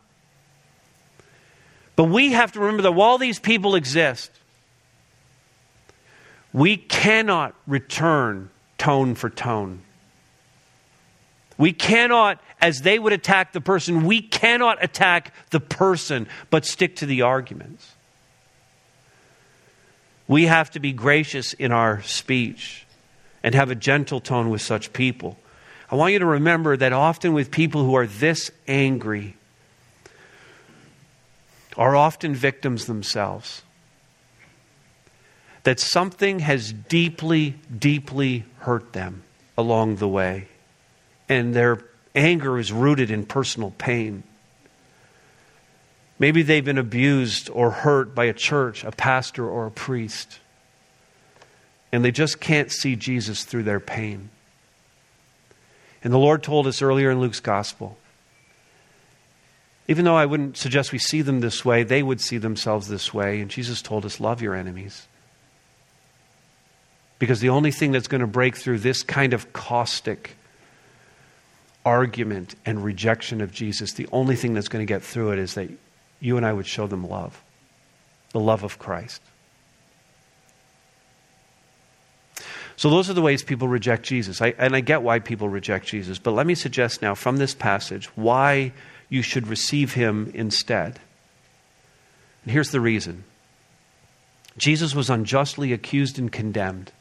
But 1.95 2.05
we 2.05 2.31
have 2.31 2.53
to 2.53 2.59
remember 2.59 2.81
that 2.81 2.93
while 2.93 3.19
these 3.19 3.39
people 3.39 3.75
exist, 3.75 4.31
we 6.51 6.77
cannot 6.77 7.53
return 7.67 8.49
tone 8.79 9.13
for 9.13 9.29
tone. 9.29 9.81
We 11.59 11.73
cannot, 11.73 12.41
as 12.61 12.81
they 12.81 12.99
would 12.99 13.13
attack 13.13 13.53
the 13.53 13.61
person, 13.61 14.05
we 14.05 14.21
cannot 14.21 14.83
attack 14.83 15.33
the 15.51 15.59
person, 15.59 16.27
but 16.49 16.65
stick 16.65 16.97
to 16.97 17.05
the 17.05 17.21
arguments. 17.21 17.93
We 20.27 20.45
have 20.45 20.69
to 20.71 20.79
be 20.79 20.91
gracious 20.91 21.53
in 21.53 21.71
our 21.71 22.01
speech 22.03 22.85
and 23.41 23.55
have 23.55 23.71
a 23.71 23.75
gentle 23.75 24.19
tone 24.19 24.49
with 24.49 24.61
such 24.61 24.93
people. 24.93 25.37
I 25.89 25.95
want 25.95 26.13
you 26.13 26.19
to 26.19 26.25
remember 26.25 26.77
that 26.77 26.93
often 26.93 27.33
with 27.33 27.49
people 27.49 27.83
who 27.83 27.95
are 27.95 28.05
this 28.05 28.51
angry, 28.67 29.35
are 31.79 31.95
often 31.95 32.35
victims 32.35 32.85
themselves. 32.85 33.63
That 35.63 35.79
something 35.79 36.39
has 36.39 36.73
deeply, 36.73 37.55
deeply 37.75 38.43
hurt 38.59 38.93
them 38.93 39.23
along 39.57 39.95
the 39.95 40.07
way. 40.07 40.47
And 41.29 41.53
their 41.53 41.77
anger 42.19 42.59
is 42.59 42.71
rooted 42.71 43.09
in 43.09 43.25
personal 43.25 43.71
pain. 43.77 44.23
Maybe 46.19 46.41
they've 46.41 46.65
been 46.65 46.77
abused 46.77 47.49
or 47.49 47.71
hurt 47.71 48.13
by 48.13 48.25
a 48.25 48.33
church, 48.33 48.83
a 48.83 48.91
pastor, 48.91 49.47
or 49.47 49.67
a 49.67 49.71
priest. 49.71 50.39
And 51.91 52.03
they 52.03 52.11
just 52.11 52.39
can't 52.39 52.71
see 52.71 52.95
Jesus 52.95 53.45
through 53.45 53.63
their 53.63 53.79
pain. 53.79 54.29
And 56.03 56.13
the 56.13 56.17
Lord 56.17 56.43
told 56.43 56.67
us 56.67 56.81
earlier 56.81 57.09
in 57.09 57.19
Luke's 57.19 57.39
gospel 57.39 57.97
even 59.89 60.05
though 60.05 60.15
I 60.15 60.27
wouldn't 60.27 60.55
suggest 60.55 60.91
we 60.91 60.99
see 60.99 61.23
them 61.23 61.39
this 61.39 61.65
way, 61.65 61.81
they 61.81 62.03
would 62.03 62.21
see 62.21 62.37
themselves 62.37 62.87
this 62.87 63.11
way. 63.11 63.41
And 63.41 63.49
Jesus 63.49 63.81
told 63.81 64.05
us, 64.05 64.19
love 64.19 64.39
your 64.39 64.53
enemies. 64.53 65.07
Because 67.17 67.39
the 67.39 67.49
only 67.49 67.71
thing 67.71 67.91
that's 67.91 68.07
going 68.07 68.21
to 68.21 68.27
break 68.27 68.55
through 68.55 68.77
this 68.77 69.01
kind 69.01 69.33
of 69.33 69.51
caustic 69.51 70.35
argument 71.85 72.55
and 72.65 72.83
rejection 72.83 73.41
of 73.41 73.51
Jesus, 73.51 73.93
the 73.93 74.07
only 74.11 74.35
thing 74.35 74.53
that's 74.53 74.67
going 74.67 74.85
to 74.85 74.91
get 74.91 75.03
through 75.03 75.31
it 75.31 75.39
is 75.39 75.55
that 75.55 75.69
you 76.19 76.37
and 76.37 76.45
I 76.45 76.53
would 76.53 76.67
show 76.67 76.87
them 76.87 77.07
love 77.07 77.41
the 78.31 78.39
love 78.39 78.63
of 78.63 78.77
Christ. 78.77 79.21
So, 82.75 82.89
those 82.89 83.09
are 83.09 83.13
the 83.13 83.21
ways 83.21 83.43
people 83.43 83.67
reject 83.67 84.03
Jesus. 84.03 84.41
I, 84.41 84.53
and 84.57 84.75
I 84.75 84.79
get 84.79 85.01
why 85.01 85.19
people 85.19 85.49
reject 85.49 85.87
Jesus. 85.87 86.17
But 86.17 86.31
let 86.31 86.47
me 86.47 86.55
suggest 86.55 87.01
now 87.01 87.15
from 87.15 87.37
this 87.37 87.53
passage 87.53 88.05
why 88.15 88.71
you 89.09 89.21
should 89.21 89.47
receive 89.47 89.93
him 89.93 90.31
instead. 90.33 90.99
And 92.43 92.53
here's 92.53 92.71
the 92.71 92.79
reason 92.79 93.25
Jesus 94.57 94.95
was 94.95 95.09
unjustly 95.09 95.73
accused 95.73 96.19
and 96.19 96.31
condemned 96.31 96.91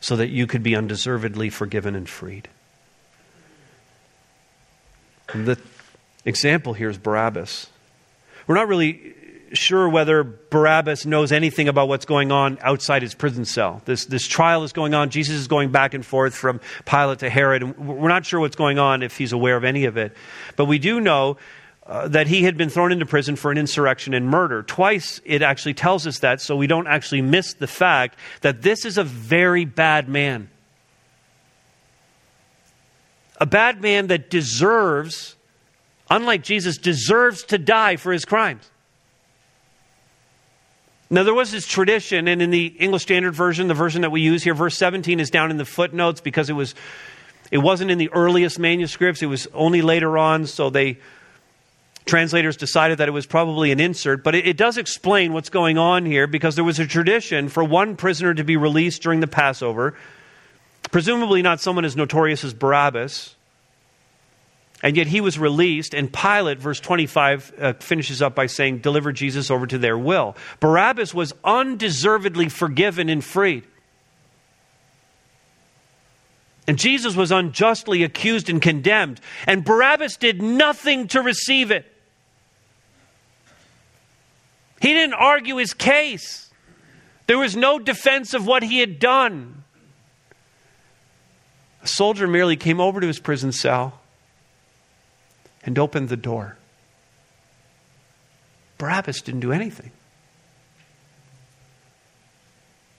so 0.00 0.16
that 0.16 0.28
you 0.28 0.46
could 0.46 0.62
be 0.62 0.74
undeservedly 0.74 1.50
forgiven 1.50 1.94
and 1.94 2.08
freed. 2.08 2.48
The 5.34 5.58
example 6.24 6.72
here 6.72 6.90
is 6.90 6.98
Barabbas. 6.98 7.68
We're 8.46 8.56
not 8.56 8.68
really 8.68 9.14
sure 9.52 9.88
whether 9.88 10.22
Barabbas 10.22 11.06
knows 11.06 11.32
anything 11.32 11.68
about 11.68 11.88
what's 11.88 12.04
going 12.04 12.30
on 12.32 12.58
outside 12.62 13.02
his 13.02 13.14
prison 13.14 13.44
cell. 13.44 13.82
This, 13.84 14.06
this 14.06 14.26
trial 14.26 14.62
is 14.64 14.72
going 14.72 14.94
on. 14.94 15.10
Jesus 15.10 15.36
is 15.36 15.48
going 15.48 15.72
back 15.72 15.94
and 15.94 16.04
forth 16.04 16.34
from 16.34 16.60
Pilate 16.84 17.20
to 17.20 17.30
Herod. 17.30 17.62
And 17.62 17.76
we're 17.76 18.08
not 18.08 18.24
sure 18.24 18.40
what's 18.40 18.56
going 18.56 18.78
on 18.78 19.02
if 19.02 19.16
he's 19.16 19.32
aware 19.32 19.56
of 19.56 19.64
any 19.64 19.84
of 19.86 19.96
it. 19.96 20.16
But 20.56 20.66
we 20.66 20.78
do 20.78 21.00
know 21.00 21.36
uh, 21.86 22.08
that 22.08 22.28
he 22.28 22.44
had 22.44 22.56
been 22.56 22.70
thrown 22.70 22.92
into 22.92 23.06
prison 23.06 23.36
for 23.36 23.50
an 23.50 23.58
insurrection 23.58 24.14
and 24.14 24.28
murder. 24.28 24.62
Twice 24.62 25.20
it 25.24 25.42
actually 25.42 25.74
tells 25.74 26.06
us 26.06 26.20
that, 26.20 26.40
so 26.40 26.54
we 26.54 26.66
don't 26.66 26.86
actually 26.86 27.22
miss 27.22 27.54
the 27.54 27.66
fact 27.66 28.16
that 28.42 28.62
this 28.62 28.84
is 28.84 28.98
a 28.98 29.04
very 29.04 29.64
bad 29.64 30.08
man. 30.08 30.48
A 33.40 33.46
bad 33.46 33.80
man 33.80 34.08
that 34.08 34.28
deserves, 34.30 35.34
unlike 36.10 36.42
Jesus, 36.42 36.76
deserves 36.76 37.42
to 37.44 37.58
die 37.58 37.96
for 37.96 38.12
his 38.12 38.24
crimes. 38.24 38.70
Now, 41.12 41.24
there 41.24 41.34
was 41.34 41.50
this 41.50 41.66
tradition, 41.66 42.28
and 42.28 42.40
in 42.40 42.50
the 42.50 42.66
English 42.66 43.02
Standard 43.02 43.34
Version, 43.34 43.66
the 43.66 43.74
version 43.74 44.02
that 44.02 44.10
we 44.10 44.20
use 44.20 44.44
here, 44.44 44.54
verse 44.54 44.76
17 44.76 45.18
is 45.18 45.28
down 45.28 45.50
in 45.50 45.56
the 45.56 45.64
footnotes 45.64 46.20
because 46.20 46.48
it 46.48 46.52
was 46.52 46.74
it 47.50 47.58
wasn't 47.58 47.90
in 47.90 47.98
the 47.98 48.10
earliest 48.12 48.60
manuscripts, 48.60 49.22
it 49.22 49.26
was 49.26 49.48
only 49.52 49.82
later 49.82 50.16
on, 50.16 50.46
so 50.46 50.70
they 50.70 50.98
translators 52.06 52.56
decided 52.56 52.98
that 52.98 53.08
it 53.08 53.12
was 53.12 53.26
probably 53.26 53.72
an 53.72 53.80
insert, 53.80 54.24
but 54.24 54.34
it, 54.34 54.46
it, 54.46 54.56
does 54.56 54.78
explain 54.78 55.32
what's 55.32 55.50
going 55.50 55.78
on 55.78 56.04
here 56.06 56.26
because 56.26 56.54
there 56.54 56.64
was 56.64 56.78
a 56.78 56.86
tradition 56.86 57.48
for 57.48 57.62
one 57.62 57.94
prisoner 57.94 58.34
to 58.34 58.42
be 58.42 58.56
released 58.56 59.02
during 59.02 59.20
the 59.20 59.26
Passover, 59.26 59.94
presumably 60.90 61.42
not 61.42 61.60
someone 61.60 61.84
as 61.84 61.96
notorious 61.96 62.44
as 62.44 62.54
Barabbas. 62.54 63.36
And 64.82 64.96
yet 64.96 65.06
he 65.06 65.20
was 65.20 65.38
released, 65.38 65.92
and 65.92 66.10
Pilate, 66.10 66.58
verse 66.58 66.80
25, 66.80 67.52
uh, 67.58 67.72
finishes 67.74 68.22
up 68.22 68.34
by 68.34 68.46
saying, 68.46 68.78
Deliver 68.78 69.12
Jesus 69.12 69.50
over 69.50 69.66
to 69.66 69.76
their 69.76 69.98
will. 69.98 70.36
Barabbas 70.58 71.12
was 71.12 71.34
undeservedly 71.44 72.48
forgiven 72.48 73.10
and 73.10 73.22
freed. 73.22 73.64
And 76.66 76.78
Jesus 76.78 77.14
was 77.14 77.30
unjustly 77.30 78.04
accused 78.04 78.48
and 78.48 78.62
condemned, 78.62 79.20
and 79.46 79.64
Barabbas 79.64 80.16
did 80.16 80.40
nothing 80.40 81.08
to 81.08 81.20
receive 81.20 81.70
it. 81.70 81.84
He 84.80 84.94
didn't 84.94 85.14
argue 85.14 85.56
his 85.56 85.74
case. 85.74 86.50
There 87.26 87.38
was 87.38 87.54
no 87.54 87.78
defense 87.78 88.34
of 88.34 88.46
what 88.46 88.62
he 88.62 88.78
had 88.78 88.98
done. 88.98 89.59
A 91.82 91.88
soldier 91.88 92.26
merely 92.26 92.56
came 92.56 92.80
over 92.80 93.00
to 93.00 93.06
his 93.06 93.18
prison 93.18 93.52
cell 93.52 94.00
and 95.64 95.78
opened 95.78 96.08
the 96.08 96.16
door. 96.16 96.56
Barabbas 98.78 99.22
didn't 99.22 99.40
do 99.40 99.52
anything. 99.52 99.90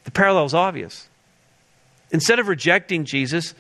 The 0.04 0.12
parallel 0.12 0.46
is 0.46 0.54
obvious. 0.54 1.08
Instead 2.12 2.40
of 2.40 2.48
rejecting 2.48 3.06
Jesus, 3.06 3.54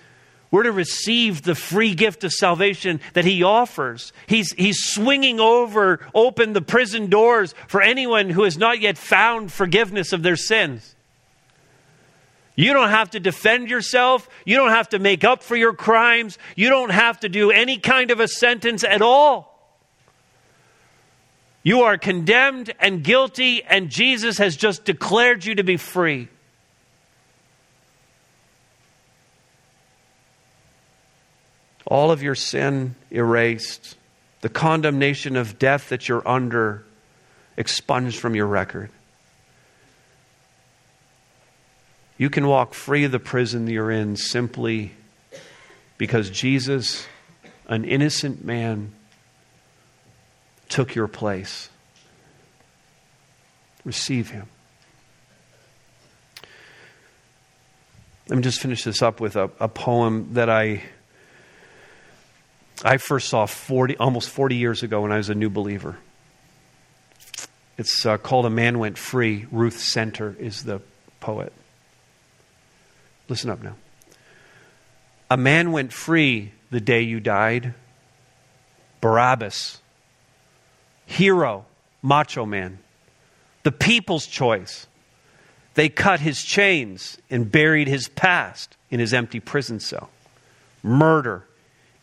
we're 0.52 0.64
to 0.64 0.72
receive 0.72 1.44
the 1.44 1.56
free 1.56 1.96
gift 1.96 2.24
of 2.24 2.32
salvation 2.34 3.00
that 3.14 3.24
he 3.24 3.42
offers. 3.42 4.12
He's, 4.28 4.52
he's 4.54 4.84
swinging 4.84 5.40
over, 5.40 6.06
open 6.14 6.54
the 6.54 6.62
prison 6.62 7.10
doors 7.10 7.56
for 7.68 7.82
anyone 7.82 8.30
who 8.30 8.44
has 8.44 8.58
not 8.58 8.82
yet 8.82 8.98
found 8.98 9.52
forgiveness 9.52 10.12
of 10.12 10.24
their 10.24 10.36
sins. 10.36 10.96
You 12.56 12.74
don't 12.74 12.90
have 12.90 13.12
to 13.12 13.20
defend 13.20 13.70
yourself. 13.70 14.28
You 14.46 14.58
don't 14.58 14.70
have 14.70 14.90
to 14.90 15.00
make 15.00 15.24
up 15.24 15.42
for 15.42 15.56
your 15.56 15.74
crimes. 15.74 16.38
You 16.56 16.70
don't 16.70 16.92
have 16.92 17.20
to 17.22 17.30
do 17.30 17.52
any 17.52 17.78
kind 17.78 18.12
of 18.12 18.20
a 18.20 18.28
sentence 18.28 18.84
at 18.84 19.02
all. 19.02 19.48
You 21.64 21.82
are 21.82 21.98
condemned 21.98 22.74
and 22.80 23.04
guilty, 23.04 23.64
and 23.64 23.90
Jesus 23.90 24.40
has 24.40 24.58
just 24.58 24.84
declared 24.84 25.46
you 25.46 25.56
to 25.56 25.64
be 25.64 25.78
free. 25.78 26.28
all 31.92 32.10
of 32.10 32.24
your 32.24 32.36
sin 32.36 32.96
erased, 33.12 33.98
the 34.40 34.48
condemnation 34.48 35.36
of 35.36 35.60
death 35.60 35.90
that 35.90 36.08
you're 36.08 36.26
under 36.26 36.86
expunged 37.58 38.18
from 38.18 38.34
your 38.34 38.48
record. 38.48 38.90
You 42.22 42.30
can 42.30 42.46
walk 42.46 42.76
free 42.76 43.04
of 43.06 43.12
the 43.12 43.18
prison 43.18 43.66
you're 43.66 43.90
in 43.90 44.16
simply 44.16 44.92
because 45.98 46.30
Jesus, 46.30 47.08
an 47.66 47.84
innocent 47.84 48.46
man, 48.46 48.94
took 50.70 50.94
your 50.94 51.08
place. 51.08 51.70
Receive 53.84 54.30
him. 54.30 54.46
Let 58.30 58.36
me 58.36 58.44
just 58.44 58.60
finish 58.60 58.84
this 58.84 59.02
up 59.02 59.20
with 59.20 59.36
a, 59.36 59.50
a 59.60 59.68
poem 59.68 60.36
that 60.36 60.48
I 60.48 60.84
I 62.86 62.98
first 62.98 63.30
saw 63.30 63.48
40, 63.48 63.98
almost 63.98 64.30
40 64.30 64.58
years 64.58 64.84
ago 64.84 65.02
when 65.02 65.12
I 65.12 65.18
was 65.18 65.30
a 65.30 65.36
new 65.36 65.50
believer. 65.50 65.98
It's 67.80 68.06
uh, 68.06 68.18
called 68.18 68.46
A 68.46 68.52
Man 68.52 68.78
Went 68.78 69.00
Free. 69.00 69.48
Ruth 69.52 69.80
Senter 69.80 70.38
is 70.40 70.66
the 70.66 70.82
poet. 71.20 71.52
Listen 73.28 73.50
up 73.50 73.62
now. 73.62 73.76
A 75.30 75.38
man 75.38 75.72
went 75.72 75.94
free 75.94 76.52
the 76.72 76.82
day 76.82 77.02
you 77.02 77.20
died. 77.20 77.74
Barabbas. 79.00 79.80
Hero, 81.06 81.66
macho 82.02 82.46
man. 82.46 82.80
The 83.64 83.72
people's 83.72 84.26
choice. 84.26 84.88
They 85.76 85.88
cut 85.88 86.20
his 86.20 86.44
chains 86.44 87.18
and 87.30 87.52
buried 87.52 87.88
his 87.88 88.10
past 88.10 88.76
in 88.90 89.00
his 89.00 89.14
empty 89.14 89.40
prison 89.40 89.80
cell. 89.80 90.10
Murder 90.84 91.46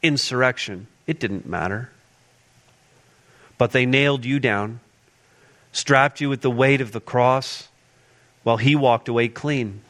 insurrection. 0.02 0.86
It 1.06 1.20
didn't 1.20 1.46
matter. 1.46 1.90
But 3.56 3.72
they 3.72 3.86
nailed 3.86 4.24
you 4.24 4.38
down, 4.38 4.80
strapped 5.72 6.20
you 6.20 6.28
with 6.28 6.42
the 6.42 6.50
weight 6.50 6.80
of 6.80 6.92
the 6.92 7.00
cross, 7.00 7.68
while 8.42 8.56
he 8.56 8.76
walked 8.76 9.08
away 9.08 9.28
clean. 9.28 9.82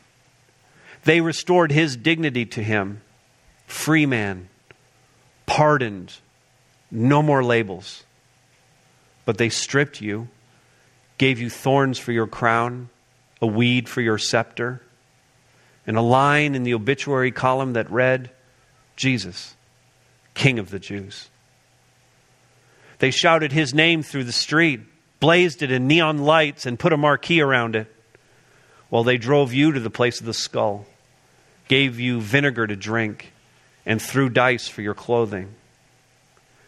They 1.04 1.20
restored 1.20 1.72
his 1.72 1.96
dignity 1.96 2.46
to 2.46 2.62
him 2.62 3.02
free 3.66 4.06
man, 4.06 4.48
pardoned, 5.46 6.14
no 6.90 7.22
more 7.22 7.44
labels. 7.44 8.04
But 9.24 9.36
they 9.38 9.50
stripped 9.50 10.00
you, 10.00 10.28
gave 11.18 11.38
you 11.38 11.50
thorns 11.50 11.98
for 11.98 12.12
your 12.12 12.26
crown, 12.26 12.88
a 13.42 13.46
weed 13.46 13.88
for 13.88 14.00
your 14.00 14.18
scepter, 14.18 14.80
and 15.86 15.96
a 15.96 16.02
line 16.02 16.54
in 16.54 16.62
the 16.62 16.74
obituary 16.74 17.30
column 17.30 17.74
that 17.74 17.90
read, 17.90 18.30
Jesus 18.96 19.54
King 20.34 20.58
of 20.58 20.70
the 20.70 20.78
Jews. 20.78 21.28
They 23.00 23.10
shouted 23.10 23.52
his 23.52 23.74
name 23.74 24.02
through 24.02 24.24
the 24.24 24.32
street, 24.32 24.80
blazed 25.20 25.62
it 25.62 25.70
in 25.70 25.86
neon 25.86 26.18
lights, 26.18 26.64
and 26.64 26.78
put 26.78 26.92
a 26.92 26.96
marquee 26.96 27.40
around 27.40 27.76
it 27.76 27.92
while 28.88 29.04
they 29.04 29.18
drove 29.18 29.52
you 29.52 29.72
to 29.72 29.80
the 29.80 29.90
place 29.90 30.20
of 30.20 30.26
the 30.26 30.34
skull, 30.34 30.86
gave 31.68 32.00
you 32.00 32.20
vinegar 32.20 32.66
to 32.66 32.76
drink, 32.76 33.32
and 33.84 34.00
threw 34.00 34.28
dice 34.28 34.68
for 34.68 34.82
your 34.82 34.94
clothing. 34.94 35.54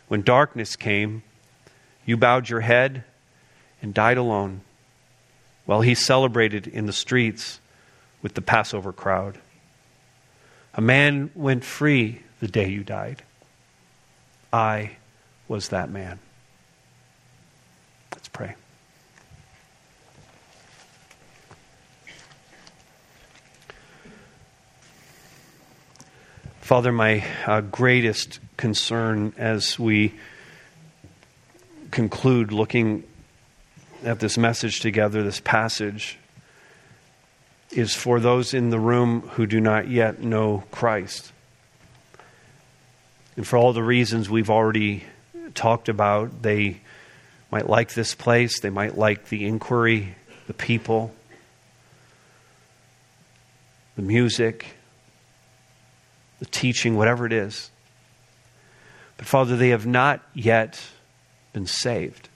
When 0.09 0.23
darkness 0.23 0.77
came, 0.77 1.23
you 2.05 2.17
bowed 2.17 2.49
your 2.49 2.61
head 2.61 3.05
and 3.83 3.95
died 3.95 4.19
alone 4.19 4.63
while 5.67 5.81
he 5.81 5.95
celebrated 5.95 6.67
in 6.67 6.87
the 6.87 6.93
streets 6.93 7.61
with 8.23 8.35
the 8.35 8.43
Passover 8.43 8.93
crowd. 8.93 9.39
A 10.75 10.81
man 10.81 11.31
went 11.35 11.65
free 11.65 12.23
the 12.41 12.49
day 12.49 12.69
you 12.69 12.83
died. 12.83 13.23
I 14.53 14.97
was 15.49 15.69
that 15.69 15.91
man. 15.91 16.19
Let's 18.13 18.29
pray. 18.29 18.55
Father, 26.61 26.93
my 26.93 27.25
uh, 27.47 27.63
greatest 27.63 28.39
concern 28.57 29.33
as 29.37 29.79
we 29.79 30.15
conclude 31.91 32.53
looking 32.53 33.03
at 34.05 34.21
this 34.21 34.39
message 34.39 34.81
together, 34.81 35.23
this 35.25 35.41
passage, 35.41 36.19
is 37.73 37.95
for 37.95 38.21
those 38.21 38.55
in 38.55 38.71
the 38.71 38.79
room 38.79 39.23
who 39.33 39.47
do 39.47 39.61
not 39.61 39.89
yet 39.89 40.23
know 40.23 40.63
Christ. 40.71 41.33
And 43.37 43.47
for 43.47 43.57
all 43.57 43.73
the 43.73 43.83
reasons 43.83 44.31
we've 44.31 44.51
already 44.51 45.05
talked 45.55 45.89
about, 45.89 46.43
they 46.43 46.81
might 47.51 47.69
like 47.69 47.95
this 47.95 48.15
place, 48.15 48.61
they 48.61 48.71
might 48.71 48.97
like 48.97 49.29
the 49.29 49.47
inquiry, 49.47 50.15
the 50.47 50.55
people, 50.55 51.13
the 53.97 54.03
music, 54.03 54.77
the 56.41 56.47
teaching, 56.47 56.97
whatever 56.97 57.25
it 57.25 57.33
is. 57.33 57.71
But 59.17 59.27
Father, 59.27 59.57
they 59.57 59.69
have 59.69 59.87
not 59.87 60.21
yet 60.35 60.83
been 61.53 61.67
saved. 61.67 62.29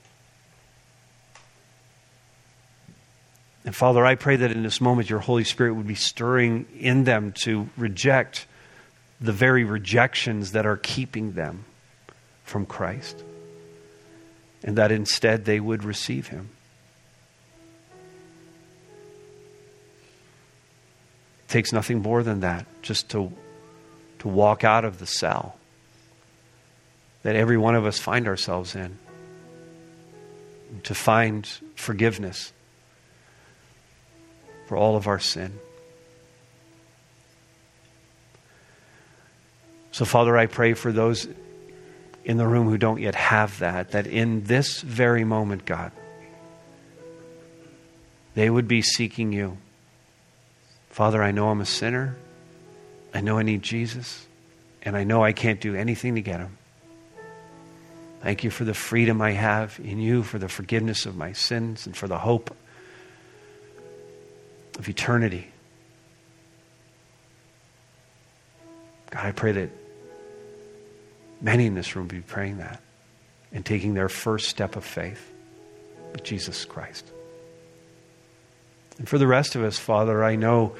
And 3.64 3.74
Father, 3.74 4.04
I 4.04 4.14
pray 4.14 4.36
that 4.36 4.52
in 4.52 4.62
this 4.62 4.80
moment 4.80 5.08
your 5.10 5.20
Holy 5.20 5.44
Spirit 5.44 5.72
would 5.74 5.86
be 5.86 5.94
stirring 5.94 6.66
in 6.78 7.04
them 7.04 7.32
to 7.44 7.70
reject 7.76 8.46
the 9.20 9.32
very 9.32 9.64
rejections 9.64 10.52
that 10.52 10.66
are 10.66 10.76
keeping 10.76 11.32
them 11.32 11.64
from 12.44 12.66
Christ. 12.66 13.24
and 14.64 14.78
that 14.78 14.90
instead 14.90 15.44
they 15.44 15.60
would 15.60 15.84
receive 15.84 16.28
him. 16.28 16.48
It 21.46 21.52
takes 21.52 21.72
nothing 21.72 22.00
more 22.00 22.22
than 22.22 22.40
that 22.40 22.66
just 22.80 23.10
to, 23.10 23.30
to 24.24 24.28
walk 24.28 24.64
out 24.64 24.86
of 24.86 24.98
the 24.98 25.06
cell 25.06 25.54
that 27.24 27.36
every 27.36 27.58
one 27.58 27.74
of 27.74 27.84
us 27.84 27.98
find 27.98 28.26
ourselves 28.26 28.74
in, 28.74 28.98
to 30.84 30.94
find 30.94 31.46
forgiveness 31.74 32.50
for 34.66 34.78
all 34.78 34.96
of 34.96 35.06
our 35.06 35.18
sin. 35.18 35.52
So, 39.92 40.06
Father, 40.06 40.38
I 40.38 40.46
pray 40.46 40.72
for 40.72 40.90
those 40.90 41.28
in 42.24 42.38
the 42.38 42.46
room 42.46 42.66
who 42.66 42.78
don't 42.78 43.02
yet 43.02 43.14
have 43.14 43.58
that, 43.58 43.90
that 43.90 44.06
in 44.06 44.44
this 44.44 44.80
very 44.80 45.24
moment, 45.24 45.66
God, 45.66 45.92
they 48.34 48.48
would 48.48 48.68
be 48.68 48.80
seeking 48.80 49.34
you. 49.34 49.58
Father, 50.88 51.22
I 51.22 51.30
know 51.30 51.50
I'm 51.50 51.60
a 51.60 51.66
sinner. 51.66 52.16
I 53.14 53.20
know 53.20 53.38
I 53.38 53.42
need 53.42 53.62
Jesus. 53.62 54.26
And 54.84 54.96
I 54.96 55.04
know 55.04 55.24
I 55.24 55.32
can't 55.32 55.60
do 55.60 55.74
anything 55.74 56.16
to 56.16 56.20
get 56.20 56.40
him. 56.40 56.58
Thank 58.20 58.44
you 58.44 58.50
for 58.50 58.64
the 58.64 58.74
freedom 58.74 59.20
I 59.20 59.32
have 59.32 59.78
in 59.82 59.98
you, 59.98 60.22
for 60.22 60.38
the 60.38 60.48
forgiveness 60.48 61.06
of 61.06 61.16
my 61.16 61.32
sins, 61.32 61.86
and 61.86 61.96
for 61.96 62.06
the 62.06 62.18
hope 62.18 62.54
of 64.78 64.88
eternity. 64.88 65.48
God, 69.10 69.26
I 69.26 69.32
pray 69.32 69.52
that 69.52 69.70
many 71.40 71.66
in 71.66 71.74
this 71.74 71.96
room 71.96 72.08
be 72.08 72.20
praying 72.20 72.58
that 72.58 72.80
and 73.52 73.64
taking 73.64 73.94
their 73.94 74.08
first 74.08 74.48
step 74.48 74.76
of 74.76 74.84
faith 74.84 75.32
with 76.12 76.24
Jesus 76.24 76.64
Christ. 76.64 77.06
And 78.98 79.08
for 79.08 79.18
the 79.18 79.26
rest 79.26 79.54
of 79.54 79.62
us, 79.62 79.78
Father, 79.78 80.24
I 80.24 80.36
know 80.36 80.74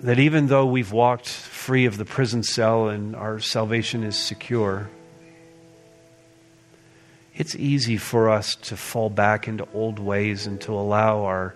that 0.00 0.18
even 0.18 0.48
though 0.48 0.66
we've 0.66 0.92
walked 0.92 1.28
free 1.28 1.86
of 1.86 1.96
the 1.96 2.04
prison 2.04 2.42
cell 2.42 2.88
and 2.88 3.16
our 3.16 3.40
salvation 3.40 4.04
is 4.04 4.16
secure, 4.16 4.90
it's 7.34 7.54
easy 7.54 7.96
for 7.96 8.30
us 8.30 8.54
to 8.56 8.76
fall 8.76 9.10
back 9.10 9.48
into 9.48 9.66
old 9.72 9.98
ways 9.98 10.46
and 10.46 10.60
to 10.62 10.72
allow 10.72 11.24
our 11.24 11.54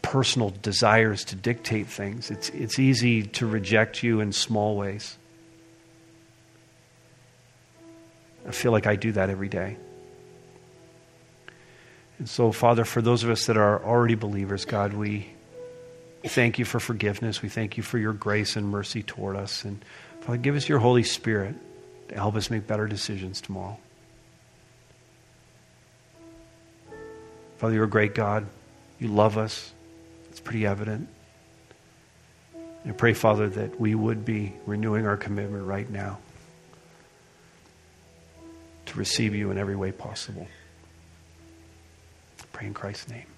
personal 0.00 0.50
desires 0.62 1.24
to 1.24 1.36
dictate 1.36 1.86
things. 1.86 2.30
It's, 2.30 2.48
it's 2.50 2.78
easy 2.78 3.24
to 3.24 3.46
reject 3.46 4.02
you 4.02 4.20
in 4.20 4.32
small 4.32 4.76
ways. 4.76 5.16
I 8.46 8.50
feel 8.50 8.72
like 8.72 8.86
I 8.86 8.96
do 8.96 9.12
that 9.12 9.30
every 9.30 9.48
day. 9.48 9.76
And 12.18 12.28
so, 12.28 12.52
Father, 12.52 12.84
for 12.84 13.02
those 13.02 13.24
of 13.24 13.30
us 13.30 13.46
that 13.46 13.56
are 13.56 13.84
already 13.84 14.14
believers, 14.14 14.64
God, 14.64 14.94
we 14.94 15.32
thank 16.24 16.58
you 16.58 16.64
for 16.64 16.80
forgiveness. 16.80 17.42
We 17.42 17.48
thank 17.48 17.76
you 17.76 17.82
for 17.82 17.98
your 17.98 18.12
grace 18.12 18.56
and 18.56 18.68
mercy 18.68 19.02
toward 19.02 19.36
us. 19.36 19.64
And 19.64 19.84
Father, 20.20 20.38
give 20.38 20.56
us 20.56 20.68
your 20.68 20.78
Holy 20.78 21.02
Spirit 21.02 21.54
to 22.08 22.14
help 22.14 22.36
us 22.36 22.50
make 22.50 22.66
better 22.66 22.86
decisions 22.86 23.40
tomorrow. 23.40 23.78
Father, 27.58 27.74
you're 27.74 27.84
a 27.84 27.88
great 27.88 28.14
God. 28.14 28.46
You 28.98 29.08
love 29.08 29.38
us. 29.38 29.72
It's 30.30 30.40
pretty 30.40 30.66
evident. 30.66 31.08
I 32.84 32.90
pray, 32.90 33.12
Father, 33.12 33.48
that 33.48 33.80
we 33.80 33.94
would 33.94 34.24
be 34.24 34.52
renewing 34.66 35.06
our 35.06 35.16
commitment 35.16 35.64
right 35.64 35.88
now 35.88 36.18
to 38.86 38.98
receive 38.98 39.34
you 39.34 39.50
in 39.50 39.58
every 39.58 39.76
way 39.76 39.92
possible. 39.92 40.48
I 42.40 42.44
pray 42.52 42.66
in 42.66 42.74
Christ's 42.74 43.08
name. 43.08 43.31